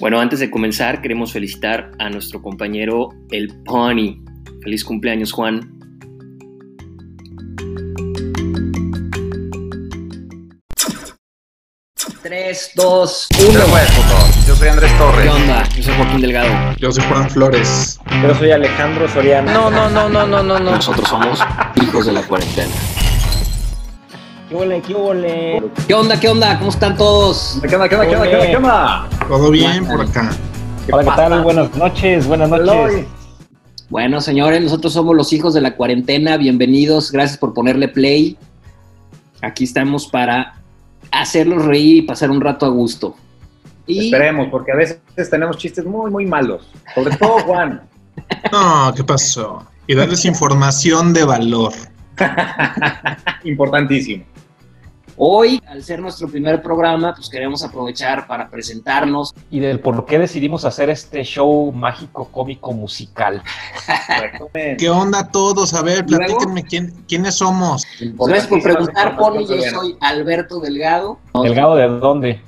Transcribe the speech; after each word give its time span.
Bueno, 0.00 0.18
antes 0.18 0.40
de 0.40 0.50
comenzar, 0.50 1.02
queremos 1.02 1.30
felicitar 1.30 1.90
a 1.98 2.08
nuestro 2.08 2.40
compañero 2.40 3.10
El 3.30 3.54
Pony. 3.64 4.24
Feliz 4.62 4.82
cumpleaños, 4.82 5.30
Juan. 5.30 5.78
Tres, 12.22 12.70
dos, 12.74 13.28
uno. 13.46 13.60
Yo 14.46 14.56
soy 14.56 14.68
Andrés 14.68 14.96
Torres. 14.96 15.22
¿Qué 15.22 15.28
onda? 15.28 15.68
Yo 15.68 15.82
soy 15.82 15.94
Joaquín 15.94 16.20
Delgado. 16.22 16.76
Yo 16.78 16.92
soy 16.92 17.04
Juan 17.04 17.28
Flores. 17.28 18.00
Yo 18.22 18.34
soy 18.36 18.52
Alejandro 18.52 19.06
Soriano. 19.06 19.52
No, 19.52 19.70
no, 19.70 19.90
no, 19.90 20.08
no, 20.08 20.26
no, 20.26 20.42
no, 20.42 20.58
no. 20.58 20.70
Nosotros 20.76 21.06
somos 21.06 21.40
hijos 21.76 22.06
de 22.06 22.12
la 22.12 22.22
cuarentena. 22.22 22.72
¿Qué 24.48 24.54
ole, 24.54 24.80
qué 24.80 24.94
ole? 24.94 25.62
¿Qué 25.86 25.92
onda, 25.92 26.18
qué 26.18 26.28
onda? 26.30 26.58
¿Cómo 26.58 26.70
están 26.70 26.96
todos? 26.96 27.60
¿Qué 27.68 27.76
onda, 27.76 27.86
qué 27.86 27.96
onda, 27.96 28.08
qué 28.08 28.16
onda, 28.16 28.30
qué 28.30 28.36
onda, 28.36 28.46
qué 28.46 28.56
onda? 28.56 29.19
Todo 29.30 29.52
bien 29.52 29.86
por 29.86 30.00
acá. 30.00 30.32
Hola, 30.90 31.04
¿qué 31.04 31.10
tal? 31.16 31.44
Buenas 31.44 31.76
noches, 31.76 32.26
buenas 32.26 32.50
noches. 32.50 33.06
Bueno, 33.88 34.20
señores, 34.20 34.60
nosotros 34.60 34.92
somos 34.92 35.14
los 35.14 35.32
hijos 35.32 35.54
de 35.54 35.60
la 35.60 35.76
cuarentena. 35.76 36.36
Bienvenidos. 36.36 37.12
Gracias 37.12 37.38
por 37.38 37.54
ponerle 37.54 37.86
play. 37.86 38.36
Aquí 39.40 39.62
estamos 39.62 40.08
para 40.08 40.56
hacerlos 41.12 41.64
reír 41.64 41.98
y 41.98 42.02
pasar 42.02 42.32
un 42.32 42.40
rato 42.40 42.66
a 42.66 42.70
gusto. 42.70 43.14
Y 43.86 44.06
Esperemos, 44.06 44.48
porque 44.50 44.72
a 44.72 44.74
veces 44.74 45.00
tenemos 45.30 45.58
chistes 45.58 45.84
muy, 45.84 46.10
muy 46.10 46.26
malos. 46.26 46.68
Sobre 46.92 47.16
todo 47.16 47.38
Juan. 47.46 47.82
No, 48.50 48.92
¿qué 48.96 49.04
pasó? 49.04 49.64
Y 49.86 49.94
darles 49.94 50.24
información 50.24 51.12
de 51.12 51.22
valor. 51.22 51.72
Importantísimo. 53.44 54.24
Hoy, 55.22 55.62
al 55.68 55.82
ser 55.84 56.00
nuestro 56.00 56.28
primer 56.28 56.62
programa, 56.62 57.14
pues 57.14 57.28
queremos 57.28 57.62
aprovechar 57.62 58.26
para 58.26 58.48
presentarnos. 58.48 59.34
Y 59.50 59.60
del 59.60 59.78
por 59.80 60.06
qué 60.06 60.18
decidimos 60.18 60.64
hacer 60.64 60.88
este 60.88 61.22
show 61.24 61.70
mágico, 61.72 62.28
cómico, 62.32 62.72
musical. 62.72 63.42
¿Qué 64.78 64.88
onda 64.88 65.28
todos? 65.30 65.74
A 65.74 65.82
ver, 65.82 66.06
platíquenme 66.06 66.62
quién, 66.64 66.94
quiénes 67.06 67.34
somos. 67.36 67.84
Gracias 68.00 68.46
por 68.46 68.62
preguntar, 68.62 69.16
Pony. 69.18 69.46
Yo 69.46 69.60
soy 69.70 69.96
Alberto 70.00 70.58
Delgado. 70.60 71.18
¿Delgado 71.42 71.76
de 71.76 71.86
dónde? 71.88 72.40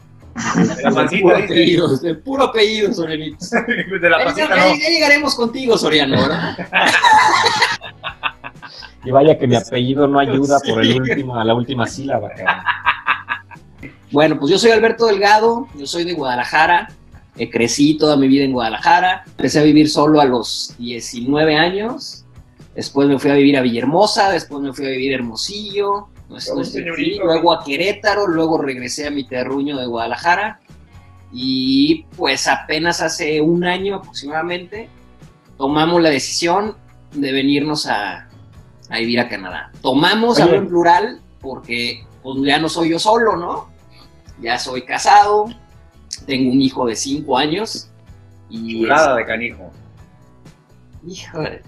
De 0.56 0.64
la 0.64 0.75
De 0.91 0.94
pancita, 0.94 1.22
puro 1.22 1.36
dice. 1.36 1.44
apellido, 1.52 1.97
de 1.98 2.14
puro 2.14 2.44
apellido, 2.44 2.94
Sorianito. 2.94 3.44
De 4.00 4.08
la 4.08 4.25
pancita, 4.25 4.48
ya- 4.48 4.56
no. 4.69 4.75
ya 4.77 4.88
llegaremos 4.88 5.34
contigo, 5.34 5.77
Soriano, 5.77 6.16
¿verdad? 6.22 6.56
Y 9.05 9.11
vaya 9.11 9.39
que 9.39 9.47
mi 9.47 9.56
apellido 9.56 10.06
no 10.06 10.19
ayuda 10.19 10.58
por 10.61 10.83
el 10.83 11.00
último, 11.00 11.42
la 11.42 11.55
última 11.55 11.86
sílaba. 11.86 12.31
Bueno, 14.12 14.39
pues 14.39 14.53
yo 14.53 14.59
soy 14.59 14.70
Alberto 14.70 15.06
Delgado, 15.06 15.69
yo 15.75 15.86
soy 15.86 16.05
de 16.05 16.12
Guadalajara, 16.12 16.89
eh, 17.36 17.48
crecí 17.48 17.97
toda 17.97 18.14
mi 18.17 18.28
vida 18.28 18.44
en 18.44 18.53
Guadalajara, 18.53 19.25
empecé 19.27 19.61
a 19.61 19.62
vivir 19.62 19.89
solo 19.89 20.20
a 20.20 20.27
los 20.27 20.75
19 20.78 21.56
años, 21.56 22.27
después 22.75 23.09
me 23.09 23.19
fui 23.19 23.31
a 23.31 23.34
vivir 23.34 23.56
a 23.56 23.62
Villahermosa, 23.62 24.31
después 24.31 24.62
me 24.62 24.75
fui 24.75 24.84
a 24.84 24.91
vivir 24.91 25.12
a 25.12 25.14
Hermosillo, 25.14 26.09
no 26.28 26.41
sé, 26.41 26.53
Un 26.53 26.59
no 26.59 26.64
sé, 26.64 26.72
señorito. 26.72 27.12
sí, 27.14 27.20
luego 27.25 27.53
a 27.55 27.64
Querétaro, 27.64 28.27
luego 28.27 28.59
regresé 28.59 29.06
a 29.06 29.11
mi 29.11 29.25
terruño 29.25 29.78
de 29.78 29.87
Guadalajara 29.87 30.61
y 31.33 32.05
pues 32.14 32.47
apenas 32.48 33.00
hace 33.00 33.41
un 33.41 33.64
año 33.64 33.97
aproximadamente 33.97 34.91
tomamos 35.56 36.03
la 36.03 36.11
decisión 36.11 36.77
de 37.12 37.33
venirnos 37.33 37.87
a, 37.87 38.28
a 38.92 38.98
vivir 38.98 39.18
a 39.20 39.28
Canadá. 39.28 39.72
Tomamos, 39.80 40.38
hablo 40.38 40.56
en 40.56 40.68
plural, 40.68 41.20
porque 41.40 42.04
pues, 42.22 42.36
ya 42.44 42.58
no 42.58 42.68
soy 42.68 42.90
yo 42.90 42.98
solo, 42.98 43.36
¿no? 43.36 43.68
Ya 44.40 44.58
soy 44.58 44.82
casado, 44.82 45.46
tengo 46.26 46.52
un 46.52 46.60
hijo 46.60 46.86
de 46.86 46.94
5 46.94 47.36
años 47.38 47.90
y... 48.50 48.82
Chulada 48.82 49.16
de 49.16 49.24
canijo. 49.26 49.70
Híjole. 51.06 51.62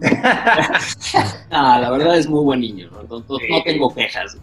Ah, 1.50 1.78
la 1.80 1.90
verdad 1.90 2.16
es 2.16 2.28
muy 2.28 2.42
buen 2.42 2.60
niño, 2.60 2.90
¿no? 2.90 3.02
No- 3.04 3.18
no- 3.20 3.38
no 3.48 3.62
tengo 3.64 3.94
quejas. 3.94 4.36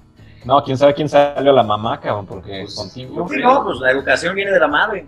No, 0.45 0.63
quién 0.63 0.77
sabe 0.77 0.93
quién 0.93 1.09
salió 1.09 1.51
la 1.51 1.63
mamá, 1.63 1.99
cabrón, 1.99 2.25
porque 2.25 2.61
Pues, 2.63 2.75
contigo. 2.75 3.27
No, 3.43 3.63
pues 3.65 3.79
la 3.79 3.91
educación 3.91 4.33
viene 4.35 4.51
de 4.51 4.59
la 4.59 4.67
madre. 4.67 5.07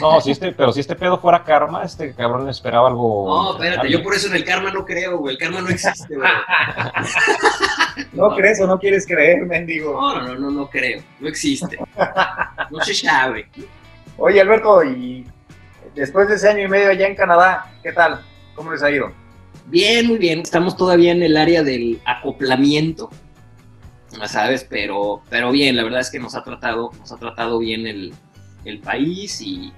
No, 0.00 0.20
si 0.20 0.30
este, 0.30 0.52
pero 0.52 0.72
si 0.72 0.80
este 0.80 0.94
pedo 0.94 1.18
fuera 1.18 1.42
karma, 1.42 1.82
este 1.82 2.14
cabrón 2.14 2.48
esperaba 2.48 2.88
algo. 2.88 3.26
No, 3.26 3.52
espérate, 3.52 3.90
yo 3.90 4.02
por 4.02 4.14
eso 4.14 4.28
en 4.28 4.36
el 4.36 4.44
karma 4.44 4.70
no 4.70 4.84
creo, 4.84 5.18
güey. 5.18 5.34
El 5.34 5.40
karma 5.40 5.60
no 5.60 5.68
existe, 5.68 6.16
güey. 6.16 6.28
No 8.12 8.34
crees 8.34 8.60
o 8.60 8.66
no 8.66 8.78
quieres 8.78 9.06
creer, 9.06 9.44
mendigo. 9.44 9.92
No, 9.92 10.22
no, 10.22 10.34
no, 10.36 10.50
no 10.50 10.70
creo. 10.70 11.02
No 11.18 11.28
existe. 11.28 11.78
No 12.70 12.80
se 12.80 12.94
sabe. 12.94 13.48
Oye, 14.16 14.40
Alberto, 14.40 14.84
y 14.84 15.26
después 15.94 16.28
de 16.28 16.36
ese 16.36 16.48
año 16.48 16.64
y 16.64 16.68
medio 16.68 16.90
allá 16.90 17.06
en 17.06 17.16
Canadá, 17.16 17.72
¿qué 17.82 17.92
tal? 17.92 18.20
¿Cómo 18.54 18.72
les 18.72 18.82
ha 18.82 18.90
ido? 18.90 19.12
Bien, 19.66 20.06
muy 20.06 20.18
bien. 20.18 20.40
Estamos 20.40 20.76
todavía 20.76 21.12
en 21.12 21.22
el 21.22 21.36
área 21.36 21.62
del 21.62 22.00
acoplamiento, 22.04 23.10
¿sabes? 24.26 24.64
Pero, 24.68 25.22
pero 25.28 25.50
bien, 25.50 25.76
la 25.76 25.84
verdad 25.84 26.00
es 26.00 26.10
que 26.10 26.18
nos 26.18 26.34
ha 26.34 26.42
tratado, 26.42 26.90
nos 26.98 27.12
ha 27.12 27.16
tratado 27.16 27.58
bien 27.58 27.86
el, 27.86 28.14
el 28.68 28.78
país 28.80 29.40
y, 29.40 29.72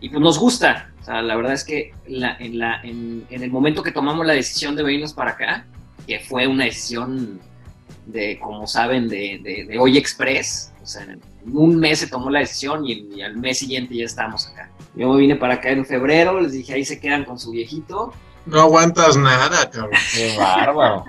y 0.00 0.08
pues 0.08 0.20
nos 0.20 0.38
gusta. 0.38 0.90
O 1.00 1.04
sea, 1.04 1.22
la 1.22 1.34
verdad 1.36 1.52
es 1.54 1.64
que 1.64 1.92
la- 2.06 2.36
en, 2.38 2.58
la, 2.58 2.80
en, 2.82 3.24
en 3.30 3.42
el 3.42 3.50
momento 3.50 3.82
que 3.82 3.92
tomamos 3.92 4.24
la 4.26 4.34
decisión 4.34 4.76
de 4.76 4.82
venirnos 4.82 5.12
para 5.12 5.32
acá, 5.32 5.66
que 6.06 6.20
fue 6.20 6.46
una 6.46 6.64
decisión 6.64 7.40
de, 8.06 8.38
como 8.40 8.66
saben, 8.66 9.08
de, 9.08 9.40
de, 9.42 9.64
de 9.68 9.78
hoy 9.78 9.96
express, 9.98 10.72
o 10.82 10.86
sea, 10.86 11.02
en 11.04 11.20
un 11.52 11.76
mes 11.76 12.00
se 12.00 12.06
tomó 12.08 12.30
la 12.30 12.40
decisión 12.40 12.84
y, 12.86 13.08
y 13.14 13.22
al 13.22 13.36
mes 13.36 13.58
siguiente 13.58 13.94
ya 13.96 14.04
estamos 14.04 14.48
acá. 14.48 14.70
Yo 14.94 15.12
me 15.12 15.18
vine 15.20 15.36
para 15.36 15.54
acá 15.54 15.70
en 15.70 15.84
febrero, 15.86 16.40
les 16.40 16.52
dije, 16.52 16.74
ahí 16.74 16.84
se 16.84 17.00
quedan 17.00 17.24
con 17.24 17.38
su 17.38 17.50
viejito. 17.52 18.12
No 18.46 18.60
aguantas 18.60 19.16
nada, 19.16 19.70
cabrón. 19.70 19.90
Qué 20.14 20.36
bárbaro. 20.36 21.04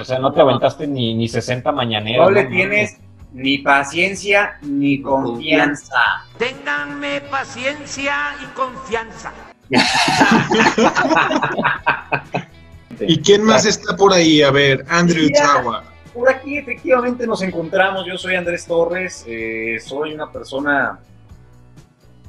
O 0.00 0.04
sea, 0.04 0.18
no 0.18 0.32
te 0.32 0.40
aventaste 0.40 0.86
ni, 0.86 1.14
ni 1.14 1.28
60 1.28 1.70
mañaneros. 1.72 2.26
No 2.26 2.30
le 2.30 2.44
tienes 2.44 2.98
ni 3.32 3.58
paciencia 3.58 4.58
ni 4.62 5.00
confianza. 5.00 6.24
Ténganme 6.38 7.20
paciencia 7.22 8.34
y 8.42 8.46
confianza. 8.54 9.32
¿Y 13.00 13.20
quién 13.22 13.44
más 13.44 13.64
está 13.64 13.96
por 13.96 14.12
ahí? 14.12 14.42
A 14.42 14.50
ver, 14.50 14.84
Andrew. 14.88 15.28
Tawa. 15.32 15.84
Por 16.12 16.28
aquí 16.28 16.58
efectivamente 16.58 17.26
nos 17.26 17.42
encontramos. 17.42 18.04
Yo 18.06 18.18
soy 18.18 18.34
Andrés 18.34 18.66
Torres, 18.66 19.24
eh, 19.26 19.78
soy 19.80 20.12
una 20.12 20.30
persona 20.30 20.98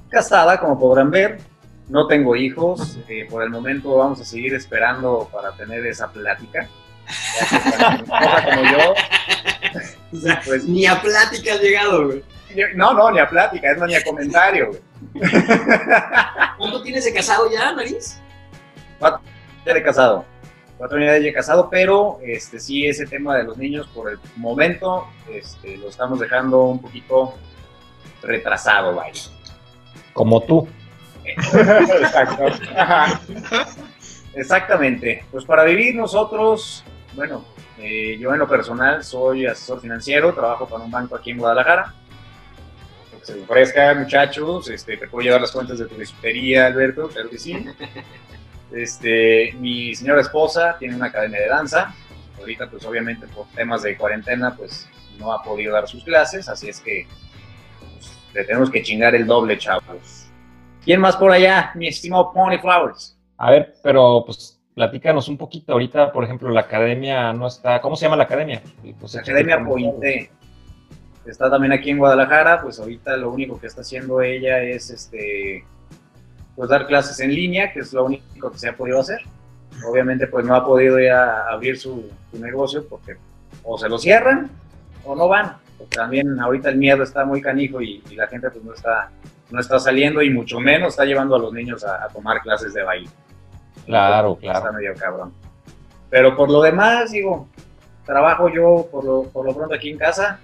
casada, 0.09 0.59
como 0.59 0.79
podrán 0.79 1.11
ver. 1.11 1.39
No 1.89 2.07
tengo 2.07 2.35
hijos. 2.35 2.97
eh, 3.09 3.27
por 3.29 3.43
el 3.43 3.49
momento 3.49 3.97
vamos 3.97 4.21
a 4.21 4.25
seguir 4.25 4.53
esperando 4.53 5.29
para 5.31 5.51
tener 5.51 5.85
esa 5.85 6.09
plática. 6.11 6.67
Como 8.07 8.63
yo, 8.71 8.93
O 10.13 10.15
sea, 10.17 10.41
pues, 10.45 10.65
ni 10.65 10.85
a 10.85 11.01
plática 11.01 11.53
has 11.53 11.61
llegado, 11.61 12.05
güey. 12.05 12.23
no, 12.75 12.93
no, 12.93 13.11
ni 13.11 13.19
a 13.19 13.27
plática, 13.27 13.71
es 13.71 13.77
más 13.77 13.87
ni 13.89 13.95
a 13.95 14.03
comentario. 14.03 14.67
güey. 14.67 14.81
¿Cuánto 16.57 16.81
tienes 16.83 17.05
de 17.05 17.13
casado 17.13 17.49
ya, 17.51 17.73
Nariz? 17.73 18.19
Ya 19.65 19.73
de 19.73 19.83
casado. 19.83 20.25
Cuatro 20.77 20.99
ya 20.99 21.13
de 21.13 21.33
casado, 21.33 21.69
pero 21.69 22.19
este 22.23 22.59
sí, 22.59 22.85
ese 22.85 23.05
tema 23.05 23.37
de 23.37 23.43
los 23.43 23.57
niños 23.57 23.87
por 23.87 24.11
el 24.11 24.19
momento 24.35 25.07
este, 25.31 25.77
lo 25.77 25.89
estamos 25.89 26.19
dejando 26.19 26.63
un 26.63 26.81
poquito 26.81 27.35
retrasado, 28.21 28.95
vaya. 28.95 29.21
Como 30.13 30.41
tú. 30.41 30.67
Exacto. 31.23 32.45
Exactamente. 34.33 35.23
Pues 35.31 35.45
para 35.45 35.63
vivir 35.63 35.95
nosotros, 35.95 36.83
bueno, 37.13 37.45
eh, 37.79 38.17
yo 38.19 38.33
en 38.33 38.39
lo 38.39 38.47
personal 38.47 39.03
soy 39.03 39.45
asesor 39.45 39.81
financiero, 39.81 40.33
trabajo 40.33 40.67
para 40.67 40.83
un 40.83 40.91
banco 40.91 41.15
aquí 41.15 41.31
en 41.31 41.37
Guadalajara. 41.37 41.93
Lo 43.11 43.19
que 43.19 43.25
se 43.25 43.35
les 43.35 43.43
ofrezca, 43.43 43.93
muchachos, 43.95 44.69
este, 44.69 44.97
te 44.97 45.07
puedo 45.07 45.25
llevar 45.25 45.41
las 45.41 45.51
cuentas 45.51 45.79
de 45.79 45.85
tu 45.85 45.95
bisutería, 45.95 46.67
Alberto, 46.67 47.07
claro 47.07 47.29
que 47.29 47.37
sí. 47.37 47.65
Este, 48.71 49.53
mi 49.59 49.93
señora 49.93 50.21
esposa 50.21 50.75
tiene 50.79 50.95
una 50.95 51.05
academia 51.05 51.41
de 51.41 51.47
danza. 51.47 51.93
Ahorita, 52.39 52.67
pues 52.71 52.83
obviamente 52.85 53.27
por 53.27 53.45
temas 53.49 53.83
de 53.83 53.95
cuarentena, 53.95 54.55
pues 54.55 54.89
no 55.19 55.31
ha 55.31 55.43
podido 55.43 55.73
dar 55.73 55.87
sus 55.87 56.03
clases, 56.03 56.49
así 56.49 56.69
es 56.69 56.79
que 56.79 57.07
pues, 57.79 58.11
le 58.33 58.43
tenemos 58.45 58.71
que 58.71 58.81
chingar 58.81 59.13
el 59.13 59.27
doble, 59.27 59.59
chavos. 59.59 60.25
¿Quién 60.83 60.99
más 60.99 61.15
por 61.15 61.31
allá, 61.31 61.71
mi 61.75 61.87
estimado 61.87 62.33
Pony 62.33 62.57
Flowers? 62.59 63.15
A 63.37 63.51
ver, 63.51 63.75
pero 63.83 64.23
pues 64.25 64.59
platícanos 64.73 65.27
un 65.27 65.37
poquito. 65.37 65.73
Ahorita, 65.73 66.11
por 66.11 66.23
ejemplo, 66.23 66.49
la 66.49 66.61
academia 66.61 67.33
no 67.33 67.47
está. 67.47 67.81
¿Cómo 67.81 67.95
se 67.95 68.05
llama 68.05 68.17
la 68.17 68.23
academia? 68.23 68.61
Pues, 68.99 69.13
La 69.15 69.21
Academia. 69.21 69.63
Pointe. 69.63 70.31
Está 71.25 71.49
también 71.49 71.71
aquí 71.71 71.89
en 71.89 71.99
Guadalajara, 71.99 72.61
pues 72.61 72.79
ahorita 72.79 73.15
lo 73.15 73.31
único 73.31 73.57
que 73.57 73.67
está 73.67 73.79
haciendo 73.79 74.21
ella 74.21 74.61
es 74.61 74.89
este 74.89 75.63
pues 76.53 76.69
dar 76.69 76.85
clases 76.85 77.17
en 77.21 77.33
línea, 77.33 77.71
que 77.71 77.79
es 77.79 77.93
lo 77.93 78.03
único 78.05 78.51
que 78.51 78.57
se 78.57 78.67
ha 78.67 78.75
podido 78.75 78.99
hacer. 78.99 79.21
Obviamente 79.89 80.27
pues 80.27 80.45
no 80.45 80.53
ha 80.53 80.65
podido 80.65 80.99
ya 80.99 81.47
abrir 81.47 81.79
su, 81.79 82.09
su 82.29 82.39
negocio 82.39 82.85
porque 82.89 83.15
o 83.63 83.77
se 83.77 83.87
lo 83.87 83.97
cierran 83.97 84.51
o 85.05 85.15
no 85.15 85.29
van. 85.29 85.55
Porque 85.77 85.95
también 85.95 86.37
ahorita 86.39 86.69
el 86.69 86.77
miedo 86.77 87.03
está 87.03 87.23
muy 87.23 87.41
canijo 87.41 87.81
y, 87.81 88.03
y 88.09 88.15
la 88.15 88.27
gente 88.27 88.51
pues 88.51 88.63
no 88.63 88.73
está 88.73 89.09
no 89.49 89.59
está 89.61 89.79
saliendo 89.79 90.21
y 90.21 90.29
mucho 90.29 90.59
menos 90.59 90.89
está 90.89 91.05
llevando 91.05 91.35
a 91.35 91.39
los 91.39 91.53
niños 91.53 91.85
a, 91.85 92.03
a 92.03 92.09
tomar 92.09 92.41
clases 92.41 92.73
de 92.73 92.83
baile. 92.83 93.09
Claro, 93.85 94.37
Está 94.41 94.59
claro. 94.61 94.73
medio 94.73 94.93
cabrón. 94.95 95.33
Pero 96.09 96.35
por 96.35 96.49
lo 96.49 96.61
demás, 96.61 97.11
digo, 97.11 97.47
trabajo 98.05 98.49
yo 98.49 98.87
por 98.91 99.03
lo, 99.03 99.23
por 99.23 99.45
lo 99.45 99.55
pronto 99.55 99.75
aquí 99.75 99.89
en 99.89 99.97
casa. 99.97 100.39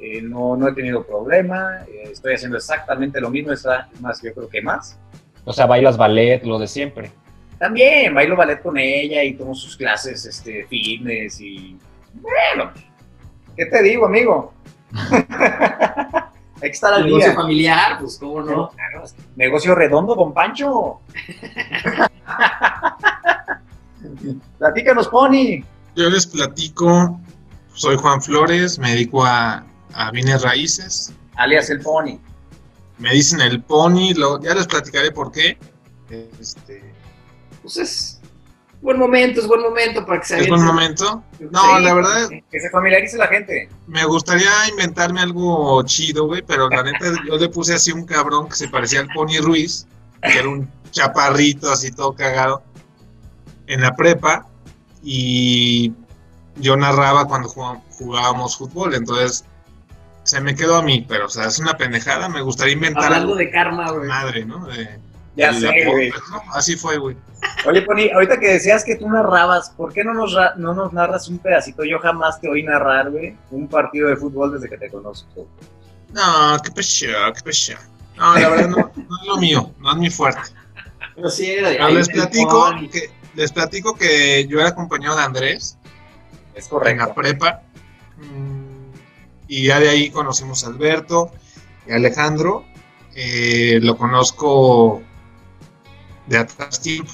eh, 0.00 0.22
no, 0.22 0.56
no 0.56 0.68
he 0.68 0.74
tenido 0.74 1.04
problema. 1.04 1.80
eh, 1.88 2.10
estoy 2.12 2.34
haciendo 2.34 2.56
exactamente 2.56 3.20
lo 3.20 3.30
mismo, 3.30 3.52
está 3.52 3.88
más, 4.00 4.22
yo 4.22 4.32
creo 4.32 4.48
que 4.48 4.62
más. 4.62 4.98
O 5.44 5.52
sea, 5.52 5.66
bailas 5.66 5.96
ballet, 5.96 6.42
lo 6.44 6.58
de 6.58 6.66
siempre. 6.68 7.10
También 7.58 8.14
bailo 8.14 8.36
ballet 8.36 8.62
con 8.62 8.78
ella 8.78 9.22
y 9.24 9.34
tomo 9.34 9.54
sus 9.54 9.76
clases 9.76 10.24
este, 10.26 10.64
fitness 10.66 11.40
y. 11.40 11.76
Bueno, 12.14 12.70
¿qué 13.56 13.66
te 13.66 13.82
digo, 13.82 14.06
amigo? 14.06 14.52
Hay 16.60 16.70
que 16.70 16.74
estar 16.74 16.92
al 16.92 17.04
Negocio 17.04 17.26
día. 17.28 17.34
familiar, 17.34 17.98
pues 18.00 18.18
cómo 18.18 18.42
no. 18.42 18.70
Claro, 18.74 19.04
Negocio 19.36 19.74
redondo, 19.74 20.14
don 20.14 20.34
Pancho. 20.34 21.00
Platícanos, 24.58 25.08
Pony. 25.08 25.62
Yo 25.94 26.10
les 26.10 26.26
platico, 26.26 27.18
soy 27.74 27.96
Juan 27.96 28.20
Flores, 28.22 28.78
me 28.78 28.90
dedico 28.90 29.24
a, 29.24 29.64
a 29.94 30.10
bienes 30.10 30.42
raíces. 30.42 31.12
Alias 31.36 31.70
el 31.70 31.80
Pony. 31.80 32.18
Me 32.98 33.12
dicen 33.12 33.40
el 33.40 33.62
pony, 33.62 34.12
lo, 34.16 34.40
ya 34.42 34.54
les 34.54 34.66
platicaré 34.66 35.12
por 35.12 35.30
qué. 35.30 35.56
Este, 36.10 36.92
Pues 37.62 37.76
es 37.76 38.17
buen 38.80 38.98
momento, 38.98 39.40
es 39.40 39.46
buen 39.46 39.60
momento 39.62 40.04
para 40.06 40.20
que 40.20 40.26
se 40.26 40.40
es 40.40 40.48
buen 40.48 40.62
momento. 40.64 41.22
No, 41.40 41.60
Sí, 41.78 41.82
la 41.82 41.94
verdad, 41.94 42.28
Que 42.50 42.60
se 42.60 42.70
familiarice 42.70 43.16
la 43.16 43.26
gente. 43.26 43.68
me 43.86 44.04
gustaría 44.04 44.50
inventarme 44.70 45.20
algo 45.20 45.82
chido, 45.84 46.26
güey, 46.26 46.42
pero 46.42 46.68
la 46.68 46.82
neta 46.82 47.06
yo 47.26 47.36
le 47.36 47.48
puse 47.48 47.74
así 47.74 47.90
un 47.92 48.04
cabrón 48.06 48.48
que 48.48 48.54
se 48.56 48.68
parecía 48.68 49.00
al 49.00 49.08
Pony 49.08 49.38
Ruiz, 49.40 49.86
que 50.22 50.38
era 50.38 50.48
un 50.48 50.70
chaparrito 50.90 51.70
así 51.70 51.90
todo 51.90 52.14
cagado, 52.14 52.62
en 53.66 53.80
la 53.82 53.94
prepa, 53.96 54.46
y 55.02 55.92
yo 56.56 56.76
narraba 56.76 57.26
cuando 57.26 57.48
jugá- 57.48 57.80
jugábamos 57.90 58.56
fútbol, 58.56 58.94
entonces 58.94 59.44
se 60.24 60.40
me 60.40 60.54
quedó 60.54 60.76
a 60.76 60.82
mí, 60.82 61.04
pero 61.08 61.26
o 61.26 61.28
sea, 61.28 61.46
es 61.46 61.58
una 61.58 61.76
pendejada, 61.76 62.28
me 62.28 62.42
gustaría 62.42 62.74
inventar 62.74 63.04
Hablando 63.04 63.28
algo 63.28 63.36
de 63.36 63.50
karma, 63.50 63.90
güey. 63.90 64.08
madre, 64.08 64.44
¿no? 64.44 64.66
De- 64.66 64.98
Ya 65.36 65.52
de 65.52 65.60
sé, 65.60 65.84
güey. 65.86 66.10
no, 66.30 66.42
así 66.54 66.76
fue, 66.76 66.98
güey. 66.98 67.16
Oye, 67.66 67.82
Pony, 67.82 68.10
ahorita 68.14 68.38
que 68.38 68.48
decías 68.52 68.84
que 68.84 68.96
tú 68.96 69.08
narrabas, 69.10 69.70
¿por 69.70 69.92
qué 69.92 70.04
no 70.04 70.14
nos, 70.14 70.32
ra- 70.32 70.54
no 70.56 70.74
nos 70.74 70.92
narras 70.92 71.28
un 71.28 71.38
pedacito? 71.38 71.84
Yo 71.84 71.98
jamás 71.98 72.40
te 72.40 72.48
oí 72.48 72.62
narrar, 72.62 73.10
güey, 73.10 73.36
un 73.50 73.68
partido 73.68 74.08
de 74.08 74.16
fútbol 74.16 74.52
desde 74.52 74.68
que 74.68 74.78
te 74.78 74.90
conozco. 74.90 75.46
No, 76.12 76.56
qué 76.62 76.70
pecho, 76.70 77.06
qué 77.34 77.42
pecho. 77.42 77.74
No, 78.16 78.34
la 78.38 78.48
verdad 78.48 78.68
no, 78.68 78.76
no 78.76 79.20
es 79.22 79.26
lo 79.26 79.36
mío, 79.36 79.72
no 79.78 79.90
es 79.92 79.96
mi 79.98 80.10
fuerte. 80.10 80.40
Pero 81.14 81.28
sí, 81.30 81.50
era 81.50 81.68
de- 81.68 81.74
Pero 81.74 81.86
ahí 81.86 81.94
les 81.94 82.08
platico 82.08 82.70
que 82.90 83.10
les 83.34 83.52
platico 83.52 83.94
que 83.94 84.46
yo 84.48 84.58
era 84.60 84.74
compañero 84.74 85.14
de 85.14 85.22
Andrés 85.22 85.78
Es 86.54 86.64
en 86.64 86.70
correcto. 86.70 87.06
la 87.06 87.14
prepa 87.14 87.62
mm, 88.16 88.92
y 89.48 89.66
ya 89.66 89.78
de 89.78 89.88
ahí 89.90 90.10
conocimos 90.10 90.64
a 90.64 90.68
Alberto 90.68 91.30
y 91.86 91.92
a 91.92 91.96
Alejandro. 91.96 92.64
Eh, 93.14 93.78
lo 93.82 93.96
conozco 93.96 95.02
de 96.26 96.38
atrás 96.38 96.80
tiempo, 96.80 97.12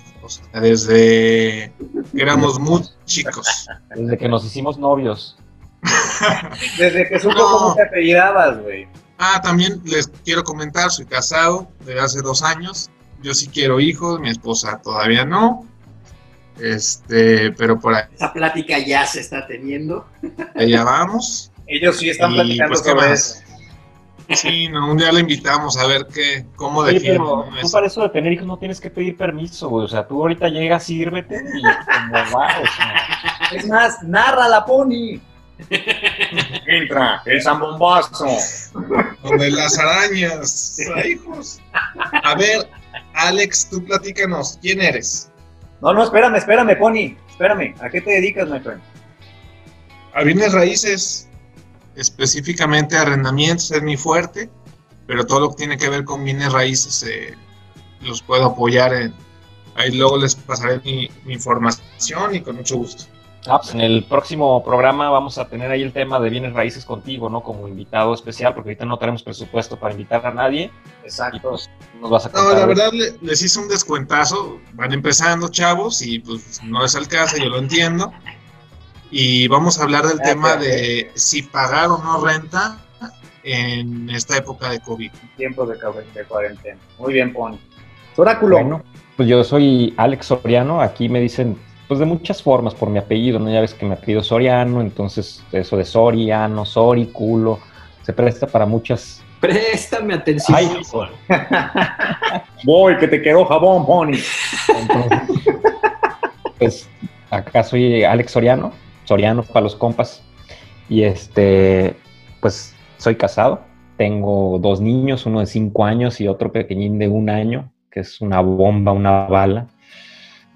desde 0.52 1.72
que 2.12 2.22
éramos 2.22 2.58
muy 2.58 2.82
chicos. 3.04 3.66
Desde 3.94 4.18
que 4.18 4.28
nos 4.28 4.44
hicimos 4.44 4.78
novios. 4.78 5.36
Desde 6.78 7.08
que 7.08 7.18
supo 7.20 7.34
No. 7.34 7.58
cómo 7.58 7.74
te 7.74 7.82
apellidabas, 7.82 8.60
güey. 8.62 8.88
Ah, 9.18 9.40
también 9.42 9.80
les 9.84 10.08
quiero 10.24 10.42
comentar, 10.42 10.90
soy 10.90 11.06
casado 11.06 11.68
desde 11.84 12.00
hace 12.00 12.20
dos 12.22 12.42
años. 12.42 12.90
Yo 13.22 13.32
sí 13.32 13.46
quiero 13.48 13.78
hijos, 13.80 14.18
mi 14.20 14.28
esposa 14.28 14.80
todavía 14.82 15.24
no. 15.24 15.66
Este, 16.60 17.50
pero 17.52 17.78
por 17.80 17.94
ahí 17.94 18.04
Esa 18.14 18.32
plática 18.32 18.78
ya 18.78 19.06
se 19.06 19.20
está 19.20 19.46
teniendo. 19.46 20.06
allá 20.54 20.84
vamos. 20.84 21.50
Ellos 21.66 21.96
sí 21.98 22.10
están 22.10 22.32
Y, 22.32 22.34
platicando 22.34 22.68
pues, 22.72 22.82
¿qué 22.82 22.90
sobre 22.90 23.08
más? 23.08 23.20
eso. 23.20 23.43
Sí, 24.30 24.68
no, 24.68 24.90
un 24.90 24.96
día 24.96 25.12
le 25.12 25.20
invitamos 25.20 25.76
a 25.76 25.86
ver 25.86 26.06
qué, 26.12 26.46
cómo 26.56 26.80
Oye, 26.80 26.94
define. 26.94 27.12
pero 27.12 27.46
¿no? 27.50 27.60
tú 27.60 27.70
para 27.70 27.86
eso 27.86 28.02
de 28.02 28.08
tener 28.08 28.32
hijos 28.32 28.46
no 28.46 28.58
tienes 28.58 28.80
que 28.80 28.90
pedir 28.90 29.16
permiso, 29.16 29.68
güey. 29.68 29.84
O 29.84 29.88
sea, 29.88 30.06
tú 30.06 30.20
ahorita 30.22 30.48
llegas, 30.48 30.84
sírvete 30.84 31.36
y 31.54 31.62
como 31.62 32.38
va, 32.38 32.58
o 32.60 32.66
sea. 32.66 33.48
Es 33.52 33.68
más, 33.68 34.02
narra 34.02 34.48
la 34.48 34.64
Pony. 34.64 35.20
Entra 36.66 37.22
el 37.26 37.42
zambombazo. 37.42 38.26
Donde 39.22 39.50
las 39.50 39.78
arañas. 39.78 40.78
Hijos. 41.04 41.60
A 42.22 42.34
ver, 42.34 42.68
Alex, 43.14 43.68
tú 43.70 43.84
platícanos, 43.84 44.58
¿quién 44.60 44.80
eres? 44.80 45.30
No, 45.80 45.92
no, 45.92 46.02
espérame, 46.02 46.36
espérame, 46.36 46.76
Pony. 46.78 47.16
Espérame. 47.28 47.74
¿A 47.80 47.90
qué 47.90 48.00
te 48.00 48.10
dedicas, 48.12 48.48
my 48.48 48.58
friend? 48.60 48.80
A 50.14 50.22
bienes 50.22 50.52
raíces, 50.52 51.28
específicamente 51.96 52.96
arrendamientos 52.96 53.70
es 53.70 53.82
mi 53.82 53.96
fuerte, 53.96 54.50
pero 55.06 55.26
todo 55.26 55.40
lo 55.40 55.50
que 55.50 55.56
tiene 55.56 55.76
que 55.76 55.88
ver 55.88 56.04
con 56.04 56.24
bienes 56.24 56.52
raíces 56.52 57.02
eh, 57.04 57.34
los 58.00 58.22
puedo 58.22 58.44
apoyar. 58.46 58.94
En, 58.94 59.14
ahí 59.76 59.92
luego 59.92 60.16
les 60.18 60.34
pasaré 60.34 60.80
mi, 60.84 61.08
mi 61.24 61.34
información 61.34 62.34
y 62.34 62.40
con 62.40 62.56
mucho 62.56 62.76
gusto. 62.76 63.04
Ah, 63.46 63.58
pues 63.60 63.74
en 63.74 63.82
el 63.82 64.04
próximo 64.04 64.64
programa 64.64 65.10
vamos 65.10 65.36
a 65.36 65.46
tener 65.46 65.70
ahí 65.70 65.82
el 65.82 65.92
tema 65.92 66.18
de 66.18 66.30
bienes 66.30 66.54
raíces 66.54 66.86
contigo, 66.86 67.28
¿no? 67.28 67.42
Como 67.42 67.68
invitado 67.68 68.14
especial, 68.14 68.54
porque 68.54 68.70
ahorita 68.70 68.86
no 68.86 68.96
tenemos 68.98 69.22
presupuesto 69.22 69.78
para 69.78 69.92
invitar 69.92 70.24
a 70.26 70.32
nadie. 70.32 70.70
Exacto. 71.02 71.50
pues 71.50 71.68
nos 72.00 72.08
vas 72.10 72.24
a 72.24 72.28
No, 72.30 72.34
contar. 72.36 72.54
la 72.54 72.60
de- 72.60 72.66
verdad 72.66 72.92
le- 72.94 73.18
les 73.20 73.42
hice 73.42 73.58
un 73.58 73.68
descuentazo. 73.68 74.58
Van 74.72 74.94
empezando, 74.94 75.48
chavos, 75.48 76.00
y 76.00 76.20
pues 76.20 76.62
no 76.64 76.80
les 76.80 76.94
alcanza, 76.96 77.36
yo 77.36 77.50
lo 77.50 77.58
entiendo. 77.58 78.10
Y 79.16 79.46
vamos 79.46 79.78
a 79.78 79.84
hablar 79.84 80.04
del 80.08 80.20
tema 80.20 80.56
de 80.56 81.08
si 81.14 81.42
pagar 81.42 81.86
o 81.86 81.98
no 81.98 82.20
renta 82.24 82.78
en 83.44 84.10
esta 84.10 84.36
época 84.36 84.70
de 84.70 84.80
COVID. 84.80 85.08
Tiempos 85.36 85.68
de, 85.68 86.24
cuarentena. 86.24 86.80
Muy 86.98 87.12
bien, 87.12 87.32
Pony. 87.32 87.56
Oráculo. 88.16 88.56
Bueno, 88.56 88.82
pues 89.16 89.28
yo 89.28 89.44
soy 89.44 89.94
Alex 89.98 90.26
Soriano, 90.26 90.80
aquí 90.80 91.08
me 91.08 91.20
dicen 91.20 91.56
pues 91.86 92.00
de 92.00 92.06
muchas 92.06 92.42
formas 92.42 92.74
por 92.74 92.90
mi 92.90 92.98
apellido, 92.98 93.38
¿no? 93.38 93.48
Ya 93.52 93.60
ves 93.60 93.72
que 93.72 93.86
mi 93.86 93.92
apellido 93.92 94.20
es 94.20 94.26
Soriano, 94.26 94.80
entonces 94.80 95.44
eso 95.52 95.76
de 95.76 95.84
Soriano, 95.84 96.64
Sori, 96.64 97.06
culo, 97.06 97.60
se 98.02 98.12
presta 98.12 98.48
para 98.48 98.66
muchas... 98.66 99.22
Préstame 99.38 100.14
atención. 100.14 100.58
Ay. 100.58 100.82
Voy, 102.64 102.96
que 102.96 103.06
te 103.06 103.22
quedó 103.22 103.44
jabón, 103.44 103.86
Pony. 103.86 104.18
Entonces, 104.76 105.20
pues 106.58 106.88
acá 107.30 107.62
soy 107.62 108.02
Alex 108.02 108.32
Soriano, 108.32 108.72
Soriano 109.04 109.42
para 109.42 109.62
los 109.62 109.76
compas, 109.76 110.22
y 110.88 111.02
este, 111.02 111.96
pues 112.40 112.74
soy 112.98 113.16
casado, 113.16 113.60
tengo 113.96 114.58
dos 114.60 114.80
niños, 114.80 115.26
uno 115.26 115.40
de 115.40 115.46
cinco 115.46 115.84
años 115.84 116.20
y 116.20 116.28
otro 116.28 116.52
pequeñín 116.52 116.98
de 116.98 117.08
un 117.08 117.30
año, 117.30 117.70
que 117.90 118.00
es 118.00 118.20
una 118.20 118.40
bomba, 118.40 118.92
una 118.92 119.26
bala. 119.26 119.66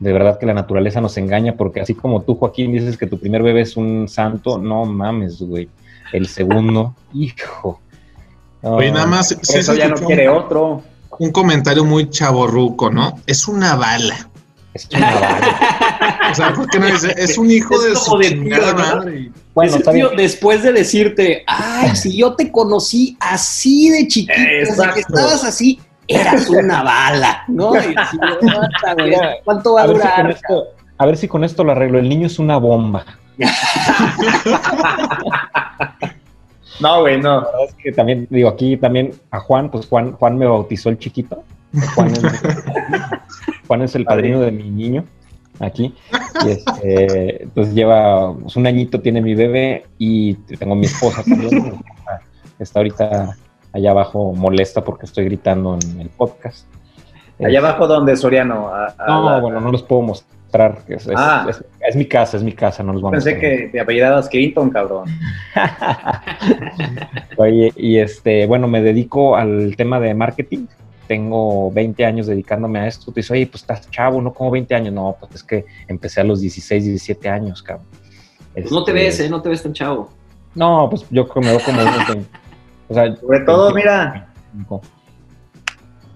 De 0.00 0.12
verdad 0.12 0.38
que 0.38 0.46
la 0.46 0.54
naturaleza 0.54 1.00
nos 1.00 1.16
engaña 1.16 1.56
porque 1.56 1.80
así 1.80 1.94
como 1.94 2.22
tú, 2.22 2.36
Joaquín, 2.36 2.72
dices 2.72 2.96
que 2.96 3.06
tu 3.06 3.18
primer 3.18 3.42
bebé 3.42 3.62
es 3.62 3.76
un 3.76 4.08
santo, 4.08 4.58
no 4.58 4.84
mames, 4.84 5.40
güey. 5.40 5.68
El 6.12 6.26
segundo, 6.26 6.94
hijo. 7.14 7.80
No, 8.62 8.76
Oye, 8.76 8.90
nada 8.90 9.06
más, 9.06 9.34
Por 9.34 9.44
sí 9.44 9.58
eso 9.58 9.74
ya 9.74 9.88
no 9.88 9.96
quiere 9.96 10.28
un, 10.28 10.36
otro. 10.36 10.82
un 11.18 11.30
comentario 11.30 11.84
muy 11.84 12.10
chaborruco, 12.10 12.90
¿no? 12.90 13.14
Es 13.26 13.46
una 13.46 13.76
bala. 13.76 14.30
Es 14.78 14.88
una 14.96 15.14
bala. 15.14 16.28
O 16.30 16.34
sea, 16.34 16.52
¿por 16.54 16.68
qué 16.68 16.78
no 16.78 16.86
dice? 16.86 17.14
Es 17.16 17.36
un 17.38 17.50
hijo 17.50 17.74
Es 17.74 17.82
de 17.90 17.96
su 17.96 18.18
de 18.18 18.30
tío, 18.30 18.74
madre. 18.74 19.30
Bueno, 19.54 19.76
tío, 19.92 20.10
después 20.16 20.62
de 20.62 20.72
decirte, 20.72 21.42
ay, 21.46 21.94
si 21.96 22.16
yo 22.16 22.34
te 22.34 22.50
conocí 22.52 23.16
así 23.20 23.90
de 23.90 24.06
chiquito, 24.08 24.32
desde 24.38 24.92
que 24.94 25.00
estabas 25.00 25.44
así, 25.44 25.80
eras 26.06 26.48
una 26.48 26.82
bala, 26.82 27.44
¿no? 27.48 27.74
Y 27.74 27.94
así, 27.96 28.16
"Aguanta, 28.20 28.94
güey, 28.94 29.10
Mira, 29.10 29.32
¿Cuánto 29.44 29.74
va 29.74 29.82
a 29.82 29.86
si 29.86 29.92
durar? 29.92 30.30
esto, 30.30 30.64
a 30.96 31.06
ver 31.06 31.16
si 31.16 31.28
con 31.28 31.44
esto 31.44 31.64
lo 31.64 31.72
arreglo. 31.72 31.98
El 31.98 32.08
niño 32.08 32.26
es 32.28 32.38
una 32.38 32.56
bomba. 32.58 33.04
No, 36.80 37.00
güey, 37.00 37.20
no. 37.20 37.40
La 37.40 37.46
verdad 37.46 37.64
es 37.68 37.74
que 37.82 37.92
también, 37.92 38.26
digo, 38.30 38.48
aquí 38.48 38.76
también 38.76 39.12
a 39.32 39.40
Juan, 39.40 39.68
pues 39.70 39.86
Juan, 39.86 40.12
Juan 40.12 40.38
me 40.38 40.46
bautizó 40.46 40.90
el 40.90 40.98
chiquito. 40.98 41.42
Juan 41.96 42.12
es, 42.12 42.20
Juan 43.68 43.82
es 43.82 43.94
el 43.94 44.04
padrino 44.04 44.40
de 44.40 44.50
mi 44.50 44.68
niño 44.70 45.04
aquí. 45.60 45.94
Y 46.44 46.50
este, 46.50 47.48
pues 47.54 47.72
lleva 47.74 48.34
pues, 48.34 48.56
un 48.56 48.66
añito, 48.66 49.00
tiene 49.00 49.20
mi 49.20 49.34
bebé 49.34 49.84
y 49.98 50.34
tengo 50.34 50.74
mi 50.74 50.86
esposa 50.86 51.22
también. 51.22 51.74
Está, 52.58 52.80
ahorita 52.80 53.36
allá 53.72 53.90
abajo 53.92 54.32
molesta 54.32 54.82
porque 54.82 55.06
estoy 55.06 55.26
gritando 55.26 55.78
en 55.80 56.00
el 56.00 56.08
podcast. 56.08 56.66
Allá 57.44 57.60
abajo 57.60 57.86
donde 57.86 58.16
Soriano. 58.16 58.68
A- 58.68 58.94
a 58.98 59.06
No, 59.06 59.30
la- 59.30 59.40
bueno, 59.40 59.60
no 59.60 59.70
los 59.70 59.82
puedo 59.84 60.02
mostrar. 60.02 60.78
es- 60.88 61.08
Ah. 61.14 61.46
es- 61.48 61.62
Es 61.86 61.94
mi 61.96 62.04
casa, 62.06 62.36
es 62.38 62.42
mi 62.42 62.52
casa, 62.52 62.82
no 62.82 62.92
nos 62.92 63.00
vamos 63.02 63.22
Pensé 63.22 63.36
a- 63.36 63.40
que 63.40 63.68
te 63.70 63.80
apellidabas 63.80 64.28
Clinton, 64.28 64.70
cabrón. 64.70 65.04
Oye, 67.36 67.72
y 67.76 67.98
este, 67.98 68.46
bueno, 68.46 68.66
me 68.68 68.82
dedico 68.82 69.36
al 69.36 69.74
tema 69.76 70.00
de 70.00 70.14
marketing. 70.14 70.66
Tengo 71.08 71.72
20 71.72 72.04
años 72.04 72.26
dedicándome 72.28 72.78
a 72.78 72.86
esto. 72.86 73.06
Tú 73.06 73.12
dices, 73.14 73.30
oye, 73.32 73.46
pues 73.46 73.62
estás 73.62 73.90
chavo, 73.90 74.20
¿no? 74.22 74.32
Como 74.32 74.50
20 74.52 74.74
años. 74.74 74.92
No, 74.94 75.16
pues 75.18 75.34
es 75.36 75.42
que 75.42 75.64
empecé 75.88 76.20
a 76.20 76.24
los 76.24 76.40
16, 76.40 76.84
17 76.84 77.28
años, 77.28 77.62
cabrón. 77.62 77.86
Pues 78.54 78.70
no 78.70 78.84
te 78.84 78.92
Este, 78.92 79.04
ves, 79.04 79.20
¿eh? 79.20 79.28
No 79.30 79.40
te 79.42 79.48
ves 79.48 79.62
tan 79.62 79.72
chavo. 79.72 80.10
No, 80.54 80.86
pues 80.90 81.04
yo 81.10 81.26
creo 81.26 81.34
que 81.34 81.40
me 81.40 81.56
veo 81.56 81.64
como 81.64 81.80
unos 81.82 82.08
20. 82.08 82.26
O 82.88 82.94
sea, 82.94 83.16
Sobre 83.16 83.40
todo, 83.40 83.74
mira, 83.74 84.28
25. 84.52 84.82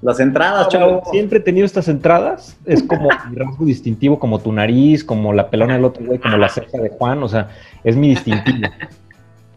las 0.03 0.21
entradas, 0.21 0.65
No, 0.67 0.69
chavo. 0.71 1.03
Siempre 1.11 1.39
he 1.39 1.43
tenido 1.43 1.65
estas 1.65 1.89
entradas. 1.89 2.57
Es 2.65 2.83
como 2.83 3.09
mi 3.31 3.37
rasgo 3.37 3.65
distintivo, 3.65 4.19
como 4.19 4.39
tu 4.41 4.53
nariz, 4.53 5.05
como 5.05 5.33
la 5.33 5.49
pelona 5.49 5.75
del 5.75 5.85
otro 5.85 6.05
güey, 6.05 6.19
como 6.19 6.37
la 6.37 6.49
ceja 6.49 6.79
de 6.79 6.91
Juan. 6.91 7.23
O 7.23 7.29
sea, 7.29 7.49
es 7.85 7.97
mi 7.97 8.09
distintivo. 8.11 8.69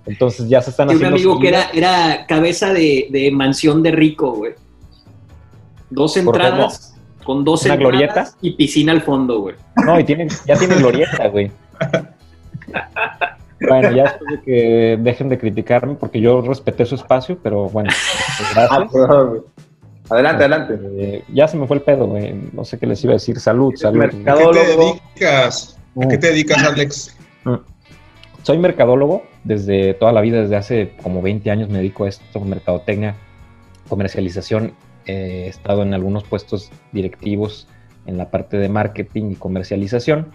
Entonces 0.06 0.48
ya 0.48 0.62
se 0.62 0.70
están 0.70 0.88
Y 0.88 0.92
un 0.92 0.96
haciendo. 0.98 1.16
amigo 1.16 1.40
que 1.40 1.48
era, 1.48 1.70
era 1.74 2.26
cabeza 2.28 2.72
de, 2.74 3.08
de 3.10 3.32
mansión 3.32 3.82
de 3.82 3.92
rico, 3.92 4.34
güey. 4.34 4.54
Dos 5.96 6.14
¿Por 6.14 6.38
qué 6.38 6.46
entradas 6.48 6.96
con 7.24 7.44
dos 7.44 7.66
¿Una 7.66 7.74
entradas 7.74 7.92
glorieta? 7.98 8.30
y 8.42 8.52
piscina 8.52 8.92
al 8.92 9.02
fondo, 9.02 9.40
güey. 9.42 9.56
No, 9.86 10.00
y 10.00 10.04
tiene, 10.04 10.28
ya 10.46 10.56
tiene 10.58 10.76
glorieta, 10.76 11.28
güey. 11.30 11.52
Bueno, 13.68 13.92
ya 13.92 14.04
después 14.04 14.32
de 14.32 14.42
que 14.44 14.98
dejen 15.02 15.30
de 15.30 15.38
criticarme, 15.40 15.96
porque 15.96 16.20
yo 16.20 16.42
respeté 16.42 16.86
su 16.86 16.96
espacio, 16.96 17.40
pero 17.42 17.70
bueno, 17.70 17.90
pues, 18.38 18.50
Ah, 18.70 18.80
gracias. 18.94 19.44
Adelante, 20.10 20.44
adelante. 20.44 20.80
Eh, 20.98 21.24
ya 21.34 21.48
se 21.48 21.58
me 21.58 21.66
fue 21.66 21.78
el 21.78 21.82
pedo, 21.84 22.06
güey. 22.06 22.36
No 22.54 22.64
sé 22.64 22.78
qué 22.78 22.86
les 22.86 23.04
iba 23.04 23.14
a 23.14 23.16
decir. 23.16 23.40
Salud, 23.40 23.74
salud. 23.76 23.98
mercado. 23.98 24.50
¿A 24.50 24.54
qué 24.54 24.60
te 24.60 24.68
Mercadólogo. 24.68 25.00
dedicas? 25.16 25.80
¿A 26.00 26.08
qué 26.08 26.18
te 26.20 26.28
dedicas, 26.28 26.64
Alex? 26.64 27.18
Soy 28.44 28.60
mercadólogo 28.60 29.24
desde 29.44 29.96
toda 29.96 30.12
la 30.12 30.22
vida, 30.22 30.42
desde 30.42 30.56
hace 30.58 30.94
como 31.02 31.24
20 31.24 31.50
años 31.50 31.70
me 31.70 31.80
dedico 31.80 32.04
a 32.06 32.10
esto, 32.10 32.40
mercadotecnia, 32.42 33.16
comercialización. 33.90 34.74
Eh, 35.06 35.44
he 35.46 35.48
estado 35.48 35.84
en 35.84 35.94
algunos 35.94 36.24
puestos 36.24 36.72
directivos 36.92 37.68
en 38.06 38.18
la 38.18 38.30
parte 38.30 38.58
de 38.58 38.70
marketing 38.70 39.32
y 39.32 39.36
comercialización. 39.36 40.28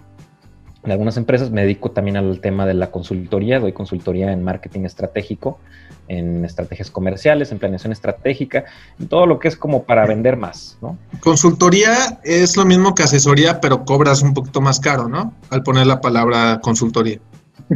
En 0.83 0.91
algunas 0.91 1.15
empresas 1.17 1.51
me 1.51 1.61
dedico 1.61 1.91
también 1.91 2.17
al 2.17 2.39
tema 2.41 2.65
de 2.65 2.73
la 2.73 2.89
consultoría, 2.89 3.59
doy 3.59 3.71
consultoría 3.71 4.31
en 4.31 4.43
marketing 4.43 4.81
estratégico, 4.85 5.59
en 6.07 6.43
estrategias 6.43 6.89
comerciales, 6.89 7.51
en 7.51 7.59
planeación 7.59 7.91
estratégica, 7.93 8.65
en 8.99 9.07
todo 9.07 9.27
lo 9.27 9.37
que 9.37 9.47
es 9.47 9.55
como 9.55 9.83
para 9.83 10.07
vender 10.07 10.37
más, 10.37 10.79
¿no? 10.81 10.97
Consultoría 11.19 12.19
es 12.23 12.57
lo 12.57 12.65
mismo 12.65 12.95
que 12.95 13.03
asesoría, 13.03 13.61
pero 13.61 13.85
cobras 13.85 14.23
un 14.23 14.33
poquito 14.33 14.59
más 14.59 14.79
caro, 14.79 15.07
¿no? 15.07 15.33
Al 15.51 15.61
poner 15.61 15.85
la 15.85 16.01
palabra 16.01 16.59
consultoría. 16.63 17.19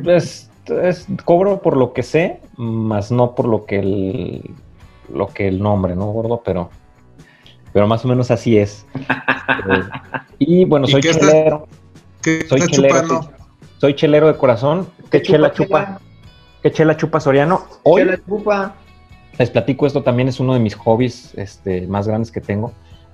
Pues 0.03 0.49
es- 0.67 1.05
cobro 1.25 1.61
por 1.61 1.77
lo 1.77 1.93
que 1.93 2.01
sé, 2.01 2.39
más 2.57 3.11
no 3.11 3.35
por 3.35 3.47
lo 3.47 3.65
que 3.65 3.79
el, 3.79 4.49
lo 5.13 5.27
que 5.27 5.47
el 5.47 5.61
nombre, 5.61 5.95
¿no, 5.95 6.07
gordo? 6.07 6.41
Pero, 6.43 6.71
pero 7.75 7.87
más 7.87 8.05
o 8.05 8.07
menos 8.07 8.31
así 8.31 8.57
es. 8.57 8.87
Eh, 9.67 9.83
y 10.39 10.65
bueno, 10.65 10.87
¿Y 10.87 10.91
soy 10.91 11.01
qué 11.01 11.11
chelero, 11.11 11.67
¿Qué 12.21 12.45
soy 12.47 12.61
chelero, 12.61 13.07
soy, 13.07 13.19
soy 13.77 13.95
chelero 13.95 14.27
de 14.27 14.37
corazón. 14.37 14.87
¿Qué, 15.09 15.21
chela 15.21 15.51
chupa? 15.51 15.99
¿Qué 16.61 16.71
chela 16.71 16.97
chupa 16.97 17.19
Soriano? 17.19 17.65
Hoy 17.83 18.01
Chela 18.01 18.19
chupa. 18.27 18.75
les 19.37 19.49
platico 19.49 19.85
esto 19.87 20.03
también 20.03 20.27
es 20.27 20.39
uno 20.39 20.53
de 20.53 20.59
mis 20.59 20.75
hobbies 20.75 21.33
este, 21.35 21.87
más 21.87 22.07
grandes 22.07 22.31
que 22.31 22.41
tengo, 22.41 22.73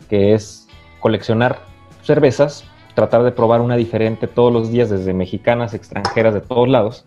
que 0.10 0.34
es 0.34 0.68
coleccionar 1.00 1.60
cervezas, 2.02 2.64
tratar 2.96 3.24
de 3.24 3.32
probar 3.32 3.62
una 3.62 3.76
diferente 3.76 4.28
todos 4.28 4.52
los 4.52 4.72
días, 4.72 4.90
desde 4.90 5.14
mexicanas, 5.14 5.74
extranjeras, 5.74 6.34
de 6.34 6.42
todos 6.42 6.68
lados. 6.68 7.06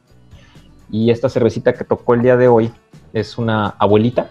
Y 0.90 1.11
esta 1.11 1.28
cervecita 1.28 1.73
que 1.73 1.84
tocó 1.84 2.14
el 2.14 2.23
día 2.23 2.37
de 2.37 2.49
hoy 2.49 2.73
es 3.12 3.37
una 3.37 3.75
abuelita, 3.78 4.30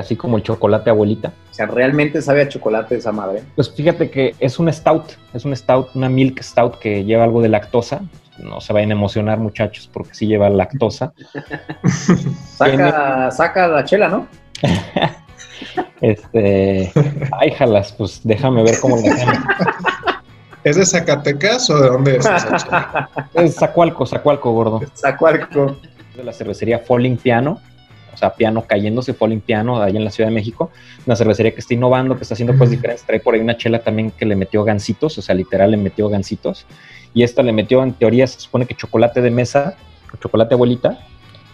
casi 0.00 0.16
como 0.16 0.38
el 0.38 0.42
chocolate 0.42 0.88
abuelita. 0.88 1.34
O 1.50 1.54
sea, 1.54 1.66
realmente 1.66 2.22
sabe 2.22 2.40
a 2.40 2.48
chocolate 2.48 2.96
esa 2.96 3.12
madre. 3.12 3.42
Pues 3.54 3.70
fíjate 3.70 4.10
que 4.10 4.34
es 4.40 4.58
un 4.58 4.72
stout, 4.72 5.12
es 5.34 5.44
un 5.44 5.54
stout, 5.54 5.88
una 5.94 6.08
milk 6.08 6.42
stout 6.42 6.78
que 6.78 7.04
lleva 7.04 7.24
algo 7.24 7.42
de 7.42 7.50
lactosa. 7.50 8.00
No 8.38 8.62
se 8.62 8.72
vayan 8.72 8.92
a 8.92 8.94
emocionar, 8.94 9.38
muchachos, 9.38 9.90
porque 9.92 10.14
sí 10.14 10.26
lleva 10.26 10.48
lactosa. 10.48 11.12
Saca, 12.56 13.30
saca 13.30 13.68
la 13.68 13.84
chela, 13.84 14.08
¿no? 14.08 14.26
Este, 16.00 16.90
ay, 17.38 17.50
jalas, 17.50 17.92
pues 17.92 18.22
déjame 18.24 18.62
ver 18.62 18.76
cómo 18.80 18.96
le 18.96 19.10
hacemos. 19.10 19.36
¿Es 20.64 20.76
de 20.76 20.86
Zacatecas 20.86 21.68
o 21.68 21.78
de 21.78 21.88
dónde 21.88 22.16
es 22.16 22.24
esa 22.24 22.56
chela? 22.56 23.10
Es 23.34 23.56
Zacualco, 23.56 24.06
Zacualco, 24.06 24.50
gordo. 24.52 24.80
Sacó 24.94 25.26
algo. 25.26 25.76
De 26.16 26.24
la 26.24 26.32
cervecería 26.32 26.78
Falling 26.78 27.18
Piano, 27.18 27.60
o 28.12 28.16
sea, 28.16 28.34
piano 28.34 28.64
cayéndose, 28.66 29.14
Falling 29.14 29.40
Piano, 29.40 29.82
ahí 29.82 29.96
en 29.96 30.04
la 30.04 30.10
Ciudad 30.10 30.28
de 30.28 30.34
México. 30.34 30.70
Una 31.06 31.16
cervecería 31.16 31.52
que 31.52 31.60
está 31.60 31.74
innovando, 31.74 32.16
que 32.16 32.22
está 32.22 32.34
haciendo 32.34 32.54
cosas 32.54 32.70
diferentes. 32.70 33.04
Trae 33.04 33.20
por 33.20 33.34
ahí 33.34 33.40
una 33.40 33.56
chela 33.56 33.80
también 33.80 34.10
que 34.10 34.24
le 34.26 34.36
metió 34.36 34.64
gancitos, 34.64 35.18
o 35.18 35.22
sea, 35.22 35.34
literal 35.34 35.70
le 35.70 35.76
metió 35.76 36.08
gancitos. 36.08 36.66
Y 37.14 37.22
esta 37.22 37.42
le 37.42 37.52
metió, 37.52 37.82
en 37.82 37.92
teoría, 37.92 38.26
se 38.26 38.40
supone 38.40 38.66
que 38.66 38.74
chocolate 38.74 39.20
de 39.20 39.30
mesa, 39.30 39.76
chocolate 40.20 40.54
abuelita, 40.54 40.98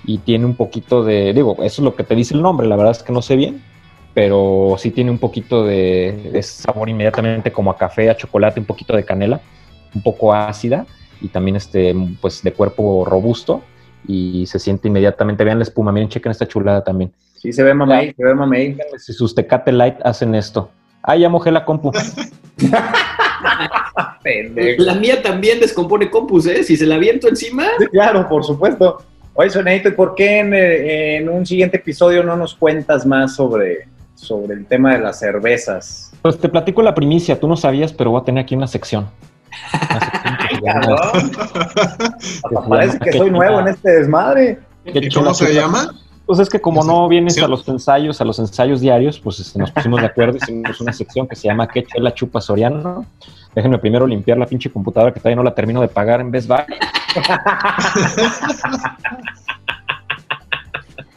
y 0.05 0.19
tiene 0.19 0.45
un 0.45 0.55
poquito 0.55 1.05
de, 1.05 1.33
digo, 1.33 1.57
eso 1.61 1.65
es 1.65 1.79
lo 1.81 1.97
que 1.97 2.05
te 2.05 2.15
dice 2.15 2.35
el 2.35 2.43
nombre, 2.43 2.67
la 2.67 2.77
verdad 2.77 2.93
es 2.93 3.03
que 3.03 3.13
no 3.13 3.23
sé 3.23 3.37
bien, 3.37 3.63
pero 4.15 4.77
sí 4.79 4.91
tiene 4.91 5.11
un 5.11 5.19
poquito 5.19 5.65
de, 5.65 6.31
de 6.33 6.43
sabor 6.43 6.89
inmediatamente 6.89 7.51
como 7.51 7.71
a 7.71 7.77
café, 7.77 8.09
a 8.09 8.17
chocolate, 8.17 8.61
un 8.61 8.67
poquito 8.67 8.97
de 8.97 9.05
canela, 9.05 9.41
un 9.95 10.03
poco 10.03 10.33
ácida 10.33 10.87
y 11.21 11.29
también 11.29 11.57
este, 11.57 11.95
pues 12.21 12.43
de 12.43 12.53
cuerpo 12.53 13.05
robusto 13.05 13.63
y 14.07 14.47
se 14.47 14.59
siente 14.59 14.89
inmediatamente, 14.89 15.45
vean 15.45 15.59
la 15.59 15.65
espuma, 15.65 15.93
miren, 15.93 16.09
chequen 16.09 16.33
esta 16.33 16.47
chulada 16.47 16.83
también. 16.83 17.13
Sí, 17.37 17.53
se 17.53 17.63
ve 17.63 17.75
mamey, 17.75 18.15
se 18.15 18.25
ve 18.25 18.35
mamey. 18.35 18.77
Si 18.99 19.13
sus 19.13 19.35
Tecate 19.35 19.73
Light 19.73 19.97
hacen 20.05 20.35
esto. 20.35 20.71
Ah, 21.03 21.17
ya 21.17 21.29
mojé 21.29 21.51
la 21.51 21.65
compu. 21.65 21.93
La 24.79 24.95
mía 24.95 25.23
también 25.23 25.61
descompone 25.61 26.11
compus, 26.11 26.47
¿eh? 26.47 26.65
Si 26.65 26.77
se 26.77 26.87
la 26.87 26.99
viento 26.99 27.29
encima, 27.29 27.65
Sí, 27.79 27.87
Claro, 27.87 28.29
por 28.29 28.45
supuesto. 28.45 29.03
Oye, 29.35 29.51
Sonedito, 29.51 29.89
¿y 29.89 29.93
por 29.93 30.15
qué 30.15 30.39
en, 30.41 30.55
eh, 30.55 31.17
en 31.17 31.29
un 31.29 31.45
siguiente 31.47 31.77
episodio 31.77 32.23
no 32.23 32.37
nos 32.37 32.55
cuentas 32.55 33.07
más 33.07 33.37
sobre, 33.37 33.87
sobre 34.15 34.55
el 34.55 34.67
tema 34.67 34.95
de 34.95 35.01
las 35.01 35.19
cervezas? 35.21 36.13
Pues 36.23 36.39
te 36.39 36.49
platico 36.49 36.83
la 36.83 36.95
primicia, 36.95 37.39
tú 37.39 37.47
no 37.47 37.57
sabías, 37.57 37.93
pero 37.93 38.11
voy 38.11 38.21
a 38.21 38.25
tener 38.25 38.43
aquí 38.43 38.57
una 38.57 38.67
sección. 38.67 39.07
Una 39.91 40.01
sección 40.01 40.16
parece 42.69 42.99
que 42.99 43.13
soy 43.13 43.31
nuevo 43.31 43.61
en 43.61 43.69
este 43.69 43.91
desmadre. 43.91 44.59
¿Qué 44.85 44.99
¿Y 44.99 45.11
cómo 45.11 45.35
se 45.35 45.55
llama? 45.55 45.93
Pues 46.27 46.41
es 46.41 46.49
que 46.49 46.61
como 46.61 46.83
no 46.83 47.09
vienes 47.09 47.39
a 47.39 47.47
los 47.47 47.67
ensayos, 47.69 48.21
a 48.21 48.25
los 48.25 48.41
ensayos 48.41 48.81
diarios, 48.81 49.21
pues 49.21 49.39
este, 49.39 49.61
nos 49.61 49.71
pusimos 49.71 50.01
de 50.01 50.07
acuerdo, 50.07 50.39
hicimos 50.39 50.81
una 50.81 50.93
sección 50.93 51.29
que 51.29 51.37
se 51.37 51.47
llama 51.47 51.69
¿Qué 51.69 51.85
chela 51.85 52.13
chupa 52.13 52.41
Soriano? 52.41 53.07
Déjenme 53.55 53.79
primero 53.79 54.07
limpiar 54.07 54.37
la 54.37 54.47
pinche 54.47 54.71
computadora 54.71 55.15
que 55.15 55.21
todavía 55.21 55.37
no 55.37 55.45
la 55.45 55.55
termino 55.55 55.81
de 55.81 55.89
pagar 55.89 56.21
en 56.21 56.33
Best 56.33 56.49
Buy. 56.49 56.59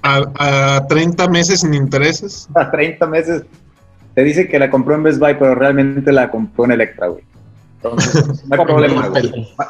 A, 0.01 0.77
a 0.77 0.87
30 0.87 1.27
meses 1.27 1.59
sin 1.59 1.73
intereses. 1.73 2.47
A 2.55 2.71
30 2.71 3.05
meses. 3.07 3.43
Te 4.15 4.23
dice 4.23 4.47
que 4.47 4.57
la 4.57 4.69
compró 4.69 4.95
en 4.95 5.03
Best 5.03 5.19
Buy, 5.19 5.35
pero 5.37 5.55
realmente 5.55 6.13
la 6.13 6.31
compró 6.31 6.63
en 6.65 6.71
Electra, 6.71 7.07
güey. 7.07 7.23
Entonces, 7.81 8.45
no 8.47 8.55
hay 8.55 8.65
problema. 8.65 9.09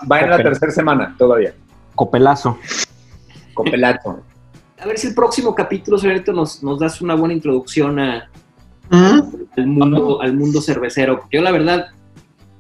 Va- 0.10 0.20
en 0.22 0.30
la 0.30 0.38
tercera 0.38 0.72
semana 0.72 1.16
todavía. 1.18 1.54
Copelazo. 1.96 2.58
Copelazo. 3.54 4.22
a 4.82 4.86
ver 4.88 4.98
si 4.98 5.08
el 5.08 5.14
próximo 5.16 5.54
capítulo, 5.54 5.98
señorito, 5.98 6.32
nos, 6.34 6.64
nos 6.64 6.80
das 6.80 7.02
una 7.02 7.16
buena 7.16 7.34
introducción 7.34 8.00
a, 8.00 8.30
¿Mm? 8.90 9.20
al, 9.58 9.68
mundo, 9.68 10.22
al 10.22 10.34
mundo 10.34 10.62
cervecero. 10.62 11.24
Yo, 11.32 11.42
la 11.42 11.52
verdad, 11.52 11.88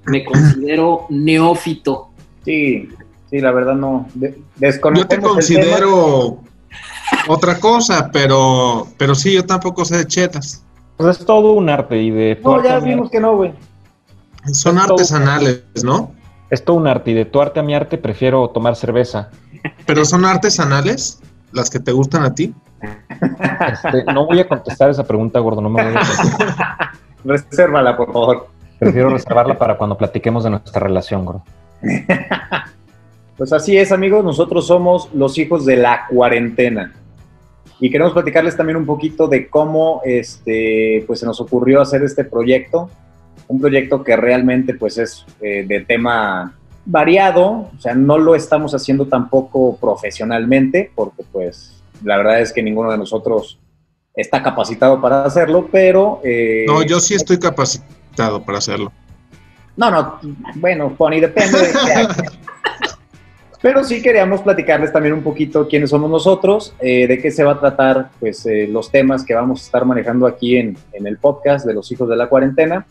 me 0.05 0.23
considero 0.25 1.05
neófito. 1.09 2.09
Sí, 2.45 2.89
sí, 3.29 3.39
la 3.39 3.51
verdad 3.51 3.75
no. 3.75 4.07
Yo 4.95 5.07
te 5.07 5.19
considero 5.19 6.39
otra 7.27 7.59
cosa, 7.59 8.09
pero, 8.11 8.87
pero 8.97 9.15
sí, 9.15 9.33
yo 9.33 9.45
tampoco 9.45 9.85
sé 9.85 9.97
de 9.97 10.05
chetas. 10.07 10.63
Pues 10.97 11.17
es 11.19 11.25
todo 11.25 11.53
un 11.53 11.69
arte 11.69 12.01
y 12.01 12.11
de 12.11 12.39
No, 12.43 12.61
ya 12.61 12.79
vimos 12.79 13.05
arte- 13.05 13.11
que 13.11 13.19
no, 13.21 13.37
güey. 13.37 13.53
Son 14.51 14.77
Es 14.77 14.83
todo- 14.85 14.93
artesanales, 14.95 15.63
¿no? 15.83 16.11
es 16.49 16.63
todo 16.65 16.77
un 16.77 16.87
arte 16.87 17.11
y 17.11 17.13
de 17.13 17.25
tu 17.25 17.41
arte 17.41 17.59
a 17.59 17.63
mi 17.63 17.75
arte 17.75 17.97
prefiero 17.97 18.47
tomar 18.49 18.75
cerveza. 18.75 19.29
Pero 19.85 20.03
son 20.05 20.25
artesanales 20.25 21.19
las 21.51 21.69
que 21.69 21.79
te 21.79 21.91
gustan 21.91 22.23
a 22.23 22.33
ti. 22.33 22.53
Este, 22.81 24.03
no 24.13 24.25
voy 24.25 24.39
a 24.39 24.47
contestar 24.47 24.89
esa 24.89 25.03
pregunta, 25.03 25.39
gordo, 25.39 25.61
no 25.61 25.69
me 25.69 25.83
voy 25.83 25.91
a 25.95 25.99
contestar. 25.99 26.89
Resérvala, 27.25 27.95
por 27.97 28.11
favor. 28.13 28.47
Prefiero 28.79 29.09
reservarla 29.09 29.57
para 29.57 29.77
cuando 29.77 29.97
platiquemos 29.97 30.43
de 30.43 30.49
nuestra 30.51 30.79
relación, 30.79 31.25
gordo. 31.25 31.43
Pues 33.37 33.53
así 33.53 33.77
es, 33.77 33.93
amigos. 33.93 34.21
Nosotros 34.25 34.67
somos 34.67 35.09
los 35.13 35.37
hijos 35.37 35.65
de 35.65 35.77
la 35.77 36.07
cuarentena. 36.09 36.91
Y 37.79 37.89
queremos 37.89 38.11
platicarles 38.11 38.57
también 38.57 38.75
un 38.75 38.85
poquito 38.85 39.29
de 39.29 39.47
cómo 39.47 40.01
este, 40.03 41.05
pues 41.07 41.21
se 41.21 41.25
nos 41.25 41.39
ocurrió 41.39 41.79
hacer 41.79 42.03
este 42.03 42.25
proyecto. 42.25 42.89
Un 43.49 43.59
proyecto 43.59 44.03
que 44.03 44.15
realmente 44.15 44.73
pues 44.73 44.97
es 44.97 45.25
eh, 45.41 45.65
de 45.67 45.81
tema 45.81 46.53
variado, 46.85 47.45
o 47.45 47.71
sea, 47.79 47.93
no 47.93 48.17
lo 48.17 48.33
estamos 48.35 48.73
haciendo 48.73 49.07
tampoco 49.07 49.75
profesionalmente, 49.77 50.91
porque 50.95 51.23
pues 51.31 51.83
la 52.03 52.17
verdad 52.17 52.39
es 52.41 52.53
que 52.53 52.63
ninguno 52.63 52.91
de 52.91 52.97
nosotros 52.97 53.59
está 54.15 54.41
capacitado 54.41 55.01
para 55.01 55.25
hacerlo, 55.25 55.67
pero... 55.71 56.21
eh, 56.23 56.65
No, 56.67 56.81
yo 56.83 56.99
sí 56.99 57.15
estoy 57.15 57.37
capacitado 57.37 58.43
para 58.43 58.57
hacerlo. 58.57 58.91
No, 59.77 59.91
no, 59.91 60.19
bueno, 60.55 60.93
Pony, 60.97 61.19
depende 61.19 61.59
de 61.59 61.71
qué 61.71 61.93
hagas. 61.93 62.17
Pero 63.61 63.83
sí 63.83 64.01
queríamos 64.01 64.41
platicarles 64.41 64.93
también 64.93 65.13
un 65.13 65.21
poquito 65.21 65.67
quiénes 65.67 65.89
somos 65.89 66.09
nosotros, 66.09 66.73
eh, 66.79 67.07
de 67.07 67.21
qué 67.21 67.29
se 67.29 67.43
va 67.43 67.53
a 67.53 67.59
tratar 67.59 68.09
pues, 68.17 68.45
eh, 68.45 68.67
los 68.71 68.89
temas 68.89 69.25
que 69.25 69.33
vamos 69.33 69.61
a 69.61 69.65
estar 69.65 69.83
manejando 69.85 70.27
aquí 70.27 70.55
en, 70.55 70.77
en 70.93 71.05
el 71.05 71.17
podcast 71.17 71.65
de 71.65 71.73
los 71.73 71.91
hijos 71.91 72.07
de 72.07 72.15
la 72.15 72.27
cuarentena. 72.29 72.85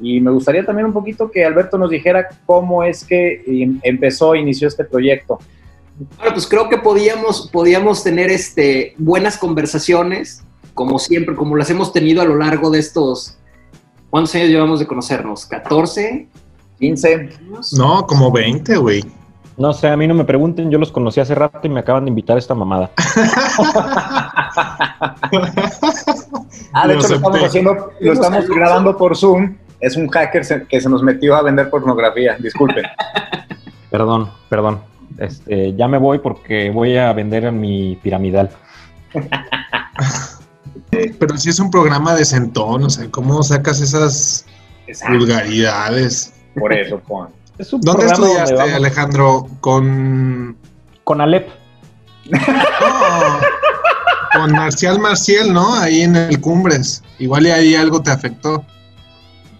Y 0.00 0.20
me 0.20 0.30
gustaría 0.30 0.64
también 0.64 0.86
un 0.86 0.92
poquito 0.92 1.30
que 1.30 1.44
Alberto 1.44 1.78
nos 1.78 1.90
dijera 1.90 2.28
cómo 2.46 2.82
es 2.82 3.04
que 3.04 3.42
em- 3.46 3.80
empezó, 3.82 4.34
inició 4.34 4.68
este 4.68 4.84
proyecto. 4.84 5.38
Bueno, 6.18 6.32
pues 6.32 6.46
creo 6.46 6.68
que 6.68 6.78
podíamos, 6.78 7.48
podíamos 7.52 8.02
tener 8.02 8.30
este, 8.30 8.94
buenas 8.98 9.38
conversaciones, 9.38 10.44
como 10.74 10.98
siempre, 10.98 11.36
como 11.36 11.56
las 11.56 11.70
hemos 11.70 11.92
tenido 11.92 12.22
a 12.22 12.24
lo 12.24 12.36
largo 12.36 12.70
de 12.70 12.80
estos... 12.80 13.38
¿Cuántos 14.10 14.34
años 14.36 14.48
llevamos 14.48 14.78
de 14.78 14.86
conocernos? 14.86 15.48
¿14 15.50 16.28
15. 16.78 17.14
años? 17.14 17.72
No, 17.72 18.06
como 18.06 18.30
20, 18.30 18.76
güey. 18.76 19.04
No 19.56 19.72
sé, 19.72 19.88
a 19.88 19.96
mí 19.96 20.06
no 20.08 20.14
me 20.14 20.24
pregunten, 20.24 20.70
yo 20.70 20.78
los 20.78 20.90
conocí 20.90 21.20
hace 21.20 21.34
rato 21.34 21.60
y 21.62 21.68
me 21.68 21.80
acaban 21.80 22.04
de 22.04 22.08
invitar 22.08 22.36
a 22.36 22.38
esta 22.38 22.54
mamada. 22.54 22.90
Ah, 26.72 26.88
de 26.88 26.94
Lo 26.94 27.00
hecho 27.00 27.08
lo 27.08 27.14
estamos 27.16 27.42
haciendo, 27.44 27.90
lo 28.00 28.12
estamos 28.12 28.48
grabando 28.48 28.96
por 28.96 29.16
Zoom. 29.16 29.56
Es 29.84 29.96
un 29.96 30.08
hacker 30.08 30.44
se- 30.44 30.66
que 30.66 30.80
se 30.80 30.88
nos 30.88 31.02
metió 31.02 31.36
a 31.36 31.42
vender 31.42 31.68
pornografía, 31.68 32.36
disculpen. 32.38 32.84
Perdón, 33.90 34.30
perdón. 34.48 34.80
Este, 35.18 35.74
ya 35.76 35.86
me 35.86 35.98
voy 35.98 36.18
porque 36.18 36.70
voy 36.70 36.96
a 36.96 37.12
vender 37.12 37.44
en 37.44 37.60
mi 37.60 37.96
piramidal. 38.02 38.50
Pero 40.90 41.36
si 41.36 41.50
es 41.50 41.60
un 41.60 41.70
programa 41.70 42.14
de 42.14 42.24
centón, 42.24 42.84
o 42.84 42.90
sea, 42.90 43.08
¿cómo 43.10 43.42
sacas 43.42 43.80
esas 43.80 44.46
Exacto, 44.86 45.18
vulgaridades? 45.18 46.32
por 46.58 46.72
eso, 46.72 47.00
Juan. 47.06 47.28
Es 47.58 47.72
un 47.72 47.80
¿Dónde 47.82 48.06
donde 48.06 48.26
estudiaste, 48.26 48.72
Alejandro? 48.74 49.46
Con. 49.60 50.56
Con 51.04 51.20
Alep. 51.20 51.48
Con 54.34 54.50
Marcial 54.52 54.98
Marcial, 54.98 55.52
¿no? 55.52 55.74
Ahí 55.74 56.00
en 56.02 56.16
el 56.16 56.40
Cumbres. 56.40 57.04
Igual 57.20 57.46
y 57.46 57.50
ahí 57.50 57.74
algo 57.76 58.02
te 58.02 58.10
afectó. 58.10 58.64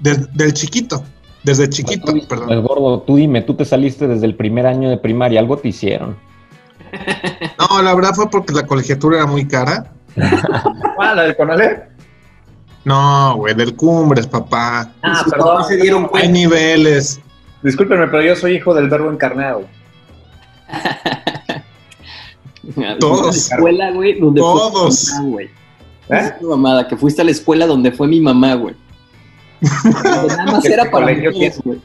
Des- 0.04 0.32
del 0.36 0.52
chiquito. 0.52 1.02
Desde 1.42 1.68
chiquito, 1.68 2.12
Pues, 2.12 2.26
perdón. 2.26 2.62
gordo, 2.62 3.00
tú 3.02 3.16
dime, 3.16 3.42
tú 3.42 3.54
te 3.54 3.64
saliste 3.64 4.06
desde 4.06 4.24
el 4.26 4.34
primer 4.34 4.66
año 4.66 4.88
de 4.88 4.96
primaria, 4.98 5.40
algo 5.40 5.56
te 5.58 5.68
hicieron. 5.68 6.16
No, 7.58 7.82
la 7.82 7.94
verdad 7.94 8.12
fue 8.14 8.30
porque 8.30 8.52
la 8.52 8.66
colegiatura 8.66 9.16
era 9.18 9.26
muy 9.26 9.46
cara. 9.48 9.90
Ah, 10.98 11.14
la 11.14 11.22
del 11.24 11.36
Conalep. 11.36 11.88
No, 12.84 13.36
güey, 13.36 13.54
del 13.54 13.74
Cumbres, 13.74 14.26
papá. 14.26 14.92
Ah, 15.02 15.22
Sus 15.24 15.32
perdón. 15.32 15.64
se 15.64 15.76
dieron 15.76 16.02
Hay 16.04 16.08
cuenta. 16.08 16.28
niveles. 16.28 17.20
Discúlpenme, 17.62 18.06
pero 18.08 18.22
yo 18.22 18.36
soy 18.36 18.56
hijo 18.56 18.72
del 18.74 18.88
verbo 18.90 19.10
encarnado. 19.10 19.64
Todos. 23.00 23.50
La 23.50 23.56
escuela, 23.56 23.90
güey, 23.90 24.18
donde 24.20 24.40
Todos. 24.40 25.10
fue 25.10 25.18
mi 25.18 25.24
mamá, 25.24 25.30
güey. 25.34 25.50
¿Eh? 26.10 26.32
Mamada, 26.42 26.88
que 26.88 26.96
fuiste 26.96 27.22
a 27.22 27.24
la 27.24 27.30
escuela 27.30 27.66
donde 27.66 27.90
fue 27.92 28.06
mi 28.06 28.20
mamá, 28.20 28.54
güey. 28.54 28.74
Nada 29.92 30.44
más 30.46 30.58
Este 30.64 30.74
era 30.74 30.90
para 30.90 31.06
colegio 31.06 31.30
mujeres, 31.32 31.60
güey. 31.64 31.80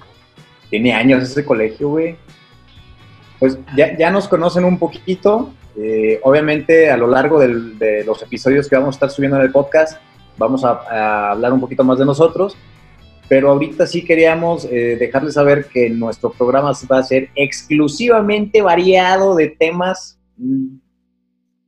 Tiene 0.70 0.94
años 0.94 1.24
ese 1.24 1.44
colegio, 1.46 1.90
güey. 1.90 2.16
Pues 3.40 3.58
ya, 3.76 3.98
ya 3.98 4.12
nos 4.12 4.28
conocen 4.28 4.66
un 4.66 4.78
poquito. 4.78 5.52
Eh, 5.78 6.20
obviamente, 6.24 6.92
a 6.92 6.98
lo 6.98 7.08
largo 7.08 7.40
del- 7.40 7.78
de 7.80 8.04
los 8.04 8.22
episodios 8.22 8.68
que 8.68 8.76
vamos 8.76 8.96
a 8.96 8.98
estar 8.98 9.10
subiendo 9.12 9.38
en 9.38 9.44
el 9.44 9.52
podcast, 9.52 9.98
vamos 10.38 10.64
a, 10.66 10.72
a 10.90 11.32
hablar 11.32 11.54
un 11.54 11.60
poquito 11.62 11.84
más 11.84 11.98
de 12.00 12.06
nosotros. 12.06 12.56
Pero 13.30 13.52
ahorita 13.52 13.86
sí 13.88 14.04
queríamos 14.04 14.66
eh, 14.66 14.98
dejarles 15.00 15.36
saber 15.36 15.66
que 15.66 15.90
nuestro 15.90 16.32
programa 16.32 16.72
va 16.92 16.98
a 16.98 17.04
ser 17.04 17.30
exclusivamente 17.36 18.62
variado 18.62 19.36
de 19.36 19.50
temas. 19.50 20.18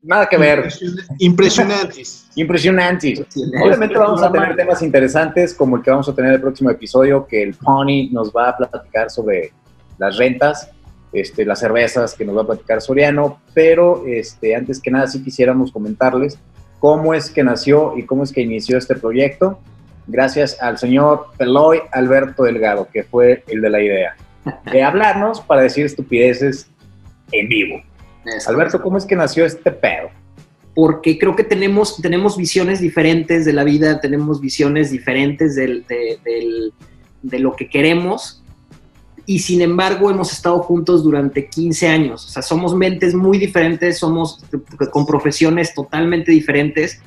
Nada 0.03 0.27
que 0.27 0.37
ver. 0.37 0.67
Impresionantes. 1.19 2.27
Impresionantes. 2.35 3.21
Obviamente 3.63 3.97
vamos 3.97 4.21
a 4.23 4.31
tener 4.31 4.55
temas 4.55 4.81
interesantes 4.81 5.53
como 5.53 5.77
el 5.77 5.83
que 5.83 5.91
vamos 5.91 6.09
a 6.09 6.15
tener 6.15 6.29
en 6.29 6.35
el 6.35 6.41
próximo 6.41 6.69
episodio, 6.69 7.27
que 7.27 7.43
el 7.43 7.53
Pony 7.53 8.09
nos 8.11 8.31
va 8.31 8.49
a 8.49 8.57
platicar 8.57 9.09
sobre 9.09 9.51
las 9.97 10.17
rentas, 10.17 10.71
este, 11.13 11.45
las 11.45 11.59
cervezas 11.59 12.15
que 12.15 12.25
nos 12.25 12.37
va 12.37 12.41
a 12.41 12.47
platicar 12.47 12.81
Soriano, 12.81 13.41
pero 13.53 14.03
este, 14.07 14.55
antes 14.55 14.79
que 14.79 14.89
nada 14.89 15.07
sí 15.07 15.23
quisiéramos 15.23 15.71
comentarles 15.71 16.39
cómo 16.79 17.13
es 17.13 17.29
que 17.29 17.43
nació 17.43 17.95
y 17.97 18.03
cómo 18.03 18.23
es 18.23 18.31
que 18.31 18.41
inició 18.41 18.77
este 18.77 18.95
proyecto, 18.95 19.59
gracias 20.07 20.57
al 20.61 20.79
señor 20.79 21.27
Peloy 21.37 21.79
Alberto 21.91 22.43
Delgado, 22.43 22.87
que 22.91 23.03
fue 23.03 23.43
el 23.47 23.61
de 23.61 23.69
la 23.69 23.81
idea, 23.81 24.15
de 24.71 24.83
hablarnos 24.83 25.41
para 25.41 25.61
decir 25.61 25.85
estupideces 25.85 26.67
en 27.31 27.47
vivo. 27.47 27.83
Eso. 28.25 28.49
Alberto, 28.49 28.81
¿cómo 28.81 28.97
es 28.97 29.05
que 29.05 29.15
nació 29.15 29.45
este 29.45 29.71
pedo? 29.71 30.09
porque 30.73 31.19
creo 31.19 31.35
que 31.35 31.43
tenemos, 31.43 31.97
tenemos 32.01 32.37
visiones 32.37 32.79
diferentes 32.79 33.43
de 33.43 33.51
la 33.51 33.65
vida, 33.65 33.99
tenemos 33.99 34.39
visiones 34.39 34.89
diferentes 34.89 35.53
del- 35.57 35.85
de, 35.85 36.17
del- 36.23 36.71
de 37.23 37.39
lo 37.39 37.57
que 37.57 37.67
queremos 37.67 38.41
y 39.25 39.39
sin 39.39 39.59
embargo 39.61 40.09
hemos 40.09 40.31
estado 40.31 40.59
juntos 40.63 41.03
durante 41.03 41.47
15 41.49 41.89
años. 41.89 42.25
O 42.25 42.29
sea, 42.29 42.41
somos 42.41 42.73
mentes 42.73 43.13
muy 43.13 43.37
diferentes, 43.37 43.99
somos 43.99 44.41
con 44.93 45.05
profesiones 45.05 45.73
totalmente 45.73 46.31
diferentes 46.31 47.01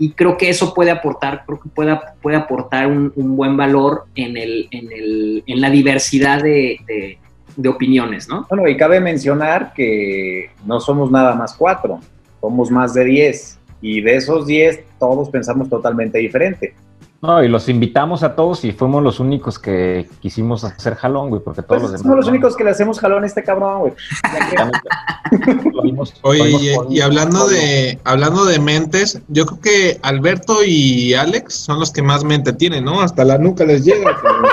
y 0.00 0.10
creo 0.10 0.36
que 0.36 0.48
eso 0.48 0.74
puede 0.74 0.90
aportar, 0.90 1.44
creo 1.46 1.60
que 1.60 1.68
puede, 1.68 1.96
puede 2.20 2.36
aportar 2.38 2.88
un, 2.88 3.12
un 3.14 3.36
buen 3.36 3.56
valor 3.56 4.06
en, 4.16 4.36
el, 4.36 4.66
en, 4.72 4.90
el, 4.90 5.44
en 5.46 5.60
la 5.60 5.70
diversidad 5.70 6.42
de, 6.42 6.80
de- 6.88 7.18
de 7.56 7.68
opiniones, 7.68 8.28
¿no? 8.28 8.46
Bueno, 8.48 8.68
y 8.68 8.76
cabe 8.76 9.00
mencionar 9.00 9.72
que 9.74 10.50
no 10.64 10.78
somos 10.80 11.10
nada 11.10 11.34
más 11.34 11.54
cuatro, 11.54 12.00
somos 12.40 12.70
más 12.70 12.94
de 12.94 13.04
diez. 13.04 13.58
Y 13.80 14.00
de 14.00 14.16
esos 14.16 14.46
diez, 14.46 14.80
todos 14.98 15.28
pensamos 15.30 15.68
totalmente 15.68 16.18
diferente. 16.18 16.74
No, 17.22 17.42
y 17.42 17.48
los 17.48 17.68
invitamos 17.68 18.22
a 18.22 18.34
todos 18.34 18.64
y 18.64 18.72
fuimos 18.72 19.02
los 19.02 19.20
únicos 19.20 19.58
que 19.58 20.06
quisimos 20.20 20.64
hacer 20.64 20.94
jalón, 20.96 21.30
güey, 21.30 21.42
porque 21.42 21.62
todos 21.62 21.80
Pues 21.80 21.82
los 21.82 21.90
demás. 21.92 22.02
somos 22.02 22.16
los 22.18 22.28
únicos 22.28 22.56
que 22.56 22.64
le 22.64 22.70
hacemos 22.70 23.00
jalón 23.00 23.24
a 23.24 23.26
este 23.26 23.42
cabrón, 23.42 23.80
güey. 23.80 23.92
Oye, 26.22 26.76
y, 26.90 27.00
hablando 27.00 27.48
de 27.48 27.98
hablando 28.04 28.44
de 28.44 28.58
mentes, 28.58 29.20
yo 29.28 29.46
creo 29.46 29.60
que 29.60 29.98
Alberto 30.02 30.58
y 30.64 31.14
Alex 31.14 31.54
son 31.54 31.80
los 31.80 31.90
que 31.90 32.02
más 32.02 32.22
mente 32.22 32.52
tienen, 32.52 32.84
¿no? 32.84 33.00
Hasta 33.00 33.24
la 33.24 33.38
nuca 33.38 33.64
les 33.64 33.84
llega. 33.84 34.14
cabrón. 34.16 34.50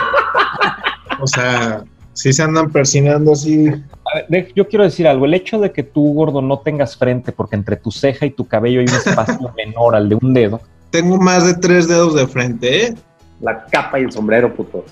o 1.22 1.28
sea, 1.28 1.84
sí 2.14 2.32
se 2.34 2.44
andan 2.44 2.72
persinando 2.72 3.34
así. 3.34 3.68
A 3.68 4.30
ver, 4.30 4.52
yo 4.56 4.68
quiero 4.68 4.84
decir 4.86 5.08
algo. 5.08 5.26
El 5.26 5.34
hecho 5.34 5.60
de 5.60 5.72
que 5.72 5.84
tú, 5.84 6.14
gordo, 6.14 6.42
no 6.42 6.60
tengas 6.60 6.96
frente, 6.98 7.32
porque 7.32 7.56
entre 7.56 7.76
tu 7.76 7.92
ceja 7.92 8.26
y 8.26 8.32
tu 8.32 8.48
cabello 8.48 8.80
hay 8.80 8.86
un 8.88 8.94
espacio 8.96 9.52
menor 9.58 9.96
al 9.96 10.10
de 10.10 10.16
un 10.22 10.34
dedo. 10.34 10.62
Tengo 10.90 11.18
más 11.18 11.46
de 11.46 11.56
tres 11.56 11.88
dedos 11.88 12.14
de 12.16 12.28
frente, 12.28 12.86
¿eh? 12.88 12.94
La 13.42 13.66
capa 13.66 14.00
y 14.00 14.04
el 14.04 14.12
sombrero, 14.12 14.54
puto. 14.54 14.86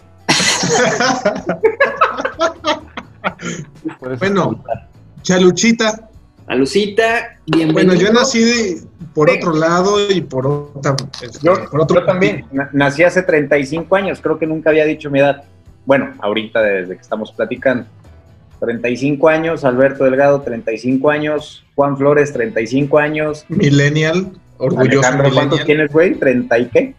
Bueno. 4.20 4.44
ocultar. 4.46 4.88
Chaluchita. 5.22 6.08
A 6.48 6.56
Lucita, 6.56 7.38
bienvenido. 7.46 7.74
Bueno, 7.74 7.94
yo 7.94 8.12
nací 8.12 8.44
de- 8.44 8.82
por 9.14 9.30
otro 9.30 9.54
lado 9.54 10.10
y 10.10 10.22
por 10.22 10.48
otra. 10.48 10.96
este, 11.22 11.40
Yo, 11.42 11.54
por 11.70 11.82
otro 11.82 12.00
yo 12.00 12.06
también. 12.06 12.46
Na- 12.52 12.70
Nací 12.74 13.04
hace 13.04 13.22
35 13.24 13.96
años, 13.96 14.20
creo 14.22 14.38
que 14.40 14.48
nunca 14.48 14.70
había 14.72 14.86
dicho 14.86 15.10
mi 15.10 15.20
edad. 15.20 15.44
Bueno, 15.86 16.12
ahorita 16.20 16.62
desde 16.62 16.96
que 16.96 17.02
estamos 17.02 17.32
platicando. 17.32 17.86
35 18.60 19.28
años, 19.28 19.66
Alberto 19.66 20.04
Delgado, 20.04 20.42
35 20.42 21.10
años, 21.10 21.66
Juan 21.76 21.98
Flores, 21.98 22.32
35 22.32 23.00
años. 23.00 23.46
Millennial, 23.50 24.32
orgulloso 24.60 25.00
Alejandro, 25.00 25.32
¿cuántos 25.34 25.60
millennial. 25.60 25.66
tienes, 25.66 25.92
güey? 25.92 26.14
¿30 26.20 26.62
y 26.62 26.66
qué? 26.68 26.96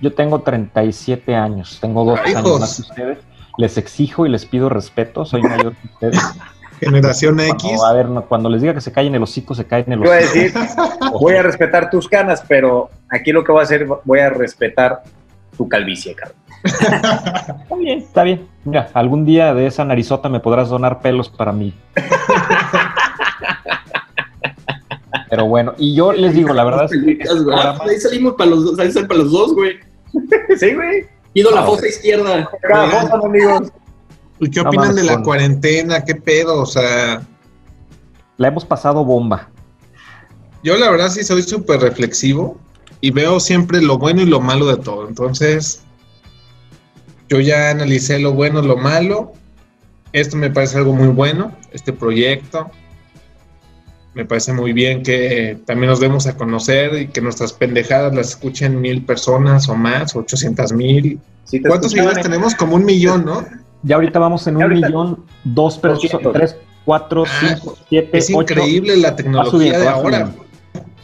Yo 0.00 0.14
tengo 0.14 0.40
37 0.40 1.34
años, 1.34 1.78
tengo 1.80 2.04
dos 2.04 2.20
Ay, 2.24 2.34
años 2.34 2.46
hijos. 2.46 2.60
más 2.60 2.76
que 2.76 2.82
ustedes. 2.82 3.18
Les 3.58 3.76
exijo 3.76 4.24
y 4.24 4.28
les 4.28 4.46
pido 4.46 4.68
respeto, 4.68 5.24
soy 5.24 5.42
mayor 5.42 5.74
que 5.74 5.86
ustedes. 5.88 6.20
Generación 6.80 7.38
X. 7.40 7.62
Cuando, 7.62 7.86
a 7.86 7.92
ver, 7.92 8.08
no, 8.08 8.24
cuando 8.24 8.48
les 8.48 8.62
diga 8.62 8.72
que 8.72 8.80
se 8.80 8.90
callen 8.92 9.14
el 9.14 9.22
hocico, 9.22 9.54
se 9.54 9.66
caen 9.66 9.92
el 9.92 9.98
Yo 9.98 10.04
iba 10.06 10.14
a 10.14 10.18
hocico. 10.20 10.58
decir, 10.60 10.70
voy 11.12 11.34
a 11.34 11.42
respetar 11.42 11.90
tus 11.90 12.08
canas, 12.08 12.42
pero 12.48 12.88
aquí 13.10 13.32
lo 13.32 13.44
que 13.44 13.52
voy 13.52 13.60
a 13.60 13.64
hacer, 13.64 13.86
voy 14.04 14.20
a 14.20 14.30
respetar 14.30 15.02
tu 15.58 15.68
calvicie, 15.68 16.14
cabrón. 16.14 16.39
Está 16.64 17.76
bien, 17.78 17.98
está 18.00 18.22
bien. 18.22 18.46
Mira, 18.64 18.90
algún 18.94 19.24
día 19.24 19.54
de 19.54 19.66
esa 19.66 19.84
narizota 19.84 20.28
me 20.28 20.40
podrás 20.40 20.68
donar 20.68 21.00
pelos 21.00 21.28
para 21.28 21.52
mí. 21.52 21.74
Pero 25.28 25.46
bueno, 25.46 25.74
y 25.78 25.94
yo 25.94 26.12
les 26.12 26.34
digo, 26.34 26.52
la 26.52 26.64
verdad 26.64 26.84
es 26.86 26.90
que 26.90 27.16
programa- 27.24 27.78
Ahí 27.88 28.00
salimos 28.00 28.34
para 28.34 28.50
los 28.50 28.64
dos, 28.64 28.78
ahí 28.80 28.90
salen 28.90 29.08
para 29.08 29.20
los 29.20 29.30
dos, 29.30 29.54
güey. 29.54 29.76
Sí, 30.58 30.74
güey. 30.74 31.06
Pido 31.32 31.52
la 31.52 31.60
Ah, 31.60 31.66
fosa 31.66 31.86
izquierda. 31.86 32.50
Amigos. 33.24 33.68
¿Y 34.40 34.50
qué 34.50 34.60
opinan 34.60 34.94
de 34.96 35.04
la 35.04 35.14
con- 35.14 35.22
cuarentena? 35.24 36.04
¿Qué 36.04 36.16
pedo? 36.16 36.60
O 36.62 36.66
sea, 36.66 37.22
La 38.38 38.48
hemos 38.48 38.64
pasado 38.64 39.04
bomba. 39.04 39.48
yo 40.64 40.76
la 40.76 40.90
verdad 40.90 41.10
sí 41.10 41.22
soy 41.22 41.42
súper 41.42 41.80
reflexivo 41.80 42.56
y 43.00 43.10
veo 43.12 43.38
siempre 43.38 43.80
lo 43.80 43.98
bueno 43.98 44.22
y 44.22 44.26
lo 44.26 44.40
malo 44.40 44.66
de 44.66 44.78
todo. 44.78 45.06
Entonces, 45.06 45.84
yo 47.30 47.40
ya 47.40 47.70
analicé 47.70 48.18
lo 48.18 48.32
bueno, 48.32 48.60
lo 48.60 48.76
malo. 48.76 49.32
Esto 50.12 50.36
me 50.36 50.50
parece 50.50 50.78
algo 50.78 50.92
muy 50.92 51.08
bueno, 51.08 51.52
este 51.72 51.92
proyecto. 51.92 52.70
Me 54.14 54.24
parece 54.24 54.52
muy 54.52 54.72
bien 54.72 55.04
que 55.04 55.56
también 55.64 55.88
nos 55.90 56.00
demos 56.00 56.26
a 56.26 56.36
conocer 56.36 56.94
y 57.00 57.06
que 57.06 57.20
nuestras 57.20 57.52
pendejadas 57.52 58.12
las 58.12 58.30
escuchen 58.30 58.80
mil 58.80 59.04
personas 59.04 59.68
o 59.68 59.76
más, 59.76 60.16
ochocientas 60.16 60.72
mil. 60.72 61.20
Sí 61.44 61.60
te 61.60 61.68
¿Cuántos 61.68 61.92
seguidores 61.92 62.18
eh? 62.18 62.22
tenemos? 62.22 62.56
Como 62.56 62.74
un 62.74 62.84
millón, 62.84 63.24
¿no? 63.24 63.46
Ya 63.84 63.94
ahorita 63.94 64.18
vamos 64.18 64.44
en 64.48 64.58
Ya 64.58 64.66
un 64.66 64.72
ahorita- 64.72 64.88
millón, 64.88 65.24
dos 65.44 65.78
personas, 65.78 66.10
200. 66.12 66.32
tres, 66.32 66.56
cuatro, 66.84 67.24
Ah, 67.24 67.54
cinco, 67.56 67.78
siete, 67.88 68.18
Es 68.18 68.28
ocho. 68.34 68.40
increíble 68.40 68.96
la 68.96 69.14
tecnología 69.14 69.50
subiendo, 69.52 69.78
de 69.78 69.88
ahora. 69.88 70.32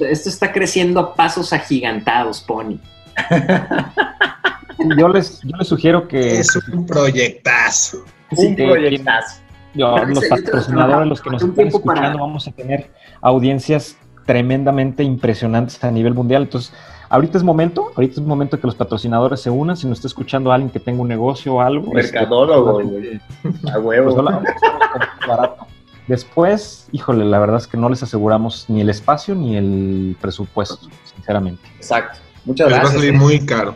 Esto 0.01 0.29
está 0.29 0.53
creciendo 0.53 0.99
a 0.99 1.15
pasos 1.15 1.53
agigantados, 1.53 2.41
Pony. 2.41 2.81
Yo 4.99 5.09
les, 5.09 5.41
yo 5.43 5.57
les 5.57 5.69
sugiero 5.69 6.07
que, 6.09 6.41
Es 6.41 6.55
un 6.73 6.87
proyectazo. 6.87 8.05
Sí, 8.37 8.47
Un 8.49 8.57
que- 8.57 8.65
proyectazo. 8.67 9.41
yo- 9.75 9.97
los 10.05 10.25
patrocinadores, 10.27 11.09
los 11.09 11.21
que 11.21 11.31
nos 11.31 11.43
están 11.43 11.55
para- 11.55 11.69
escuchando, 11.69 12.19
vamos 12.19 12.47
a 12.49 12.53
tener 12.53 12.91
audiencias 13.21 13.97
tremendamente 14.27 15.03
impresionantes 15.03 15.83
a 15.85 15.91
nivel 15.91 16.13
mundial. 16.15 16.43
Entonces, 16.43 16.73
ahorita 17.09 17.39
es 17.39 17.45
momento, 17.45 17.93
ahorita 17.95 18.21
es 18.21 18.27
momento 18.27 18.59
que 18.61 18.67
los 18.67 18.75
patrocinadores 18.75 19.41
se 19.41 19.51
unan. 19.51 19.77
Si 19.77 19.87
nos 19.87 19.99
está 19.99 20.09
escuchando 20.09 20.51
alguien 20.53 20.71
que 20.71 20.81
tenga 20.81 21.01
un 21.01 21.09
negocio 21.09 21.55
o 21.55 21.61
algo, 21.61 21.93
Mercadólogo, 21.93 22.81
este, 22.81 22.93
güey. 22.93 23.21
solamente- 23.43 23.71
A 23.73 23.79
huevo. 23.79 24.05
pues, 24.05 24.17
solamente 24.17 24.53
es 24.53 25.29
barato. 25.29 25.67
Después, 26.09 26.89
híjole, 26.93 27.25
la 27.25 27.39
verdad 27.39 27.57
es 27.57 27.67
que 27.67 27.77
no 27.77 27.89
les 27.89 28.03
aseguramos 28.03 28.67
ni 28.69 28.81
el 28.81 28.91
espacio 28.91 29.35
ni 29.35 29.57
el 29.57 30.17
presupuesto, 30.21 30.79
sinceramente. 31.15 31.63
Exacto. 31.77 32.19
Muchas 32.45 32.69
Les 32.69 32.75
va 32.75 32.79
a 32.79 32.81
gracias. 32.83 33.01
salir 33.03 33.15
eh. 33.15 33.19
muy 33.19 33.45
caro. 33.45 33.75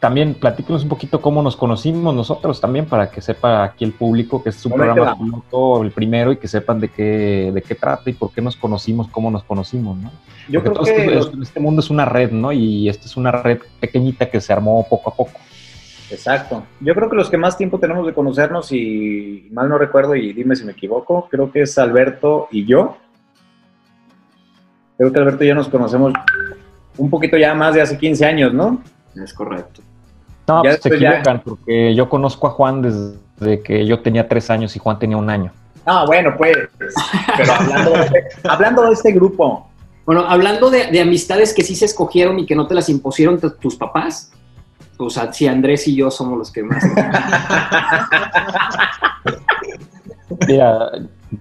También 0.00 0.34
platíquenos 0.34 0.82
un 0.82 0.90
poquito 0.90 1.22
cómo 1.22 1.42
nos 1.42 1.56
conocimos 1.56 2.14
nosotros 2.14 2.60
también 2.60 2.84
para 2.84 3.10
que 3.10 3.22
sepa 3.22 3.64
aquí 3.64 3.82
el 3.84 3.92
público 3.92 4.42
que 4.42 4.50
este 4.50 4.68
es 4.68 4.72
te 4.74 4.78
programa 4.78 5.16
piloto, 5.16 5.82
el 5.82 5.90
primero, 5.90 6.32
y 6.32 6.36
que 6.36 6.48
sepan 6.48 6.80
de 6.80 6.88
qué, 6.90 7.50
de 7.54 7.62
qué 7.62 7.74
trata 7.74 8.10
y 8.10 8.12
por 8.12 8.30
qué 8.30 8.42
nos 8.42 8.56
conocimos, 8.56 9.08
cómo 9.08 9.30
nos 9.30 9.42
conocimos, 9.44 9.96
¿no? 9.96 10.10
Yo 10.50 10.62
Porque 10.62 10.62
creo 10.62 10.72
todo 10.74 10.84
que 10.84 11.14
los- 11.14 11.32
este 11.48 11.60
mundo 11.60 11.80
es 11.80 11.88
una 11.88 12.04
red, 12.04 12.30
¿no? 12.30 12.52
Y 12.52 12.88
esta 12.90 13.06
es 13.06 13.16
una 13.16 13.32
red 13.32 13.58
pequeñita 13.80 14.28
que 14.28 14.40
se 14.40 14.52
armó 14.52 14.86
poco 14.88 15.10
a 15.10 15.14
poco. 15.14 15.32
Exacto. 16.10 16.62
Yo 16.80 16.94
creo 16.94 17.08
que 17.08 17.16
los 17.16 17.30
que 17.30 17.38
más 17.38 17.56
tiempo 17.56 17.78
tenemos 17.80 18.06
de 18.06 18.12
conocernos, 18.12 18.70
y 18.72 19.48
mal 19.50 19.68
no 19.68 19.78
recuerdo, 19.78 20.14
y 20.14 20.32
dime 20.34 20.54
si 20.56 20.64
me 20.64 20.72
equivoco, 20.72 21.26
creo 21.30 21.50
que 21.50 21.62
es 21.62 21.76
Alberto 21.78 22.48
y 22.50 22.66
yo. 22.66 22.98
Creo 24.98 25.10
que 25.10 25.18
Alberto 25.18 25.42
y 25.42 25.48
yo 25.48 25.54
nos 25.54 25.68
conocemos 25.68 26.12
un 26.98 27.10
poquito 27.10 27.36
ya 27.36 27.54
más 27.54 27.74
de 27.74 27.80
hace 27.82 27.98
15 27.98 28.24
años, 28.24 28.52
¿no? 28.52 28.80
Es 29.22 29.32
correcto. 29.34 29.82
No, 30.48 30.62
Ya 30.64 30.70
pues 30.70 30.82
se 30.82 30.98
ya- 31.00 31.08
equivocan, 31.10 31.42
porque 31.44 31.94
yo 31.94 32.08
conozco 32.08 32.46
a 32.46 32.50
Juan 32.50 32.82
desde 32.82 33.62
que 33.62 33.86
yo 33.86 34.00
tenía 34.00 34.28
tres 34.28 34.50
años 34.50 34.74
y 34.76 34.78
Juan 34.78 34.98
tenía 34.98 35.16
un 35.16 35.28
año. 35.30 35.52
Ah, 35.84 36.04
bueno, 36.06 36.34
pues. 36.36 36.56
Pero 37.36 37.52
hablando 37.52 37.90
de 37.92 38.00
este, 38.00 38.24
hablando 38.48 38.82
de 38.86 38.92
este 38.92 39.12
grupo, 39.12 39.68
Bueno, 40.04 40.24
hablando 40.28 40.70
de, 40.70 40.86
de 40.90 41.00
amistades 41.00 41.52
que 41.54 41.62
sí 41.64 41.74
se 41.74 41.84
escogieron 41.86 42.38
y 42.38 42.46
que 42.46 42.54
no 42.54 42.66
te 42.66 42.74
las 42.74 42.88
impusieron 42.88 43.40
tus 43.60 43.74
papás, 43.76 44.30
o 44.98 45.10
sea, 45.10 45.32
si 45.32 45.46
Andrés 45.48 45.86
y 45.88 45.96
yo 45.96 46.10
somos 46.10 46.38
los 46.38 46.52
que 46.52 46.62
más. 46.62 46.82
Mira, 50.48 50.90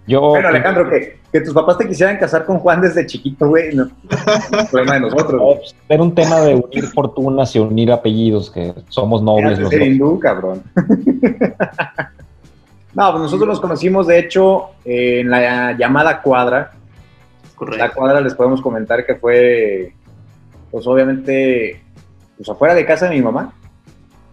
yo... 0.08 0.22
bueno, 0.22 0.48
Alejandro, 0.50 0.90
que, 0.90 1.20
que 1.32 1.42
tus 1.42 1.54
papás 1.54 1.78
te 1.78 1.88
quisieran 1.88 2.18
casar 2.18 2.46
con 2.46 2.60
Juan 2.60 2.82
desde 2.82 3.06
chiquito, 3.06 3.48
güey, 3.48 3.76
no. 3.76 3.86
Es 4.10 4.68
problema 4.72 4.94
de 4.96 5.00
nosotros. 5.02 5.42
güey. 5.42 5.60
Era 5.90 6.04
un 6.04 6.14
tema 6.14 6.40
de 6.42 6.56
unir 6.56 6.86
fortunas 6.88 7.56
y 7.56 7.60
unir 7.60 7.92
apellidos, 7.92 8.52
que 8.52 8.74
somos 8.90 9.22
nobles 9.24 9.58
los 9.60 9.74
hindú, 9.74 10.20
cabrón. 10.20 10.62
no, 12.94 13.12
pues 13.12 13.22
nosotros 13.24 13.48
nos 13.48 13.60
conocimos, 13.60 14.08
de 14.08 14.20
hecho, 14.20 14.70
en 14.86 15.30
la 15.30 15.74
llamada 15.74 16.22
cuadra. 16.22 16.72
La 17.52 17.56
Correcto. 17.56 17.92
cuadra 17.96 18.22
les 18.22 18.34
podemos 18.36 18.62
comentar 18.62 19.06
que 19.06 19.16
fue, 19.16 19.94
pues 20.72 20.86
obviamente, 20.88 21.82
pues 22.38 22.50
afuera 22.50 22.76
de 22.76 22.86
casa 22.86 23.08
de 23.10 23.16
mi 23.16 23.22
mamá. 23.22 23.54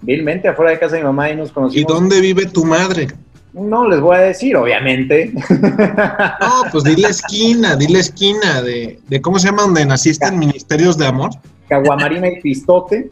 Vilmente 0.00 0.48
afuera 0.48 0.72
de 0.72 0.78
casa 0.80 0.96
de 0.96 1.02
mi 1.02 1.06
mamá 1.06 1.30
y 1.30 1.36
nos 1.36 1.50
¿Y 1.50 1.52
conocimos. 1.52 1.92
dónde 1.92 2.20
vive 2.20 2.46
tu 2.46 2.64
madre? 2.64 3.06
No 3.52 3.86
les 3.86 4.00
voy 4.00 4.16
a 4.16 4.20
decir, 4.20 4.56
obviamente. 4.56 5.32
No, 5.32 6.70
pues 6.72 6.84
dile 6.84 7.08
esquina, 7.08 7.76
dile 7.76 7.98
esquina 7.98 8.62
de, 8.62 8.98
de 9.08 9.20
cómo 9.20 9.38
se 9.38 9.48
llama 9.48 9.62
donde 9.62 9.84
naciste 9.84 10.26
en 10.26 10.38
Ministerios 10.38 10.96
de 10.96 11.06
Amor. 11.06 11.30
Caguamarina 11.68 12.28
y 12.28 12.40
Pistote. 12.40 13.10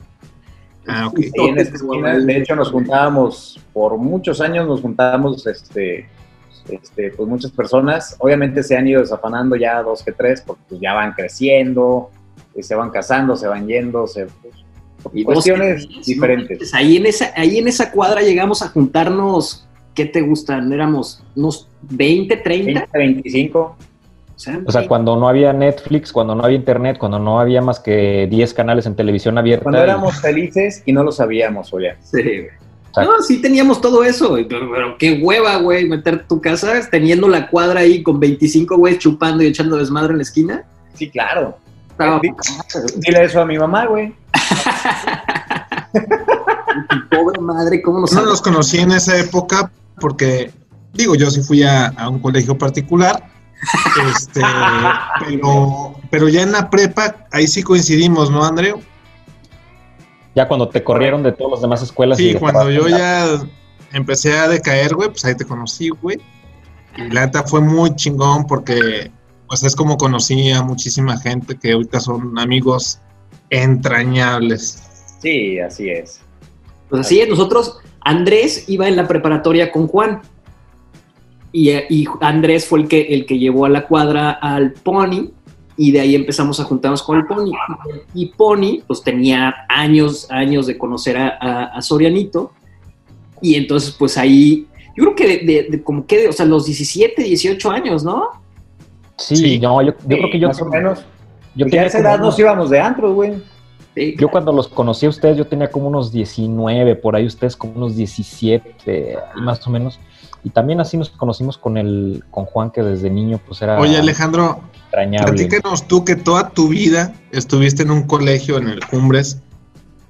Ah, 0.86 1.08
ok. 1.08 1.18
Y 1.18 1.48
en 1.48 1.58
esta 1.58 1.76
esquina, 1.76 2.18
de 2.18 2.36
hecho, 2.38 2.56
nos 2.56 2.70
juntábamos 2.70 3.60
por 3.72 3.96
muchos 3.98 4.40
años, 4.40 4.66
nos 4.66 4.80
juntábamos, 4.80 5.46
este, 5.46 6.08
este, 6.68 7.10
pues 7.10 7.28
muchas 7.28 7.50
personas. 7.50 8.16
Obviamente 8.18 8.62
se 8.62 8.76
han 8.76 8.88
ido 8.88 9.00
desafanando 9.02 9.56
ya 9.56 9.82
dos 9.82 10.02
que 10.02 10.12
tres, 10.12 10.42
porque 10.44 10.62
pues, 10.68 10.80
ya 10.80 10.94
van 10.94 11.12
creciendo, 11.12 12.10
eh, 12.54 12.62
se 12.62 12.74
van 12.74 12.90
casando, 12.90 13.36
se 13.36 13.46
van 13.46 13.66
yendo, 13.66 14.06
se, 14.06 14.26
pues, 14.26 14.54
Y 15.12 15.24
dos 15.24 15.34
cuestiones 15.34 15.86
tres, 15.86 16.06
diferentes. 16.06 16.50
¿no? 16.50 16.58
Pues 16.58 16.74
ahí, 16.74 16.96
en 16.96 17.06
esa, 17.06 17.32
ahí 17.36 17.58
en 17.58 17.68
esa 17.68 17.92
cuadra 17.92 18.22
llegamos 18.22 18.62
a 18.62 18.68
juntarnos, 18.68 19.66
¿qué 19.94 20.06
te 20.06 20.20
gustan? 20.20 20.72
Éramos 20.72 21.22
unos 21.36 21.68
20, 21.82 22.36
30. 22.36 22.72
20, 22.92 22.98
25. 22.98 23.58
O 23.60 23.76
sea, 24.36 24.60
O 24.66 24.72
sea, 24.72 24.88
cuando 24.88 25.16
no 25.16 25.28
había 25.28 25.52
Netflix, 25.52 26.12
cuando 26.12 26.34
no 26.34 26.44
había 26.44 26.56
internet, 26.56 26.96
cuando 26.98 27.18
no 27.18 27.40
había 27.40 27.60
más 27.60 27.78
que 27.78 28.26
10 28.30 28.54
canales 28.54 28.86
en 28.86 28.96
televisión 28.96 29.36
abierta. 29.36 29.64
Cuando 29.64 29.80
y- 29.80 29.84
éramos 29.84 30.18
felices 30.20 30.82
y 30.86 30.92
no 30.92 31.04
lo 31.04 31.12
sabíamos, 31.12 31.72
oye. 31.74 31.94
Sí, 32.02 32.22
güey. 32.22 32.48
Exacto. 32.88 33.12
No, 33.12 33.22
sí 33.22 33.40
teníamos 33.40 33.80
todo 33.80 34.02
eso, 34.02 34.36
pero, 34.48 34.68
pero 34.72 34.98
qué 34.98 35.20
hueva, 35.22 35.56
güey, 35.58 35.86
meter 35.88 36.26
tu 36.26 36.40
casa 36.40 36.72
teniendo 36.90 37.28
la 37.28 37.48
cuadra 37.48 37.80
ahí 37.80 38.02
con 38.02 38.18
25 38.18 38.76
güeyes 38.78 38.98
chupando 38.98 39.44
y 39.44 39.46
echando 39.46 39.76
desmadre 39.76 40.12
en 40.12 40.16
la 40.16 40.22
esquina. 40.22 40.64
Sí, 40.94 41.08
claro. 41.10 41.56
Estaba 41.90 42.20
Dile 42.96 43.24
eso 43.24 43.40
a 43.42 43.46
mi 43.46 43.58
mamá, 43.58 43.86
güey. 43.86 44.12
pobre 47.10 47.40
madre, 47.40 47.82
¿cómo 47.82 48.00
nos 48.00 48.12
No 48.12 48.24
los 48.24 48.40
conocí 48.40 48.78
en 48.78 48.92
esa 48.92 49.18
época 49.18 49.70
porque, 50.00 50.50
digo, 50.92 51.14
yo 51.14 51.30
sí 51.30 51.42
fui 51.42 51.62
a, 51.62 51.88
a 51.88 52.08
un 52.08 52.18
colegio 52.18 52.58
particular, 52.58 53.30
este, 54.12 54.40
pero, 55.20 55.94
pero 56.10 56.28
ya 56.28 56.42
en 56.42 56.52
la 56.52 56.70
prepa, 56.70 57.26
ahí 57.30 57.46
sí 57.46 57.62
coincidimos, 57.62 58.30
¿no, 58.30 58.44
Andreu? 58.44 58.80
Ya 60.34 60.48
cuando 60.48 60.68
te 60.68 60.82
corrieron 60.82 61.22
de 61.22 61.32
todas 61.32 61.52
las 61.52 61.60
demás 61.62 61.82
escuelas. 61.82 62.18
Sí, 62.18 62.34
cuando 62.34 62.70
yo 62.70 62.88
ya 62.88 63.40
empecé 63.92 64.38
a 64.38 64.48
decaer, 64.48 64.94
güey, 64.94 65.10
pues 65.10 65.24
ahí 65.24 65.34
te 65.36 65.44
conocí, 65.44 65.88
güey. 65.88 66.18
Y 66.96 67.10
la 67.10 67.26
neta 67.26 67.42
fue 67.42 67.60
muy 67.60 67.94
chingón 67.96 68.46
porque, 68.46 69.10
pues 69.48 69.62
es 69.62 69.74
como 69.74 69.96
conocí 69.96 70.50
a 70.52 70.62
muchísima 70.62 71.18
gente 71.18 71.56
que 71.58 71.72
ahorita 71.72 72.00
son 72.00 72.38
amigos 72.38 73.00
entrañables. 73.50 74.82
Sí, 75.20 75.58
así 75.58 75.90
es. 75.90 76.20
Pues 76.88 77.06
así 77.06 77.20
es, 77.20 77.28
nosotros, 77.28 77.78
Andrés 78.02 78.68
iba 78.68 78.88
en 78.88 78.96
la 78.96 79.06
preparatoria 79.08 79.70
con 79.72 79.86
Juan. 79.86 80.20
Y, 81.52 81.70
eh, 81.70 81.86
y 81.90 82.06
Andrés 82.20 82.66
fue 82.66 82.80
el 82.80 82.88
que, 82.88 83.00
el 83.02 83.26
que 83.26 83.38
llevó 83.38 83.64
a 83.66 83.68
la 83.68 83.86
cuadra 83.86 84.30
al 84.30 84.72
Pony. 84.72 85.30
Y 85.76 85.92
de 85.92 86.00
ahí 86.00 86.14
empezamos 86.14 86.60
a 86.60 86.64
juntarnos 86.64 87.02
con 87.02 87.18
el 87.18 87.26
Pony. 87.26 87.52
Y 88.14 88.26
Pony, 88.26 88.80
pues 88.86 89.02
tenía 89.02 89.54
años, 89.68 90.30
años 90.30 90.66
de 90.66 90.76
conocer 90.76 91.16
a, 91.16 91.28
a- 91.40 91.64
a 91.76 91.82
Sorianito. 91.82 92.52
Y 93.40 93.54
entonces, 93.54 93.90
pues 93.98 94.18
ahí, 94.18 94.66
yo 94.96 95.04
creo 95.04 95.14
que 95.16 95.26
de, 95.26 95.38
de- 95.52 95.68
de 95.70 95.82
como 95.82 96.06
que, 96.06 96.18
de- 96.22 96.28
o 96.28 96.32
sea, 96.32 96.44
los 96.44 96.66
17, 96.66 97.22
18 97.22 97.70
años, 97.70 98.04
¿no? 98.04 98.28
Sí, 99.16 99.36
Sí. 99.36 99.58
no, 99.58 99.80
yo, 99.82 99.92
yo 100.06 100.16
creo 100.18 100.30
que 100.30 100.38
yo, 100.38 100.48
más 100.48 100.60
o 100.60 100.66
menos. 100.66 101.04
yo 101.54 101.66
ya 101.66 101.82
a 101.82 101.86
esa 101.86 101.98
edad 101.98 102.14
unos- 102.16 102.26
nos 102.28 102.38
íbamos 102.38 102.70
de 102.70 102.80
antro, 102.80 103.14
güey. 103.14 103.32
Sí, 103.94 104.14
Yo 104.18 104.28
cuando 104.28 104.52
los 104.52 104.68
conocí 104.68 105.06
a 105.06 105.08
ustedes, 105.08 105.36
yo 105.36 105.46
tenía 105.46 105.70
como 105.70 105.88
unos 105.88 106.12
19, 106.12 106.96
por 106.96 107.16
ahí 107.16 107.26
ustedes 107.26 107.56
como 107.56 107.74
unos 107.74 107.96
17, 107.96 109.18
ahí 109.34 109.42
más 109.42 109.66
o 109.66 109.70
menos. 109.70 109.98
Y 110.42 110.50
también 110.50 110.80
así 110.80 110.96
nos 110.96 111.10
conocimos 111.10 111.58
con 111.58 111.76
el, 111.76 112.24
con 112.30 112.46
Juan, 112.46 112.70
que 112.70 112.82
desde 112.82 113.10
niño 113.10 113.40
pues 113.46 113.60
era 113.60 113.78
Oye, 113.78 113.98
Alejandro, 113.98 114.60
extrañable. 114.82 115.32
platícanos 115.32 115.86
tú 115.86 116.04
que 116.04 116.16
toda 116.16 116.50
tu 116.50 116.68
vida 116.68 117.12
estuviste 117.30 117.82
en 117.82 117.90
un 117.90 118.04
colegio 118.04 118.56
en 118.58 118.68
el 118.68 118.86
Cumbres, 118.86 119.40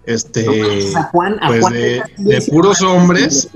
este, 0.05 0.47
a 0.97 1.05
Juan, 1.05 1.37
a 1.43 1.49
pues 1.49 1.61
Juan 1.61 1.73
de, 1.73 2.41
puros 2.51 2.81
hombres. 2.83 3.49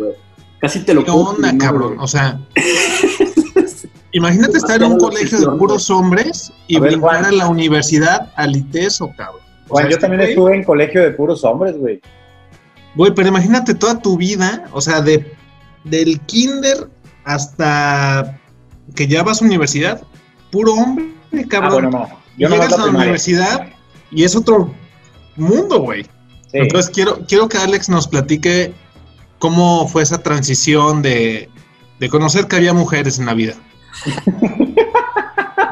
Casi 0.61 0.81
te 0.81 0.95
lo 0.95 1.05
¿Qué 1.05 1.13
puedo 1.13 1.31
onda, 1.31 1.57
cabrón? 1.59 1.97
O 2.01 2.09
sea, 2.09 2.41
imagínate 4.13 4.57
estar 4.57 4.83
en 4.83 4.93
un 4.93 4.99
colegio 4.99 5.39
de 5.39 5.47
puros 5.59 5.91
hombres 5.91 6.53
y 6.67 6.77
A 6.77 6.81
ver, 6.81 6.93
brincar 6.93 7.21
Juan. 7.21 7.25
a 7.27 7.33
la 7.33 7.49
universidad 7.49 8.33
al 8.37 8.57
ITESO, 8.57 9.13
cabrón. 9.17 9.44
O 9.67 9.75
Juan, 9.75 9.85
sea, 9.85 9.91
yo 9.91 9.97
este 9.97 10.01
también 10.01 10.21
güey- 10.23 10.29
estuve 10.31 10.57
en 10.57 10.65
colegio 10.65 11.03
de 11.03 11.11
puros 11.13 11.45
hombres, 11.45 11.77
güey. 11.79 12.01
Güey, 12.95 13.13
pero 13.15 13.29
imagínate 13.29 13.75
toda 13.75 13.99
tu 13.99 14.17
vida, 14.17 14.65
o 14.73 14.81
sea, 14.81 15.01
de 15.01 15.33
del 15.85 16.21
kinder 16.21 16.89
hasta 17.25 18.39
que 18.95 19.07
ya 19.07 19.23
vas 19.23 19.43
a 19.43 19.45
universidad, 19.45 20.03
puro 20.51 20.73
hombre, 20.75 21.07
Ah, 21.33 21.39
cabrón. 21.49 21.73
bueno, 21.73 21.91
no. 21.91 22.09
Yo 22.39 22.49
no 22.49 22.55
Llegas 22.57 22.73
a 22.73 22.77
la 22.79 22.83
primaria. 22.85 22.99
universidad 23.03 23.67
y 24.11 24.25
es 24.25 24.35
otro 24.37 24.73
mundo, 25.37 25.81
güey. 25.81 26.03
Sí. 26.05 26.09
Entonces 26.59 26.91
quiero, 26.95 27.21
quiero 27.27 27.49
que 27.49 27.59
Alex 27.59 27.89
nos 27.89 28.07
platique 28.09 28.73
cómo 29.39 29.89
fue 29.89 30.03
esa 30.03 30.19
transición 30.23 31.03
de, 31.03 31.49
de 32.01 32.09
conocer 32.09 32.47
que 32.47 32.57
había 32.57 32.73
mujeres 32.75 33.19
en 33.19 33.27
la 33.27 33.35
vida. 33.35 33.55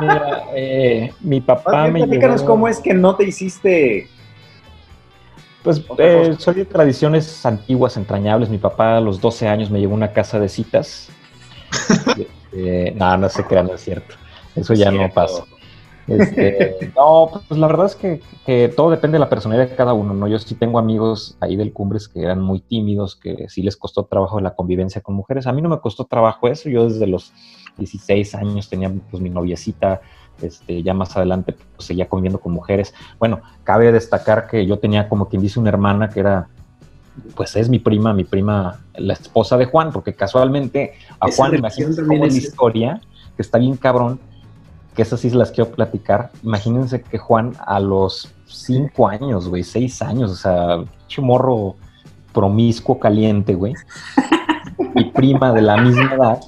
Mira, 0.03 0.45
eh, 0.55 1.13
mi 1.21 1.41
papá 1.41 1.83
bien, 1.89 1.93
me 1.93 2.19
llevó- 2.19 2.45
cómo 2.45 2.69
es 2.69 2.81
que 2.81 2.95
no 2.95 3.17
te 3.17 3.25
hiciste. 3.25 4.09
Pues 5.63 5.83
eh, 5.99 6.35
soy 6.39 6.55
de 6.55 6.65
tradiciones 6.65 7.47
antiguas, 7.47 7.97
entrañables. 7.97 8.49
Mi 8.49 8.59
papá 8.59 8.97
a 8.97 9.01
los 9.01 9.21
12 9.21 9.47
años 9.47 9.71
me 9.71 9.79
llevó 9.79 9.93
a 9.95 9.97
una 9.97 10.13
casa 10.13 10.39
de 10.41 10.49
citas. 10.49 11.09
Eh, 12.55 12.93
no, 12.95 13.17
no 13.17 13.31
se 13.31 13.45
crean, 13.47 13.67
no 13.67 13.73
es 13.77 13.81
cierto. 13.81 14.15
Eso 14.55 14.75
ya 14.75 14.91
no 14.91 15.09
pasa. 15.11 15.45
Este, 16.07 16.77
no, 16.95 17.31
pues 17.49 17.59
la 17.59 17.67
verdad 17.67 17.87
es 17.87 17.97
que, 17.97 18.21
que 18.45 18.69
todo 18.69 18.91
depende 18.91 19.15
de 19.15 19.21
la 19.21 19.31
personalidad 19.31 19.71
de 19.71 19.75
cada 19.75 19.95
uno, 19.95 20.13
¿no? 20.13 20.29
Yo 20.29 20.39
sí 20.39 20.55
tengo 20.55 20.79
amigos 20.79 21.35
ahí 21.41 21.57
del 21.57 21.73
Cumbres 21.73 22.09
que 22.09 22.21
eran 22.21 22.43
muy 22.43 22.61
tímidos, 22.61 23.17
que 23.17 23.49
sí 23.49 23.63
les 23.63 23.79
costó 23.79 24.05
trabajo 24.05 24.39
la 24.39 24.55
convivencia 24.55 25.01
con 25.01 25.15
mujeres. 25.15 25.47
A 25.47 25.53
mí 25.55 25.63
no 25.63 25.71
me 25.71 25.81
costó 25.81 26.05
trabajo 26.05 26.47
eso, 26.47 26.69
yo 26.69 26.85
desde 26.91 27.07
los 27.07 27.33
16 27.79 28.35
años 28.35 28.69
tenía 28.69 28.93
pues 29.11 29.23
mi 29.23 29.31
noviecita, 29.31 30.01
este, 30.41 30.83
ya 30.83 30.95
más 30.95 31.17
adelante 31.17 31.53
pues, 31.53 31.87
seguía 31.87 32.09
conviviendo 32.09 32.41
con 32.41 32.53
mujeres. 32.53 32.95
Bueno, 33.19 33.41
cabe 33.65 33.93
destacar 33.93 34.47
que 34.47 34.67
yo 34.67 34.79
tenía 34.79 35.09
como 35.09 35.29
quien 35.29 35.43
dice 35.43 35.61
una 35.61 35.71
hermana 35.71 36.09
que 36.09 36.21
era, 36.21 36.49
pues 37.35 37.57
es 37.57 37.69
mi 37.69 37.79
prima, 37.79 38.13
mi 38.13 38.25
prima, 38.25 38.81
la 38.95 39.15
esposa 39.15 39.57
de 39.57 39.67
Juan, 39.67 39.93
porque 39.93 40.15
casualmente 40.15 40.95
a 41.21 41.29
Esa 41.29 41.37
Juan, 41.37 41.55
imagínense 41.57 42.05
cómo 42.07 42.25
es 42.25 42.33
la 42.33 42.39
historia, 42.39 43.01
que 43.37 43.43
está 43.43 43.59
bien 43.59 43.77
cabrón, 43.77 44.21
que 44.95 45.03
esas 45.03 45.21
sí 45.21 45.31
las 45.31 45.51
quiero 45.51 45.71
platicar. 45.71 46.31
Imagínense 46.43 47.03
que 47.03 47.19
Juan 47.19 47.53
a 47.67 47.81
los 47.81 48.33
cinco 48.47 49.09
años, 49.09 49.49
güey, 49.49 49.63
seis 49.63 50.03
años, 50.03 50.31
o 50.31 50.37
sea, 50.37 50.85
pinche 50.99 51.23
morro 51.23 51.77
promiscuo 52.33 52.99
caliente, 52.99 53.55
güey. 53.55 53.75
Mi 54.95 55.05
prima 55.11 55.53
de 55.53 55.63
la 55.63 55.77
misma 55.79 56.15
edad. 56.15 56.41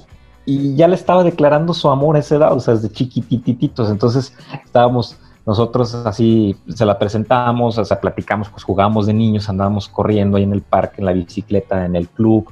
Y 0.45 0.75
ya 0.75 0.87
le 0.87 0.95
estaba 0.95 1.23
declarando 1.23 1.73
su 1.73 1.89
amor 1.89 2.15
a 2.15 2.19
esa 2.19 2.35
edad, 2.35 2.53
o 2.53 2.59
sea, 2.59 2.75
desde 2.75 2.89
chiquitititos. 2.89 3.89
Entonces 3.89 4.33
estábamos 4.63 5.17
nosotros 5.45 5.93
así, 5.93 6.57
se 6.73 6.85
la 6.85 6.97
presentamos, 6.97 7.77
o 7.77 7.85
sea, 7.85 7.99
platicamos, 7.99 8.49
pues 8.49 8.63
jugamos 8.63 9.05
de 9.05 9.13
niños, 9.13 9.47
andábamos 9.47 9.87
corriendo 9.87 10.37
ahí 10.37 10.43
en 10.43 10.53
el 10.53 10.63
parque, 10.63 10.95
en 10.99 11.05
la 11.05 11.13
bicicleta, 11.13 11.85
en 11.85 11.95
el 11.95 12.07
club. 12.09 12.51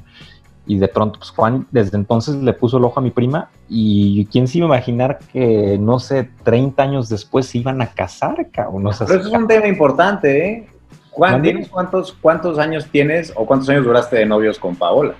Y 0.65 0.77
de 0.77 0.87
pronto, 0.87 1.19
pues 1.19 1.31
Juan 1.31 1.67
desde 1.71 1.97
entonces 1.97 2.35
le 2.35 2.53
puso 2.53 2.77
el 2.77 2.85
ojo 2.85 2.99
a 2.99 3.03
mi 3.03 3.09
prima 3.09 3.49
y 3.67 4.25
quién 4.27 4.47
se 4.47 4.59
iba 4.59 4.67
a 4.67 4.77
imaginar 4.77 5.19
que, 5.33 5.77
no 5.77 5.99
sé, 5.99 6.29
30 6.43 6.83
años 6.83 7.09
después 7.09 7.47
se 7.47 7.57
iban 7.57 7.81
a 7.81 7.87
casar, 7.87 8.47
cabrón. 8.51 8.87
O 8.87 8.93
sea, 8.93 9.07
Pero 9.07 9.19
eso 9.19 9.29
es 9.29 9.35
un 9.35 9.47
tema 9.47 9.67
importante, 9.67 10.47
¿eh? 10.47 10.69
Juan, 11.11 11.33
¿Mande? 11.33 11.49
¿tienes 11.49 11.69
cuántos, 11.69 12.13
cuántos 12.13 12.59
años 12.59 12.87
tienes 12.91 13.33
o 13.35 13.45
cuántos 13.45 13.69
años 13.69 13.85
duraste 13.85 14.17
de 14.17 14.25
novios 14.25 14.57
con 14.57 14.75
Paola? 14.75 15.15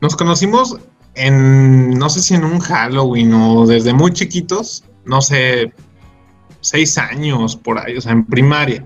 Nos 0.00 0.14
conocimos 0.14 0.78
en, 1.18 1.90
no 1.98 2.08
sé 2.08 2.22
si 2.22 2.34
en 2.34 2.44
un 2.44 2.60
Halloween 2.60 3.34
o 3.34 3.66
desde 3.66 3.92
muy 3.92 4.12
chiquitos, 4.12 4.84
no 5.04 5.20
sé, 5.20 5.72
seis 6.60 6.96
años 6.96 7.56
por 7.56 7.78
ahí, 7.78 7.96
o 7.96 8.00
sea, 8.00 8.12
en 8.12 8.24
primaria. 8.24 8.84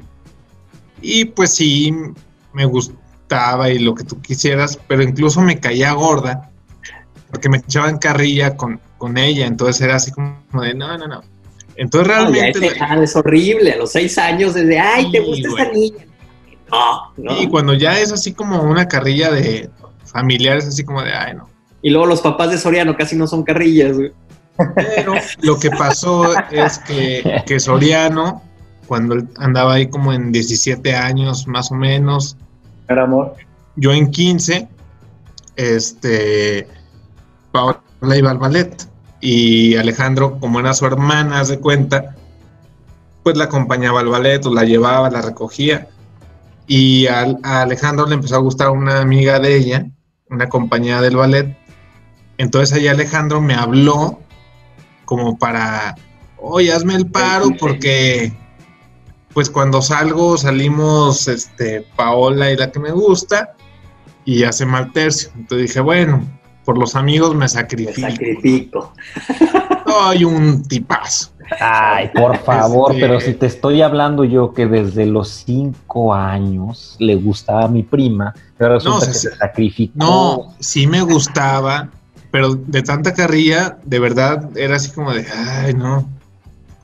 Y 1.00 1.26
pues 1.26 1.54
sí, 1.54 1.94
me 2.52 2.64
gustaba 2.64 3.68
y 3.70 3.78
lo 3.78 3.94
que 3.94 4.04
tú 4.04 4.20
quisieras, 4.20 4.78
pero 4.88 5.02
incluso 5.02 5.40
me 5.42 5.60
caía 5.60 5.92
gorda 5.92 6.50
porque 7.30 7.48
me 7.48 7.58
echaban 7.58 7.98
carrilla 7.98 8.56
con, 8.56 8.80
con 8.98 9.18
ella, 9.18 9.46
entonces 9.46 9.80
era 9.82 9.96
así 9.96 10.10
como 10.10 10.34
de, 10.62 10.74
no, 10.74 10.96
no, 10.98 11.06
no. 11.06 11.22
Entonces 11.76 12.06
realmente... 12.08 12.66
edad 12.66 13.02
es 13.02 13.16
horrible, 13.16 13.72
a 13.72 13.76
los 13.76 13.92
seis 13.92 14.16
años, 14.18 14.54
desde, 14.54 14.78
ay, 14.78 15.10
¿te 15.10 15.18
Sí, 15.18 15.24
gusta 15.26 15.48
güey. 15.48 15.62
esa 15.62 15.72
niña? 15.72 16.04
No, 16.70 17.12
no. 17.18 17.42
Y 17.42 17.48
cuando 17.48 17.74
ya 17.74 17.98
es 17.98 18.12
así 18.12 18.32
como 18.32 18.62
una 18.62 18.88
carrilla 18.88 19.30
de 19.30 19.68
familiares, 20.04 20.66
así 20.66 20.84
como 20.84 21.02
de, 21.02 21.12
ay, 21.12 21.34
no. 21.34 21.51
Y 21.82 21.90
luego 21.90 22.06
los 22.06 22.20
papás 22.20 22.50
de 22.50 22.58
Soriano 22.58 22.96
casi 22.96 23.16
no 23.16 23.26
son 23.26 23.42
carrillas, 23.42 23.96
güey. 23.96 24.12
Pero 24.76 25.14
lo 25.42 25.58
que 25.58 25.70
pasó 25.70 26.32
es 26.50 26.78
que, 26.80 27.42
que 27.46 27.58
Soriano, 27.58 28.42
cuando 28.86 29.14
él 29.14 29.28
andaba 29.38 29.74
ahí 29.74 29.88
como 29.88 30.12
en 30.12 30.30
17 30.32 30.94
años 30.94 31.46
más 31.46 31.72
o 31.72 31.74
menos, 31.74 32.36
¿Era 32.88 33.04
amor? 33.04 33.34
yo 33.76 33.92
en 33.92 34.10
15, 34.10 34.68
este, 35.56 36.66
Paola 37.50 37.80
iba 38.16 38.30
al 38.30 38.38
ballet 38.38 38.86
y 39.20 39.76
Alejandro, 39.76 40.38
como 40.40 40.60
era 40.60 40.74
su 40.74 40.86
hermana, 40.86 41.40
haz 41.40 41.48
de 41.48 41.58
cuenta, 41.60 42.16
pues 43.22 43.36
la 43.36 43.44
acompañaba 43.44 44.00
al 44.00 44.08
ballet, 44.08 44.44
o 44.46 44.52
la 44.52 44.64
llevaba, 44.64 45.10
la 45.10 45.22
recogía. 45.22 45.88
Y 46.66 47.06
al- 47.06 47.38
a 47.44 47.62
Alejandro 47.62 48.06
le 48.06 48.14
empezó 48.16 48.34
a 48.36 48.40
gustar 48.40 48.70
una 48.70 49.00
amiga 49.00 49.38
de 49.38 49.56
ella, 49.56 49.86
una 50.28 50.48
compañera 50.48 51.00
del 51.00 51.16
ballet. 51.16 51.56
Entonces 52.38 52.76
ahí 52.76 52.88
Alejandro 52.88 53.40
me 53.40 53.54
habló 53.54 54.20
como 55.04 55.38
para, 55.38 55.94
oye, 56.38 56.72
hazme 56.72 56.94
el 56.94 57.06
paro 57.06 57.50
porque 57.58 58.32
pues 59.34 59.48
cuando 59.50 59.80
salgo 59.82 60.36
salimos 60.36 61.26
este 61.28 61.86
Paola 61.96 62.50
y 62.50 62.56
la 62.56 62.70
que 62.70 62.78
me 62.80 62.90
gusta 62.90 63.54
y 64.24 64.44
hace 64.44 64.66
mal 64.66 64.92
tercio. 64.92 65.30
Entonces 65.36 65.68
dije, 65.68 65.80
bueno, 65.80 66.22
por 66.64 66.78
los 66.78 66.94
amigos 66.96 67.32
me 67.32 67.40
Me 67.40 67.48
sacrifico. 67.48 68.08
sacrifico. 68.10 68.92
Soy 69.86 70.24
un 70.24 70.62
tipazo. 70.62 71.30
Ay, 71.60 72.08
por 72.14 72.38
favor, 72.38 72.92
Este- 72.92 73.00
pero 73.06 73.20
si 73.20 73.34
te 73.34 73.46
estoy 73.46 73.82
hablando 73.82 74.24
yo 74.24 74.54
que 74.54 74.66
desde 74.66 75.04
los 75.06 75.28
cinco 75.28 76.14
años 76.14 76.96
le 76.98 77.14
gustaba 77.16 77.64
a 77.64 77.68
mi 77.68 77.82
prima, 77.82 78.32
pero 78.56 78.74
resulta 78.74 79.00
No, 79.06 79.12
que 79.12 79.18
se- 79.18 79.30
se 79.30 79.36
sacrificó. 79.36 79.92
No, 79.96 80.54
sí 80.60 80.86
me 80.86 81.02
gustaba, 81.02 81.90
pero 82.32 82.54
de 82.54 82.82
tanta 82.82 83.14
carrilla, 83.14 83.78
de 83.84 83.98
verdad, 84.00 84.50
era 84.56 84.74
así 84.76 84.90
como 84.90 85.12
de, 85.14 85.24
ay, 85.30 85.74
no. 85.74 86.08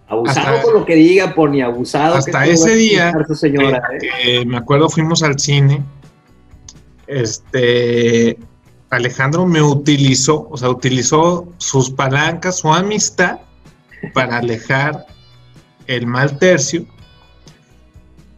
Abusado 0.06 0.48
Hasta- 0.56 0.62
con 0.62 0.74
lo 0.74 0.84
que 0.87 0.94
diga, 0.94 1.34
Pony, 1.34 1.61
abusado. 1.62 2.12
que 2.12 2.18
hasta 2.18 2.46
esto 2.46 2.66
ese 2.66 2.72
a 2.72 2.76
día, 2.76 3.06
escuchar 3.08 3.26
Su 3.26 3.34
señora, 3.34 3.82
que- 4.00 4.06
¿eh? 4.06 4.11
que 4.40 4.46
me 4.46 4.56
acuerdo, 4.56 4.88
fuimos 4.88 5.22
al 5.24 5.38
cine. 5.40 5.82
Este 7.06 8.38
Alejandro 8.90 9.44
me 9.46 9.61
utilizó, 9.61 10.48
o 10.50 10.56
sea, 10.56 10.70
utilizó 10.70 11.48
sus 11.58 11.90
palancas, 11.90 12.58
su 12.58 12.72
amistad, 12.72 13.38
para 14.14 14.38
alejar 14.38 15.06
el 15.87 16.06
mal 16.06 16.38
tercio. 16.38 16.87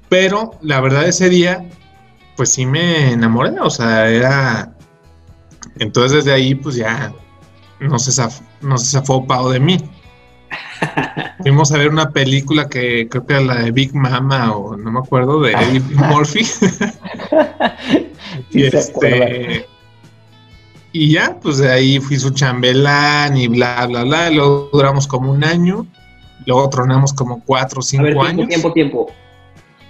Pero 0.09 0.53
la 0.63 0.81
verdad, 0.81 1.07
ese 1.07 1.29
día, 1.29 1.69
pues 2.37 2.51
sí 2.51 2.67
me 2.67 3.13
enamoré, 3.13 3.53
o 3.61 3.71
sea, 3.71 4.09
era. 4.09 4.75
Entonces 5.81 6.19
desde 6.25 6.33
ahí, 6.33 6.55
pues 6.55 6.77
ya 6.77 7.13
no 7.81 7.99
se, 7.99 8.13
zaf- 8.13 8.43
no 8.61 8.79
se 8.79 8.87
zafó 8.93 9.27
Pau 9.27 9.49
de 9.49 9.59
mí. 9.59 9.79
Fuimos 11.43 11.73
a 11.73 11.79
ver 11.79 11.89
una 11.89 12.11
película 12.11 12.69
que 12.69 13.09
creo 13.09 13.27
que 13.27 13.33
era 13.35 13.43
la 13.43 13.55
de 13.57 13.71
Big 13.73 13.95
Mama 13.95 14.53
o 14.55 14.77
no 14.77 14.93
me 14.93 14.99
acuerdo, 15.01 15.41
de 15.41 15.53
Eddie 15.53 15.81
Murphy. 15.81 16.47
Y 18.51 18.65
este. 18.65 19.67
Y 20.93 21.13
ya, 21.13 21.39
pues 21.41 21.59
de 21.59 21.71
ahí 21.71 22.01
fui 22.01 22.17
su 22.17 22.31
chambelán 22.31 23.37
y 23.37 23.47
bla, 23.49 23.87
bla, 23.87 24.03
bla. 24.05 24.31
Luego 24.31 24.69
duramos 24.73 25.07
como 25.07 25.31
un 25.31 25.45
año. 25.45 25.87
Luego 26.47 26.69
tronamos 26.69 27.13
como 27.13 27.43
cuatro 27.45 27.79
o 27.79 27.81
A 27.81 27.85
cinco 27.85 28.05
ver, 28.05 28.13
tiempo, 28.15 28.29
años. 28.29 28.49
tiempo, 28.49 28.73
tiempo. 28.73 29.13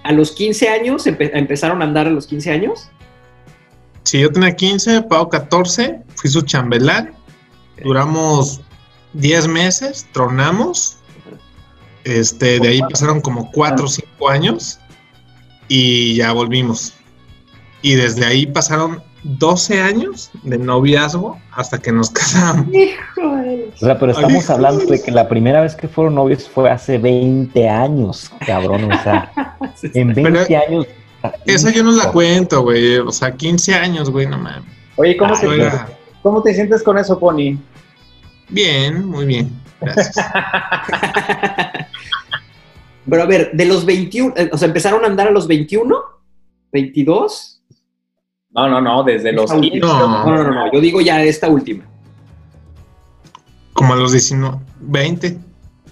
¿A 0.03 0.13
los 0.13 0.33
15 0.33 0.69
años 0.69 1.07
empe- 1.07 1.31
empezaron 1.33 1.81
a 1.81 1.85
andar 1.85 2.07
a 2.07 2.11
los 2.11 2.27
15 2.27 2.51
años? 2.51 2.91
Sí, 4.11 4.19
yo 4.19 4.33
tenía 4.33 4.57
15, 4.57 5.03
Pau 5.03 5.29
14, 5.29 6.01
fui 6.17 6.29
su 6.29 6.43
chambelán. 6.43 7.15
Duramos 7.85 8.61
10 9.13 9.47
meses, 9.47 10.05
tronamos. 10.11 10.97
Este, 12.03 12.59
de 12.59 12.69
ahí 12.71 12.81
pasaron 12.91 13.21
como 13.21 13.53
4 13.53 13.85
o 13.85 13.89
5 13.89 14.29
años 14.29 14.81
y 15.69 16.17
ya 16.17 16.33
volvimos. 16.33 16.93
Y 17.83 17.95
desde 17.95 18.27
ahí 18.27 18.47
pasaron 18.47 19.01
12 19.23 19.81
años 19.81 20.33
de 20.43 20.59
noviazgo 20.59 21.41
hasta 21.53 21.79
que 21.79 21.93
nos 21.93 22.11
casamos. 22.11 22.67
Híjole. 22.75 23.71
O 23.77 23.79
sea, 23.79 23.97
pero 23.97 24.11
estamos 24.11 24.51
hablando 24.51 24.87
de 24.87 25.01
que 25.01 25.13
la 25.13 25.29
primera 25.29 25.61
vez 25.61 25.77
que 25.77 25.87
fueron 25.87 26.17
novios 26.17 26.49
fue 26.49 26.69
hace 26.69 26.99
20 26.99 27.69
años, 27.69 28.29
cabrón. 28.45 28.91
O 28.91 29.03
sea, 29.05 29.31
en 29.95 30.15
20 30.15 30.23
Pero 30.23 30.65
años. 30.67 30.87
Esa 31.47 31.71
yo 31.71 31.83
no 31.85 31.93
la 31.93 32.11
cuento, 32.13 32.63
güey. 32.63 32.97
O 32.99 33.11
sea, 33.13 33.37
15 33.37 33.75
años, 33.75 34.11
güey, 34.11 34.27
no 34.27 34.39
mames. 34.39 34.65
Oye, 34.97 35.17
¿cómo, 35.17 35.35
Ah, 35.35 35.41
te, 35.41 35.47
bueno. 35.47 35.65
era- 35.65 35.89
¿cómo 36.23 36.43
te 36.43 36.55
sientes 36.55 36.83
con 36.83 36.99
eso, 36.99 37.19
Pony? 37.19 37.59
Bien, 38.49 39.07
muy 39.07 39.27
bien. 39.27 39.51
Gracias. 39.81 40.15
Pero 43.09 43.23
a 43.23 43.27
ver, 43.27 43.51
de 43.53 43.65
los 43.65 43.85
21, 43.87 44.35
eh, 44.37 44.51
o 44.53 44.59
sea, 44.59 44.69
empezaron 44.69 45.05
a 45.05 45.09
andar 45.09 45.29
a 45.29 45.31
los 45.31 45.47
21, 45.49 45.97
22. 46.73 47.63
No, 48.53 48.69
no, 48.69 48.81
no, 48.81 49.03
desde 49.05 49.33
los 49.33 49.45
Esta 49.51 49.61
15. 49.61 49.79
No. 49.81 50.25
No, 50.25 50.37
no, 50.37 50.45
no, 50.45 50.51
no, 50.53 50.73
yo 50.73 50.81
digo 50.81 51.01
ya 51.01 51.23
esta 51.23 51.49
última, 51.49 51.85
Como 53.73 53.95
a 53.95 53.97
los 53.97 54.13
19, 54.13 54.59
20. 54.81 55.39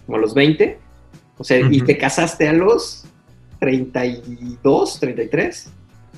como 0.07 0.19
a 0.19 0.21
los 0.21 0.35
20. 0.35 0.79
O 1.39 1.45
sea, 1.45 1.59
y 1.59 1.77
Ujú. 1.79 1.87
te 1.87 1.97
casaste 1.99 2.49
a 2.49 2.53
los 2.53 3.05
32, 3.59 5.01
33. 5.01 5.73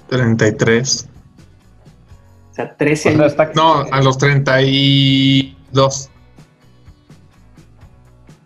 33. 0.09 1.09
O 2.50 2.55
sea, 2.55 2.76
13 2.76 3.09
O 3.09 3.12
sea, 3.12 3.20
años. 3.22 3.33
está- 3.33 3.53
No, 3.55 3.85
a 3.90 4.00
los 4.03 4.18
32. 4.18 6.11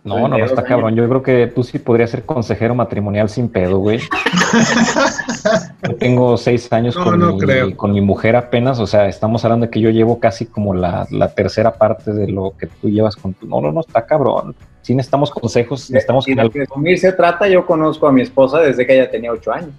No, 0.03 0.19
no, 0.27 0.37
no 0.37 0.45
está 0.45 0.63
cabrón. 0.63 0.93
Yo 0.95 1.09
creo 1.09 1.23
que 1.23 1.47
tú 1.47 1.63
sí 1.63 1.79
podrías 1.79 2.11
ser 2.11 2.25
consejero 2.25 2.75
matrimonial 2.75 3.27
sin 3.27 3.49
pedo, 3.49 3.79
güey. 3.79 3.99
Yo 5.87 5.95
tengo 5.95 6.37
seis 6.37 6.71
años 6.71 6.95
No, 6.95 7.03
con, 7.05 7.19
no 7.19 7.33
mi, 7.33 7.39
creo. 7.39 7.75
con 7.75 7.91
mi 7.91 8.01
mujer 8.01 8.35
apenas. 8.35 8.77
O 8.79 8.85
sea, 8.85 9.07
estamos 9.07 9.43
hablando 9.43 9.65
de 9.65 9.71
que 9.71 9.81
yo 9.81 9.89
llevo 9.89 10.19
casi 10.19 10.45
como 10.45 10.75
la, 10.75 11.07
la 11.09 11.33
tercera 11.33 11.73
parte 11.73 12.13
de 12.13 12.27
lo 12.27 12.53
que 12.55 12.67
tú 12.67 12.87
llevas 12.89 13.15
con 13.15 13.33
tu. 13.33 13.47
No, 13.47 13.61
no, 13.61 13.71
no, 13.71 13.79
está 13.81 14.05
cabrón. 14.05 14.55
Sí 14.85 14.93
necesitamos 14.93 15.31
consejos, 15.31 15.89
necesitamos 15.89 16.27
Y 16.27 16.35
que 16.35 16.41
de 16.43 16.49
presumir 16.51 16.99
se 16.99 17.11
trata, 17.11 17.47
yo 17.47 17.65
conozco 17.65 18.05
a 18.07 18.11
mi 18.11 18.21
esposa 18.21 18.59
desde 18.59 18.85
que 18.85 18.93
ella 18.93 19.09
tenía 19.09 19.31
8 19.31 19.51
años. 19.51 19.69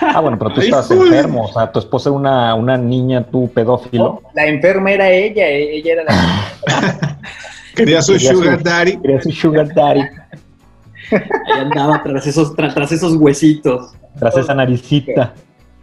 Ah, 0.00 0.18
bueno, 0.20 0.36
pero 0.36 0.52
tú 0.52 0.60
estabas 0.60 0.90
enfermo. 0.90 1.44
O 1.44 1.52
sea, 1.52 1.70
tu 1.70 1.78
esposa 1.78 2.08
era 2.10 2.16
una, 2.18 2.54
una 2.56 2.76
niña, 2.76 3.22
tú 3.24 3.48
pedófilo. 3.54 4.20
La 4.34 4.46
enferma 4.46 4.90
era 4.90 5.08
ella, 5.08 5.48
e- 5.48 5.76
ella 5.76 5.92
era 5.92 6.02
la... 6.02 7.20
Quería 7.76 8.02
su 8.02 8.14
Quería 8.14 8.30
su- 8.32 8.38
sugar 8.38 8.60
daddy. 8.64 8.96
Quería 9.00 9.22
su 9.22 9.30
sugar 9.30 9.72
daddy. 9.72 10.00
Ahí 10.00 11.60
andaba 11.60 12.02
tras 12.02 12.26
esos, 12.26 12.56
tra- 12.56 12.74
tras 12.74 12.90
esos 12.90 13.14
huesitos. 13.14 13.92
Tras 14.18 14.36
esa 14.36 14.52
naricita. 14.52 15.32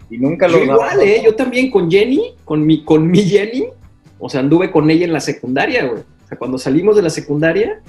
Y 0.10 0.18
nunca 0.18 0.48
Yo 0.50 0.58
lo 0.58 0.64
igual, 0.66 1.00
¿eh? 1.02 1.22
Yo 1.24 1.34
también 1.36 1.72
con 1.72 1.90
Jenny, 1.90 2.36
con 2.44 2.66
mi, 2.66 2.84
con 2.84 3.10
mi 3.10 3.22
Jenny. 3.22 3.68
O 4.20 4.28
sea, 4.30 4.42
anduve 4.42 4.72
con 4.72 4.90
ella 4.90 5.06
en 5.06 5.14
la 5.14 5.22
secundaria, 5.22 5.86
güey. 5.86 6.02
O 6.02 6.28
sea, 6.28 6.38
cuando 6.38 6.58
salimos 6.58 6.96
de 6.98 7.02
la 7.02 7.10
secundaria, 7.10 7.80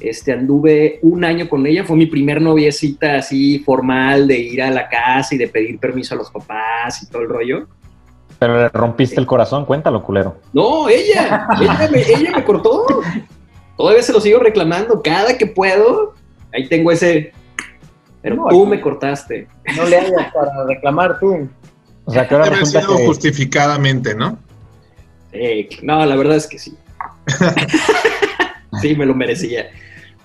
este, 0.00 0.32
anduve 0.32 0.98
un 1.02 1.24
año 1.24 1.48
con 1.48 1.66
ella. 1.66 1.84
Fue 1.84 1.96
mi 1.96 2.06
primer 2.06 2.40
noviecita 2.40 3.16
así 3.16 3.58
formal 3.60 4.26
de 4.26 4.38
ir 4.38 4.62
a 4.62 4.70
la 4.70 4.88
casa 4.88 5.34
y 5.34 5.38
de 5.38 5.48
pedir 5.48 5.78
permiso 5.78 6.14
a 6.14 6.18
los 6.18 6.30
papás 6.30 7.02
y 7.02 7.06
todo 7.08 7.22
el 7.22 7.28
rollo. 7.28 7.68
Pero 8.38 8.56
le 8.56 8.68
rompiste 8.68 9.18
el 9.18 9.26
corazón, 9.26 9.64
cuéntalo, 9.64 10.02
culero. 10.02 10.36
No, 10.52 10.88
ella, 10.88 11.48
ella 11.60 11.88
me, 11.90 12.00
ella 12.00 12.30
me 12.36 12.44
cortó. 12.44 12.86
Todavía 13.76 14.02
se 14.02 14.12
lo 14.12 14.20
sigo 14.20 14.38
reclamando 14.38 15.02
cada 15.02 15.36
que 15.36 15.46
puedo. 15.46 16.14
Ahí 16.52 16.68
tengo 16.68 16.92
ese. 16.92 17.32
Pero 18.22 18.36
No, 18.36 18.48
tú 18.48 18.66
me 18.66 18.80
cortaste. 18.80 19.48
No 19.76 19.84
le 19.84 19.96
hayas 19.96 20.32
para 20.32 20.66
reclamar 20.66 21.18
tú. 21.18 21.48
O 22.04 22.10
sea, 22.10 22.26
que 22.26 22.34
ahora 22.34 22.50
resulta 22.50 22.80
sido 22.82 22.96
que... 22.96 23.06
justificadamente, 23.06 24.14
¿no? 24.14 24.38
Eh, 25.32 25.68
no, 25.82 26.04
la 26.06 26.16
verdad 26.16 26.36
es 26.36 26.46
que 26.46 26.58
sí. 26.58 26.74
sí, 28.80 28.96
me 28.96 29.04
lo 29.04 29.14
merecía. 29.14 29.68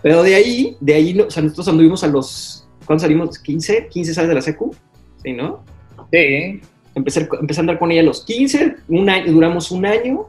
Pero 0.03 0.21
de 0.21 0.35
ahí, 0.35 0.77
de 0.81 0.93
ahí, 0.93 1.19
o 1.19 1.31
sea, 1.31 1.41
nosotros 1.41 1.67
anduvimos 1.69 2.03
a 2.03 2.07
los. 2.07 2.67
¿Cuándo 2.85 3.01
salimos? 3.01 3.41
¿15? 3.41 3.89
¿15 3.89 4.13
sales 4.13 4.29
de 4.29 4.35
la 4.35 4.41
secu? 4.41 4.75
Sí, 5.23 5.31
¿no? 5.33 5.63
Sí. 6.11 6.59
Empecé, 6.93 7.27
empecé 7.39 7.59
a 7.59 7.61
andar 7.61 7.79
con 7.79 7.91
ella 7.91 8.01
a 8.01 8.03
los 8.03 8.23
15, 8.25 8.75
un 8.89 9.09
año, 9.09 9.31
duramos 9.31 9.71
un 9.71 9.85
año. 9.85 10.25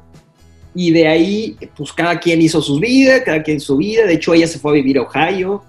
Y 0.76 0.90
de 0.92 1.06
ahí, 1.08 1.56
pues 1.76 1.92
cada 1.92 2.18
quien 2.18 2.40
hizo 2.40 2.62
su 2.62 2.78
vida, 2.80 3.22
cada 3.22 3.42
quien 3.42 3.60
su 3.60 3.76
vida. 3.76 4.06
De 4.06 4.14
hecho, 4.14 4.32
ella 4.32 4.46
se 4.46 4.58
fue 4.58 4.70
a 4.70 4.74
vivir 4.74 4.98
a 4.98 5.02
Ohio. 5.02 5.62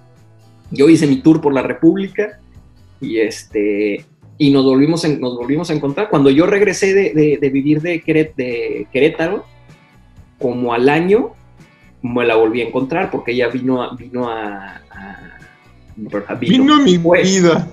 Yo 0.72 0.88
hice 0.90 1.06
mi 1.08 1.18
tour 1.18 1.42
por 1.42 1.54
la 1.54 1.62
República. 1.64 2.40
Y 3.02 3.20
este. 3.20 4.06
Y 4.38 4.52
nos 4.52 4.66
volvimos, 4.66 5.04
en- 5.06 5.20
nos 5.20 5.36
volvimos 5.38 5.70
a 5.70 5.74
encontrar. 5.74 6.10
Cuando 6.10 6.30
yo 6.30 6.46
regresé 6.46 6.94
de, 6.94 7.14
de- 7.14 7.38
de 7.42 7.50
vivir 7.50 7.82
de, 7.82 8.04
Queret- 8.04 8.36
de 8.36 8.88
Querétaro, 8.92 9.46
como 10.40 10.74
al 10.74 10.90
año, 10.90 11.32
me 12.14 12.26
la 12.26 12.36
volví 12.36 12.62
a 12.62 12.68
encontrar 12.68 13.10
porque 13.12 13.32
ella 13.32 13.48
vino 13.48 13.82
a. 13.82 13.96
Vino 13.96 14.30
a, 14.30 14.82
a- 14.92 15.32
a- 16.28 16.36
Vino 16.36 16.82
mi 16.82 16.98
fue, 16.98 17.24
vida. 17.24 17.68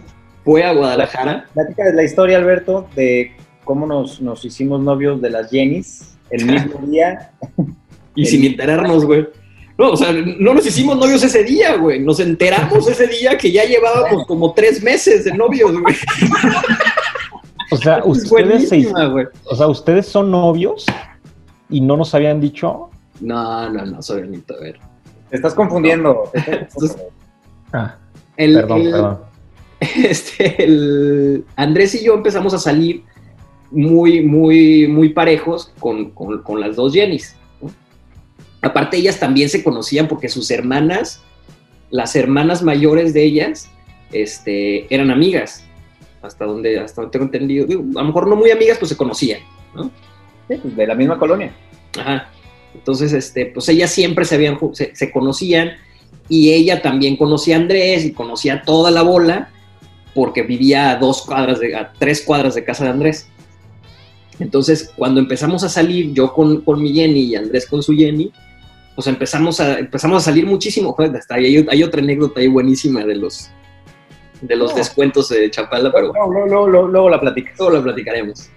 fue 0.44 0.62
a 0.64 0.72
Guadalajara. 0.72 1.46
Platica 1.54 1.84
de 1.86 1.94
la 1.94 2.04
historia, 2.04 2.38
Alberto, 2.38 2.86
de 2.94 3.32
cómo 3.64 3.84
nos, 3.86 4.20
nos 4.20 4.44
hicimos 4.44 4.80
novios 4.80 5.20
de 5.20 5.30
las 5.30 5.50
Jennys 5.50 6.16
el 6.30 6.46
mismo 6.46 6.78
día. 6.86 7.32
Y 8.14 8.22
El- 8.22 8.26
sin 8.28 8.44
enterarnos, 8.44 9.04
güey. 9.04 9.26
No, 9.78 9.90
o 9.92 9.96
sea, 9.96 10.12
no 10.12 10.54
nos 10.54 10.64
hicimos 10.66 10.96
novios 10.98 11.22
ese 11.24 11.42
día, 11.42 11.76
güey. 11.76 11.98
Nos 11.98 12.20
enteramos 12.20 12.86
ese 12.86 13.06
día 13.08 13.36
que 13.38 13.50
ya 13.50 13.64
llevábamos 13.64 14.24
como 14.26 14.52
tres 14.52 14.82
meses 14.82 15.24
de 15.24 15.32
novios, 15.32 15.72
güey. 15.80 15.96
O 17.72 17.76
sea, 17.76 17.98
Es 17.98 18.04
ustedes, 18.06 18.68
se- 18.68 18.86
o 19.46 19.56
sea, 19.56 19.66
ustedes 19.66 20.06
son 20.06 20.30
novios 20.30 20.84
y 21.70 21.80
no 21.80 21.96
nos 21.96 22.14
habían 22.14 22.40
dicho. 22.40 22.90
No, 23.22 23.68
no, 23.70 23.86
no, 23.86 24.02
soy 24.02 24.22
bonito, 24.22 24.54
a 24.54 24.60
ver. 24.60 24.78
Te 25.30 25.36
estás 25.36 25.54
confundiendo. 25.54 26.30
Ah, 27.74 27.96
El, 28.36 28.54
perdón, 28.54 28.80
el- 28.82 28.90
perdón. 28.90 29.18
Este, 29.80 30.62
el 30.62 31.44
Andrés 31.56 31.94
y 31.94 32.04
yo 32.04 32.14
empezamos 32.14 32.52
a 32.54 32.58
salir 32.58 33.02
muy, 33.70 34.20
muy, 34.22 34.86
muy 34.86 35.08
parejos 35.08 35.72
con, 35.80 36.10
con- 36.10 36.42
con 36.42 36.60
las 36.60 36.76
dos 36.76 36.92
Jennys. 36.92 37.34
¿no? 37.62 37.70
Aparte, 38.60 38.98
ellas 38.98 39.18
también 39.18 39.48
se 39.48 39.64
conocían 39.64 40.06
porque 40.06 40.28
sus 40.28 40.50
hermanas, 40.50 41.22
las 41.90 42.14
hermanas 42.14 42.62
mayores 42.62 43.14
de 43.14 43.24
ellas, 43.24 43.70
este, 44.12 44.92
eran 44.94 45.10
amigas. 45.10 45.64
Hasta 46.20 46.44
donde, 46.44 46.78
hasta 46.78 47.00
donde 47.00 47.12
tengo 47.12 47.24
entendido. 47.24 47.66
Digo, 47.66 47.82
a 47.96 48.02
lo 48.02 48.04
mejor 48.04 48.28
no 48.28 48.36
muy 48.36 48.50
amigas, 48.50 48.76
pues 48.78 48.90
se 48.90 48.96
conocían. 48.96 49.40
Sí, 50.48 50.56
pues, 50.62 50.76
de 50.76 50.86
la 50.86 50.94
misma 50.94 51.18
colonia. 51.18 51.52
Ajá. 51.98 52.28
Entonces, 52.74 53.12
este, 53.12 53.46
pues 53.46 53.68
ellas 53.68 53.90
siempre 53.90 54.24
se 54.24 54.34
habían, 54.36 54.58
se, 54.72 54.94
se 54.94 55.10
conocían 55.10 55.72
y 56.28 56.52
ella 56.52 56.80
también 56.82 57.16
conocía 57.16 57.56
a 57.56 57.60
Andrés 57.60 58.04
y 58.04 58.12
conocía 58.12 58.62
toda 58.62 58.90
la 58.90 59.02
bola 59.02 59.50
porque 60.14 60.42
vivía 60.42 60.90
a 60.90 60.96
dos 60.96 61.22
cuadras, 61.22 61.60
de, 61.60 61.74
a 61.76 61.92
tres 61.98 62.22
cuadras 62.22 62.54
de 62.54 62.64
casa 62.64 62.84
de 62.84 62.90
Andrés. 62.90 63.28
Entonces, 64.38 64.90
cuando 64.96 65.20
empezamos 65.20 65.62
a 65.64 65.68
salir, 65.68 66.12
yo 66.12 66.32
con, 66.32 66.62
con 66.62 66.82
mi 66.82 66.92
Jenny 66.92 67.20
y 67.24 67.36
Andrés 67.36 67.66
con 67.66 67.82
su 67.82 67.92
Jenny, 67.94 68.32
pues 68.94 69.06
empezamos 69.06 69.60
a, 69.60 69.78
empezamos 69.78 70.22
a 70.22 70.24
salir 70.24 70.46
muchísimo. 70.46 70.92
Joder, 70.92 71.16
hasta 71.16 71.36
ahí 71.36 71.56
hay, 71.56 71.66
hay 71.68 71.82
otra 71.82 72.00
anécdota 72.02 72.40
ahí 72.40 72.48
buenísima 72.48 73.04
de 73.04 73.14
los, 73.16 73.50
de 74.40 74.56
los 74.56 74.70
No. 74.72 74.76
descuentos 74.76 75.28
de 75.28 75.50
Chapala, 75.50 75.92
pero 75.92 76.12
Luego, 76.12 76.30
luego, 76.32 76.46
luego, 76.46 76.68
luego, 76.68 76.88
luego 76.88 77.10
la 77.10 77.20
platicas. 77.20 77.56
todo 77.56 77.70
lo 77.70 77.82
platicaremos. 77.82 78.48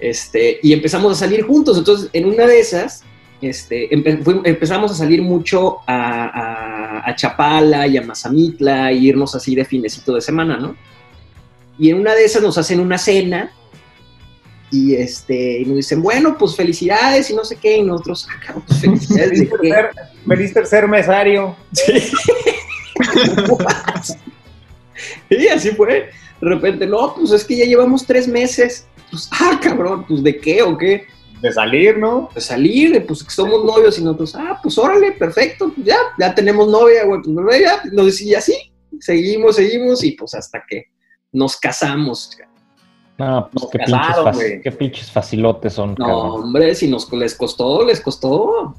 Este, 0.00 0.58
y 0.62 0.72
empezamos 0.72 1.12
a 1.12 1.14
salir 1.26 1.42
juntos. 1.42 1.78
Entonces, 1.78 2.10
en 2.12 2.26
una 2.26 2.46
de 2.46 2.60
esas, 2.60 3.02
este, 3.40 3.90
empe- 3.90 4.40
empezamos 4.44 4.90
a 4.90 4.94
salir 4.94 5.22
mucho 5.22 5.78
a, 5.86 6.24
a- 6.24 7.08
a 7.10 7.14
Chapala 7.16 7.86
y 7.86 7.96
a 7.98 8.02
Mazamitla, 8.02 8.90
e 8.90 8.94
irnos 8.94 9.34
así 9.34 9.54
de 9.54 9.64
finecito 9.64 10.14
de 10.14 10.20
semana, 10.20 10.56
¿no? 10.56 10.76
Y 11.78 11.90
en 11.90 11.98
una 12.00 12.14
de 12.14 12.24
esas 12.24 12.42
nos 12.42 12.56
hacen 12.56 12.80
una 12.80 12.96
cena 12.98 13.50
y, 14.70 14.94
este, 14.94 15.60
y 15.60 15.64
nos 15.66 15.76
dicen, 15.76 16.02
bueno, 16.02 16.36
pues 16.38 16.56
felicidades 16.56 17.28
y 17.30 17.34
no 17.34 17.44
sé 17.44 17.56
qué. 17.56 17.76
Y 17.78 17.82
nosotros, 17.82 18.26
ah, 18.30 18.40
cabrón, 18.44 18.64
pues 18.66 18.80
felicidades 18.80 19.40
de 19.40 19.48
qué. 19.60 19.74
feliz 20.26 20.54
tercer 20.54 20.88
mesario. 20.88 21.54
Y 25.30 25.48
así 25.48 25.70
fue. 25.70 26.10
De 26.40 26.48
repente, 26.48 26.86
no, 26.86 27.14
pues 27.14 27.32
es 27.32 27.44
que 27.44 27.56
ya 27.56 27.64
llevamos 27.64 28.06
tres 28.06 28.28
meses. 28.28 28.86
Pues, 29.10 29.28
ah, 29.32 29.58
cabrón, 29.62 30.04
pues 30.06 30.22
de 30.22 30.38
qué 30.38 30.62
o 30.62 30.76
qué. 30.76 31.06
De 31.44 31.52
salir, 31.52 31.98
¿no? 31.98 32.30
de 32.34 32.40
salir, 32.40 32.92
de, 32.92 33.00
pues 33.02 33.22
que 33.22 33.30
somos 33.30 33.64
novios 33.64 33.98
y 33.98 34.02
nosotros, 34.02 34.34
ah, 34.34 34.58
pues 34.62 34.78
órale, 34.78 35.12
perfecto, 35.12 35.70
pues 35.74 35.86
ya, 35.86 35.96
ya 36.18 36.34
tenemos 36.34 36.68
novia, 36.68 37.04
güey, 37.04 37.20
pues 37.22 37.60
ya, 37.60 37.82
nos 37.92 38.06
decía 38.06 38.38
así, 38.38 38.72
seguimos, 38.98 39.56
seguimos 39.56 40.02
y 40.02 40.12
pues 40.12 40.32
hasta 40.34 40.62
que 40.66 40.84
nos 41.32 41.56
casamos. 41.58 42.30
No, 43.18 43.48
pues 43.52 43.62
Nos 43.62 43.70
qué, 43.70 43.78
casaron, 43.78 44.24
pinches 44.32 44.50
fac- 44.50 44.62
qué 44.62 44.72
pinches 44.72 45.10
facilotes 45.12 45.72
son, 45.74 45.90
No, 45.98 46.06
cabrón. 46.06 46.30
hombre, 46.44 46.74
si 46.74 46.88
nos 46.88 47.12
les 47.12 47.34
costó, 47.34 47.84
les 47.84 48.00
costó. 48.00 48.74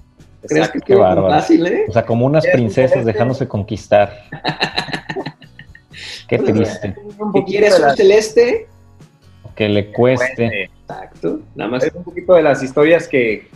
¿Crees 0.48 0.70
que. 0.70 0.80
Qué 0.82 0.96
fácil, 0.96 1.66
eh? 1.68 1.86
O 1.88 1.94
sea, 1.94 2.06
como 2.06 2.26
unas 2.26 2.46
princesas 2.48 3.06
dejándose 3.06 3.48
conquistar. 3.48 4.12
Qué 6.28 6.38
triste. 6.40 6.96
Poquito 7.18 7.46
quieres 7.46 7.80
un 7.80 7.96
celeste, 7.96 8.68
Que 9.56 9.70
le 9.70 9.92
cueste. 9.94 10.70
Exacto, 10.88 11.40
nada 11.56 11.72
más. 11.72 11.84
Es 11.84 11.94
un 11.94 12.04
poquito 12.04 12.34
de 12.34 12.44
las 12.44 12.62
historias 12.62 13.08
que, 13.08 13.48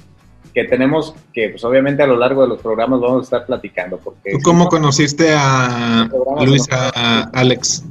que 0.54 0.64
tenemos, 0.66 1.14
que 1.34 1.50
pues 1.50 1.64
obviamente 1.64 2.02
a 2.02 2.08
lo 2.08 2.18
largo 2.18 2.42
de 2.42 2.50
los 2.50 2.62
programas 2.62 3.00
vamos 3.00 3.22
a 3.22 3.24
estar 3.24 3.46
platicando. 3.46 3.98
Porque 3.98 4.32
¿Tú 4.32 4.40
cómo 4.44 4.68
conociste 4.68 5.34
a 5.36 6.10
Luisa, 6.44 6.92
a 6.96 7.30
Alex? 7.34 7.86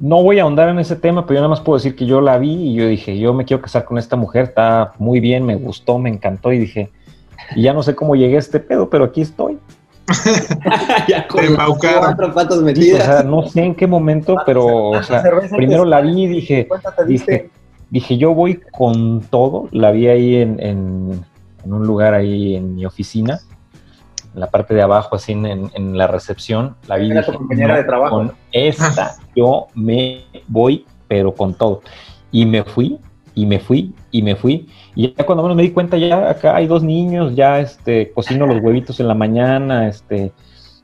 No 0.00 0.22
voy 0.22 0.38
a 0.38 0.42
ahondar 0.42 0.68
en 0.68 0.78
ese 0.78 0.94
tema, 0.96 1.26
pero 1.26 1.36
yo 1.36 1.40
nada 1.40 1.48
más 1.48 1.60
puedo 1.60 1.76
decir 1.78 1.96
que 1.96 2.06
yo 2.06 2.20
la 2.20 2.38
vi 2.38 2.52
y 2.52 2.74
yo 2.74 2.86
dije, 2.86 3.18
yo 3.18 3.34
me 3.34 3.44
quiero 3.44 3.62
casar 3.62 3.84
con 3.84 3.98
esta 3.98 4.14
mujer, 4.16 4.44
está 4.44 4.92
muy 4.98 5.18
bien, 5.18 5.44
me 5.44 5.56
gustó, 5.56 5.98
me 5.98 6.08
encantó 6.08 6.52
y 6.52 6.58
dije, 6.58 6.90
y 7.56 7.62
ya 7.62 7.72
no 7.72 7.82
sé 7.82 7.96
cómo 7.96 8.14
llegué 8.14 8.36
a 8.36 8.40
este 8.40 8.60
pedo, 8.60 8.88
pero 8.88 9.04
aquí 9.04 9.22
estoy. 9.22 9.58
ya 11.08 11.26
con 11.26 11.40
cuatro 11.56 12.32
patas 12.32 12.56
Sí, 12.56 12.62
o 12.62 12.64
metidas. 12.64 13.04
sea, 13.04 13.22
no 13.24 13.46
sé 13.46 13.62
en 13.62 13.74
qué 13.74 13.86
momento, 13.86 14.36
pero 14.46 14.90
o 14.90 15.02
sea, 15.02 15.20
cerveza 15.20 15.56
primero 15.56 15.84
la 15.84 16.00
vi 16.00 16.22
y 16.22 16.26
dije, 16.28 16.68
dije, 17.06 17.50
dije, 17.90 18.18
yo 18.18 18.34
voy 18.34 18.60
con 18.72 19.20
todo. 19.22 19.68
La 19.72 19.90
vi 19.90 20.08
ahí 20.08 20.36
en, 20.36 20.60
en- 20.60 21.24
en 21.64 21.72
un 21.72 21.86
lugar 21.86 22.14
ahí 22.14 22.54
en 22.56 22.76
mi 22.76 22.86
oficina, 22.86 23.40
en 24.34 24.40
la 24.40 24.48
parte 24.50 24.74
de 24.74 24.82
abajo, 24.82 25.16
así 25.16 25.32
en, 25.32 25.46
en- 25.46 25.70
en 25.74 25.98
la 25.98 26.06
recepción. 26.06 26.76
La 26.86 26.96
vi 26.96 27.10
dije, 27.10 27.32
compañera 27.32 27.76
de 27.76 27.84
trabajo. 27.84 28.16
Con 28.16 28.32
esta 28.52 29.16
yo 29.36 29.66
me 29.74 30.24
voy, 30.46 30.84
pero 31.08 31.34
con 31.34 31.54
todo. 31.54 31.82
Y 32.30 32.44
me 32.46 32.62
fui, 32.62 32.98
y 33.34 33.46
me 33.46 33.58
fui, 33.58 33.92
y 34.10 34.22
me 34.22 34.36
fui. 34.36 34.68
Y 34.94 35.14
ya 35.16 35.24
cuando 35.24 35.42
menos 35.42 35.56
me 35.56 35.62
di 35.62 35.70
cuenta, 35.70 35.96
ya 35.96 36.28
acá 36.30 36.56
hay 36.56 36.66
dos 36.66 36.82
niños, 36.82 37.34
ya 37.34 37.60
este, 37.60 38.10
cocino 38.12 38.46
los 38.46 38.62
huevitos 38.62 39.00
en 39.00 39.08
la 39.08 39.14
mañana, 39.14 39.88
este, 39.88 40.32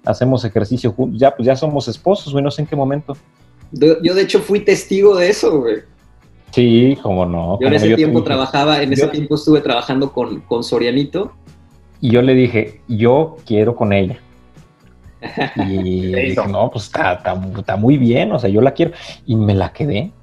hacemos 0.04 0.44
ejercicio 0.44 0.92
juntos, 0.92 1.18
ya, 1.20 1.34
pues 1.34 1.46
ya 1.46 1.56
somos 1.56 1.88
esposos, 1.88 2.32
güey, 2.32 2.42
no 2.44 2.50
sé 2.50 2.62
en 2.62 2.68
qué 2.68 2.76
momento. 2.76 3.16
Yo, 3.72 4.00
yo, 4.02 4.14
de 4.14 4.22
hecho 4.22 4.38
fui 4.40 4.60
testigo 4.60 5.16
de 5.16 5.28
eso, 5.30 5.60
güey. 5.60 5.76
Sí, 6.54 6.96
cómo 7.02 7.26
no. 7.26 7.58
Yo 7.60 7.66
en 7.66 7.74
ese 7.74 7.90
no, 7.90 7.96
tiempo 7.96 8.18
dije- 8.20 8.26
trabajaba, 8.26 8.82
en 8.82 8.92
ese 8.92 9.02
yo- 9.06 9.10
tiempo 9.10 9.34
estuve 9.34 9.60
trabajando 9.60 10.12
con, 10.12 10.40
con 10.42 10.62
Sorianito. 10.62 11.32
Y 12.00 12.10
yo 12.10 12.22
le 12.22 12.34
dije, 12.34 12.80
yo 12.88 13.36
quiero 13.46 13.74
con 13.74 13.92
ella. 13.92 14.18
Y 15.56 16.12
¿Qué 16.12 16.26
hizo? 16.28 16.42
dije, 16.42 16.52
no, 16.52 16.70
pues 16.70 16.84
está, 16.84 17.14
está- 17.14 17.40
está 17.58 17.76
muy 17.76 17.96
bien, 17.98 18.30
o 18.32 18.38
sea, 18.38 18.50
yo 18.50 18.60
la 18.60 18.72
quiero. 18.72 18.92
Y 19.26 19.34
me 19.36 19.54
la 19.54 19.72
quedé. 19.72 20.12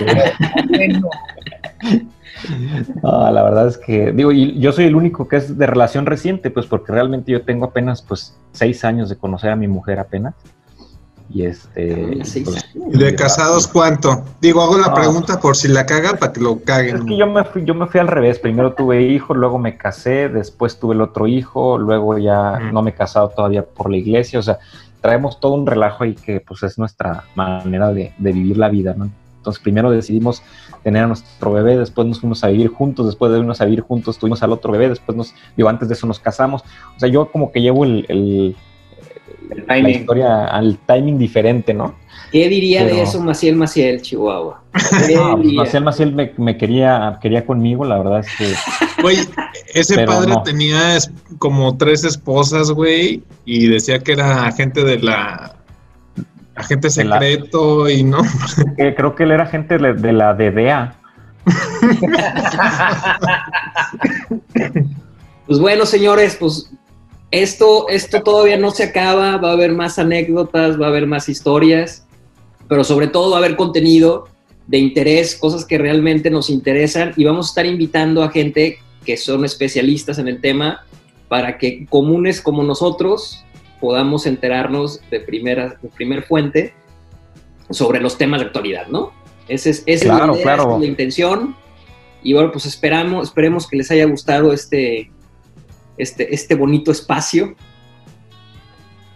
Este, 0.00 1.00
Ah, 3.02 3.30
la 3.32 3.42
verdad 3.42 3.66
es 3.66 3.76
que, 3.78 4.12
digo, 4.12 4.30
y 4.30 4.58
yo 4.60 4.70
soy 4.72 4.84
el 4.84 4.94
único 4.94 5.26
que 5.26 5.36
es 5.36 5.58
de 5.58 5.66
relación 5.66 6.06
reciente, 6.06 6.50
pues 6.50 6.66
porque 6.66 6.92
realmente 6.92 7.32
yo 7.32 7.42
tengo 7.42 7.66
apenas, 7.66 8.00
pues, 8.02 8.38
seis 8.52 8.84
años 8.84 9.08
de 9.08 9.16
conocer 9.16 9.50
a 9.50 9.56
mi 9.56 9.66
mujer 9.66 9.98
apenas. 9.98 10.34
Y 11.30 11.44
este... 11.44 12.16
Pues. 12.16 12.36
¿Y 12.36 12.96
de 12.98 13.14
casados 13.14 13.66
cuánto? 13.68 14.24
Digo, 14.40 14.62
hago 14.62 14.78
la 14.78 14.88
No. 14.88 14.94
pregunta 14.94 15.38
por 15.40 15.56
si 15.56 15.68
la 15.68 15.84
caga 15.84 16.14
para 16.14 16.32
que 16.32 16.40
lo 16.40 16.52
Es 16.52 16.62
caguen. 16.64 17.04
que 17.06 17.16
yo 17.18 17.26
me 17.26 17.44
fui, 17.44 17.64
yo 17.64 17.74
me 17.74 17.86
fui 17.86 18.00
al 18.00 18.08
revés. 18.08 18.38
Primero 18.38 18.72
tuve 18.72 19.02
hijos, 19.02 19.36
luego 19.36 19.58
me 19.58 19.76
casé, 19.76 20.28
después 20.30 20.78
tuve 20.80 20.94
el 20.94 21.02
otro 21.02 21.26
hijo, 21.26 21.76
luego 21.76 22.16
ya 22.16 22.58
Mm. 22.58 22.72
no 22.72 22.80
me 22.82 22.90
he 22.90 22.94
casado 22.94 23.28
todavía 23.28 23.62
por 23.64 23.90
la 23.90 23.98
iglesia. 23.98 24.38
O 24.38 24.42
sea, 24.42 24.58
traemos 25.02 25.38
todo 25.38 25.52
un 25.54 25.66
relajo 25.66 26.04
ahí 26.04 26.14
que 26.14 26.40
pues 26.40 26.62
es 26.62 26.78
nuestra 26.78 27.24
manera 27.34 27.92
de, 27.92 28.12
de 28.18 28.32
vivir 28.32 28.56
la 28.56 28.68
vida, 28.70 28.94
¿no? 28.96 29.10
Entonces 29.36 29.62
primero 29.62 29.90
decidimos 29.90 30.42
tener 30.82 31.04
a 31.04 31.06
nuestro 31.06 31.52
bebé, 31.52 31.76
después 31.76 32.06
nos 32.08 32.20
fuimos 32.20 32.42
a 32.42 32.48
vivir 32.48 32.68
juntos, 32.68 33.06
después 33.06 33.30
de 33.32 33.38
irnos 33.38 33.60
a 33.60 33.64
vivir 33.66 33.82
juntos 33.82 34.18
tuvimos 34.18 34.42
al 34.42 34.52
otro 34.52 34.72
bebé, 34.72 34.88
después 34.88 35.16
nos, 35.16 35.34
digo, 35.56 35.68
antes 35.68 35.88
de 35.88 35.94
eso 35.94 36.06
nos 36.06 36.18
casamos. 36.20 36.62
O 36.96 37.00
sea, 37.00 37.08
yo 37.08 37.30
como 37.30 37.52
que 37.52 37.60
llevo 37.60 37.84
el, 37.84 38.06
el- 38.08 38.56
El 39.50 39.58
la 39.66 39.66
timing. 39.74 39.94
historia 40.00 40.44
al 40.46 40.78
timing 40.86 41.18
diferente, 41.18 41.72
¿no? 41.74 41.94
¿Qué 42.32 42.48
diría 42.48 42.84
de 42.84 43.00
eso 43.02 43.20
Maciel 43.22 43.56
Maciel, 43.56 44.02
Chihuahua? 44.02 44.62
¿Qué 45.06 45.14
No, 45.14 45.36
pues? 45.36 45.52
Maciel 45.54 45.84
Maciel 45.84 46.12
me, 46.12 46.32
me 46.36 46.58
quería, 46.58 47.18
quería 47.22 47.46
conmigo, 47.46 47.84
la 47.86 47.96
verdad 47.98 48.20
es 48.20 48.28
que... 48.36 48.52
Güey, 49.02 49.16
ese 49.74 49.94
Pero 49.94 50.12
padre 50.12 50.28
no. 50.30 50.42
tenía 50.42 50.98
como 51.38 51.76
tres 51.76 52.02
esposas, 52.04 52.70
güey, 52.72 53.22
y 53.44 53.68
decía 53.68 54.00
que 54.00 54.10
era 54.12 54.44
agente 54.46 54.82
de 54.82 54.98
la. 54.98 55.54
Agente 56.56 56.88
la- 56.88 56.92
secreto 57.20 57.88
y 57.88 58.02
no. 58.02 58.18
creo 58.76 59.14
que 59.14 59.22
él 59.22 59.30
era 59.30 59.46
gente 59.46 59.78
de, 59.78 59.92
de 59.94 60.12
la 60.12 60.34
DDA. 60.34 60.96
Pues 65.46 65.58
bueno, 65.60 65.86
señores, 65.86 66.36
pues 66.38 66.70
esto, 67.30 67.88
esto 67.88 68.22
todavía 68.22 68.56
no 68.56 68.70
se 68.70 68.84
acaba, 68.84 69.36
va 69.36 69.50
a 69.50 69.52
haber 69.52 69.72
más 69.72 69.98
anécdotas, 69.98 70.80
va 70.80 70.86
a 70.86 70.88
haber 70.88 71.06
más 71.06 71.28
historias, 71.28 72.06
pero 72.68 72.84
sobre 72.84 73.08
todo 73.08 73.30
va 73.30 73.36
a 73.36 73.38
haber 73.40 73.56
contenido 73.56 74.28
de 74.66 74.78
interés, 74.78 75.36
cosas 75.36 75.64
que 75.64 75.78
realmente 75.78 76.30
nos 76.30 76.50
interesan 76.50 77.12
y 77.16 77.24
vamos 77.24 77.46
a 77.46 77.50
estar 77.50 77.66
invitando 77.66 78.22
a 78.22 78.30
gente 78.30 78.78
que 79.04 79.16
son 79.16 79.44
especialistas 79.44 80.18
en 80.18 80.28
el 80.28 80.40
tema 80.40 80.84
para 81.28 81.58
que 81.58 81.86
comunes 81.86 82.40
como 82.40 82.62
nosotros 82.62 83.44
podamos 83.80 84.26
enterarnos 84.26 85.00
de 85.10 85.20
primera, 85.20 85.78
de 85.80 85.88
primer 85.88 86.22
fuente 86.24 86.74
sobre 87.70 88.00
los 88.00 88.18
temas 88.18 88.40
de 88.40 88.46
actualidad, 88.46 88.88
¿no? 88.88 89.12
Ese 89.48 89.70
es, 89.70 89.82
esa 89.86 90.04
es 90.04 90.10
Claro, 90.10 90.26
la 90.26 90.32
idea, 90.32 90.42
claro. 90.42 90.62
esa 90.62 90.74
es 90.74 90.80
la 90.80 90.86
intención. 90.86 91.56
Y 92.22 92.32
bueno, 92.32 92.50
pues 92.50 92.66
esperamos, 92.66 93.28
esperemos 93.28 93.66
que 93.66 93.76
les 93.76 93.90
haya 93.90 94.04
gustado 94.06 94.52
este, 94.52 95.10
este, 95.98 96.34
este 96.34 96.54
bonito 96.54 96.90
espacio 96.90 97.54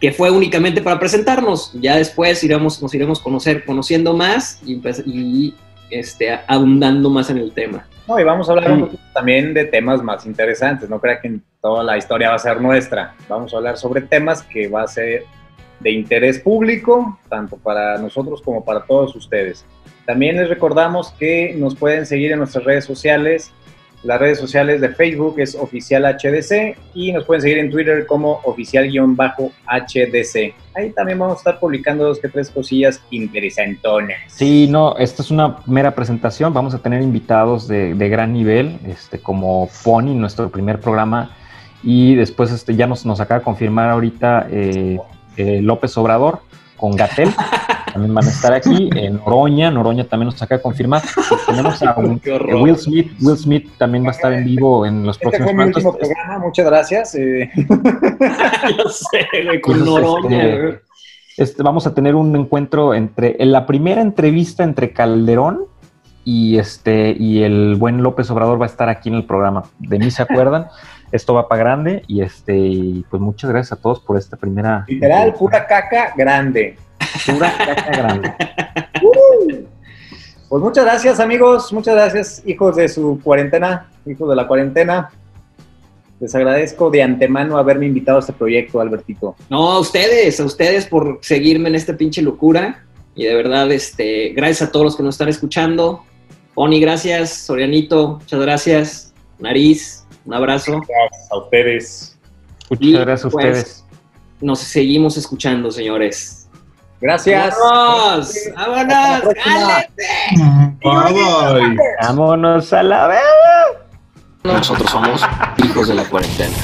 que 0.01 0.13
fue 0.13 0.31
únicamente 0.31 0.83
para 0.83 0.99
presentarnos. 0.99 1.73
Ya 1.81 1.97
después 1.97 2.43
iremos, 2.43 2.83
nos 2.83 2.93
iremos 2.93 3.21
conocer, 3.21 3.65
conociendo 3.65 4.15
más 4.15 4.61
y, 4.67 4.77
pues, 4.77 5.03
y, 5.07 5.55
este, 5.91 6.41
abundando 6.49 7.09
más 7.09 7.31
en 7.31 7.39
el 7.39 7.53
tema. 7.53 7.87
No, 8.09 8.19
y 8.19 8.25
vamos 8.25 8.49
a 8.49 8.53
hablar 8.53 8.73
un 8.73 8.81
poquito 8.81 9.03
también 9.15 9.55
de 9.55 9.65
temas 9.65 10.03
más 10.03 10.27
interesantes. 10.27 10.91
No 10.91 11.01
crea 11.01 11.21
que 11.21 11.39
toda 11.61 11.85
la 11.85 11.97
historia 11.97 12.31
va 12.31 12.35
a 12.35 12.41
ser 12.41 12.61
nuestra. 12.61 13.15
Vamos 13.29 13.55
a 13.55 13.59
hablar 13.59 13.79
sobre 13.79 14.01
temas 14.01 14.43
que 14.43 14.67
va 14.67 14.83
a 14.83 14.89
ser 14.89 15.25
de 15.79 15.93
interés 15.93 16.41
público, 16.41 17.19
tanto 17.29 17.57
para 17.57 17.97
nosotros 17.99 18.43
como 18.43 18.65
para 18.65 18.85
todos 18.85 19.15
ustedes. 19.15 19.65
También 20.05 20.37
les 20.37 20.49
recordamos 20.49 21.13
que 21.13 21.55
nos 21.57 21.77
pueden 21.77 22.07
seguir 22.07 22.33
en 22.33 22.39
nuestras 22.39 22.65
redes 22.65 22.85
sociales. 22.85 23.53
Las 24.05 24.19
redes 24.19 24.39
sociales 24.39 24.81
de 24.81 24.89
Facebook 24.89 25.37
es 25.39 25.55
oficial 25.55 26.03
HDC 26.03 26.77
y 26.95 27.13
nos 27.13 27.25
pueden 27.25 27.41
seguir 27.41 27.59
en 27.59 27.71
Twitter 27.71 28.05
como 28.07 28.41
oficial-HDC. 28.45 30.55
Ahí 30.75 30.91
también 30.91 31.21
vamos 31.21 31.37
a 31.37 31.39
estar 31.39 31.61
publicando 31.61 32.05
dos 32.05 32.19
que 32.19 32.29
tres 32.29 32.51
cosillas 32.51 33.01
interesantonas. 33.11 34.19
Sí, 34.27 34.67
no, 34.69 34.97
esta 34.97 35.23
es 35.23 35.31
una 35.31 35.59
mera 35.67 35.95
presentación. 35.95 36.53
Vamos 36.53 36.75
a 36.75 36.79
tener 36.79 37.01
invitados 37.01 37.69
de, 37.69 37.95
de 37.95 38.09
gran 38.09 38.33
nivel, 38.33 38.81
este, 38.89 39.21
como 39.21 39.71
Pony, 39.85 40.15
nuestro 40.15 40.51
primer 40.51 40.81
programa. 40.81 41.37
Y 41.85 42.17
después 42.17 42.51
este, 42.51 42.75
ya 42.75 42.89
nos, 42.89 43.07
nos 43.07 43.21
acaba 43.21 43.39
de 43.39 43.45
confirmar 43.45 43.91
ahorita 43.91 44.49
eh, 44.51 44.99
eh, 45.37 45.61
López 45.63 45.97
Obrador 45.97 46.41
con 46.77 46.97
Gatel. 46.97 47.29
También 47.93 48.15
van 48.15 48.25
a 48.25 48.29
estar 48.31 48.53
aquí. 48.53 48.89
En 48.95 49.17
Noroña, 49.17 49.71
Noroña 49.71 50.05
también 50.05 50.27
nos 50.27 50.41
acaba 50.43 50.59
de 50.59 50.63
confirmar. 50.63 51.03
Tenemos 51.47 51.83
a 51.83 51.95
un- 51.99 52.21
eh, 52.25 52.55
Will 52.55 52.77
Smith. 52.77 53.13
Will 53.21 53.37
Smith 53.37 53.69
también 53.79 54.05
va 54.05 54.09
a 54.09 54.13
estar 54.13 54.33
en 54.33 54.45
vivo 54.45 54.87
en 54.87 55.05
los 55.05 55.17
Este 55.17 55.25
próximos 55.25 55.47
fue 55.47 55.53
mi 55.53 55.59
momentos. 55.59 55.85
último 55.85 55.99
programa, 55.99 56.39
muchas 56.47 56.67
gracias. 56.67 57.15
eh, 57.17 57.51
Yo 58.79 58.89
sé, 58.89 59.27
güey, 59.45 59.61
con 59.61 59.79
Entonces, 59.79 60.05
Noroña, 60.05 60.45
este. 60.45 60.81
Este, 61.39 61.63
vamos 61.63 61.87
a 61.87 61.95
tener 61.95 62.15
un 62.15 62.35
encuentro 62.37 62.93
entre 62.95 63.37
en 63.43 63.53
la 63.53 63.65
primera 63.67 64.03
entrevista 64.03 64.65
entre 64.65 64.93
Calderón 64.93 65.61
y 66.25 66.59
este 66.59 67.17
y 67.19 67.43
el 67.43 67.75
buen 67.77 68.03
López 68.03 68.31
Obrador 68.31 68.61
va 68.61 68.67
a 68.67 68.69
estar 68.69 68.89
aquí 68.91 69.09
en 69.09 69.15
el 69.17 69.25
programa. 69.25 69.63
De 69.79 69.99
mí 69.99 70.11
se 70.11 70.23
acuerdan. 70.23 70.67
Esto 71.11 71.35
va 71.35 71.47
para 71.49 71.63
grande 71.63 72.03
y 72.07 72.23
este 72.23 72.57
y 72.57 73.05
pues 73.11 73.21
muchas 73.21 73.51
gracias 73.51 73.79
a 73.79 73.83
todos 73.83 74.01
por 74.01 74.17
esta 74.17 74.37
primera 74.37 74.85
literal, 74.89 75.35
pura 75.35 75.67
caca 75.67 76.13
grande. 76.17 76.77
Pura 77.27 77.57
caca 77.57 77.91
grande. 77.91 78.35
Pues 80.53 80.63
muchas 80.63 80.85
gracias, 80.85 81.19
amigos. 81.19 81.73
Muchas 81.73 81.95
gracias, 81.95 82.43
hijos 82.45 82.77
de 82.77 82.87
su 82.87 83.19
cuarentena, 83.25 83.91
hijos 84.05 84.29
de 84.29 84.37
la 84.37 84.47
cuarentena. 84.47 85.11
Les 86.21 86.35
agradezco 86.35 86.91
de 86.91 87.03
antemano 87.03 87.57
haberme 87.57 87.87
invitado 87.87 88.19
a 88.19 88.21
este 88.21 88.35
proyecto, 88.35 88.79
Albertito. 88.79 89.35
No, 89.49 89.73
a 89.73 89.81
ustedes, 89.81 90.39
a 90.41 90.45
ustedes 90.45 90.85
por 90.85 91.21
seguirme 91.23 91.71
en 91.71 91.75
esta 91.75 91.97
pinche 91.97 92.21
locura. 92.21 92.85
Y 93.15 93.25
de 93.25 93.35
verdad, 93.35 93.73
este, 93.73 94.35
gracias 94.37 94.69
a 94.69 94.73
todos 94.73 94.85
los 94.85 94.97
que 94.97 95.03
nos 95.03 95.15
están 95.15 95.31
escuchando. 95.31 96.05
Pony, 96.53 96.81
gracias. 96.81 97.31
Sorianito, 97.31 98.19
muchas 98.21 98.41
gracias. 98.41 99.15
Nariz, 99.39 100.05
un 100.27 100.35
abrazo. 100.35 100.73
Gracias 100.73 101.33
a 101.33 101.39
ustedes. 101.39 102.19
Muchas 102.69 102.87
Y, 102.87 102.93
gracias 102.93 103.25
a 103.25 103.31
pues, 103.31 103.47
ustedes. 103.47 103.85
Nos 104.43 104.59
seguimos 104.59 105.17
escuchando, 105.17 105.71
señores. 105.71 106.42
Gracias. 107.03 107.57
¡Vámonos! 107.59 108.33
¡Vámonos! 108.55 109.13
bye. 110.81 111.77
Vámonos 112.01 112.73
a 112.73 112.83
la 112.85 113.09
vez. 113.09 113.21
Nosotros 114.45 114.89
somos 114.89 115.21
hijos 115.65 115.89
de 115.89 115.95
la 115.95 116.05
cuarentena. 116.05 116.55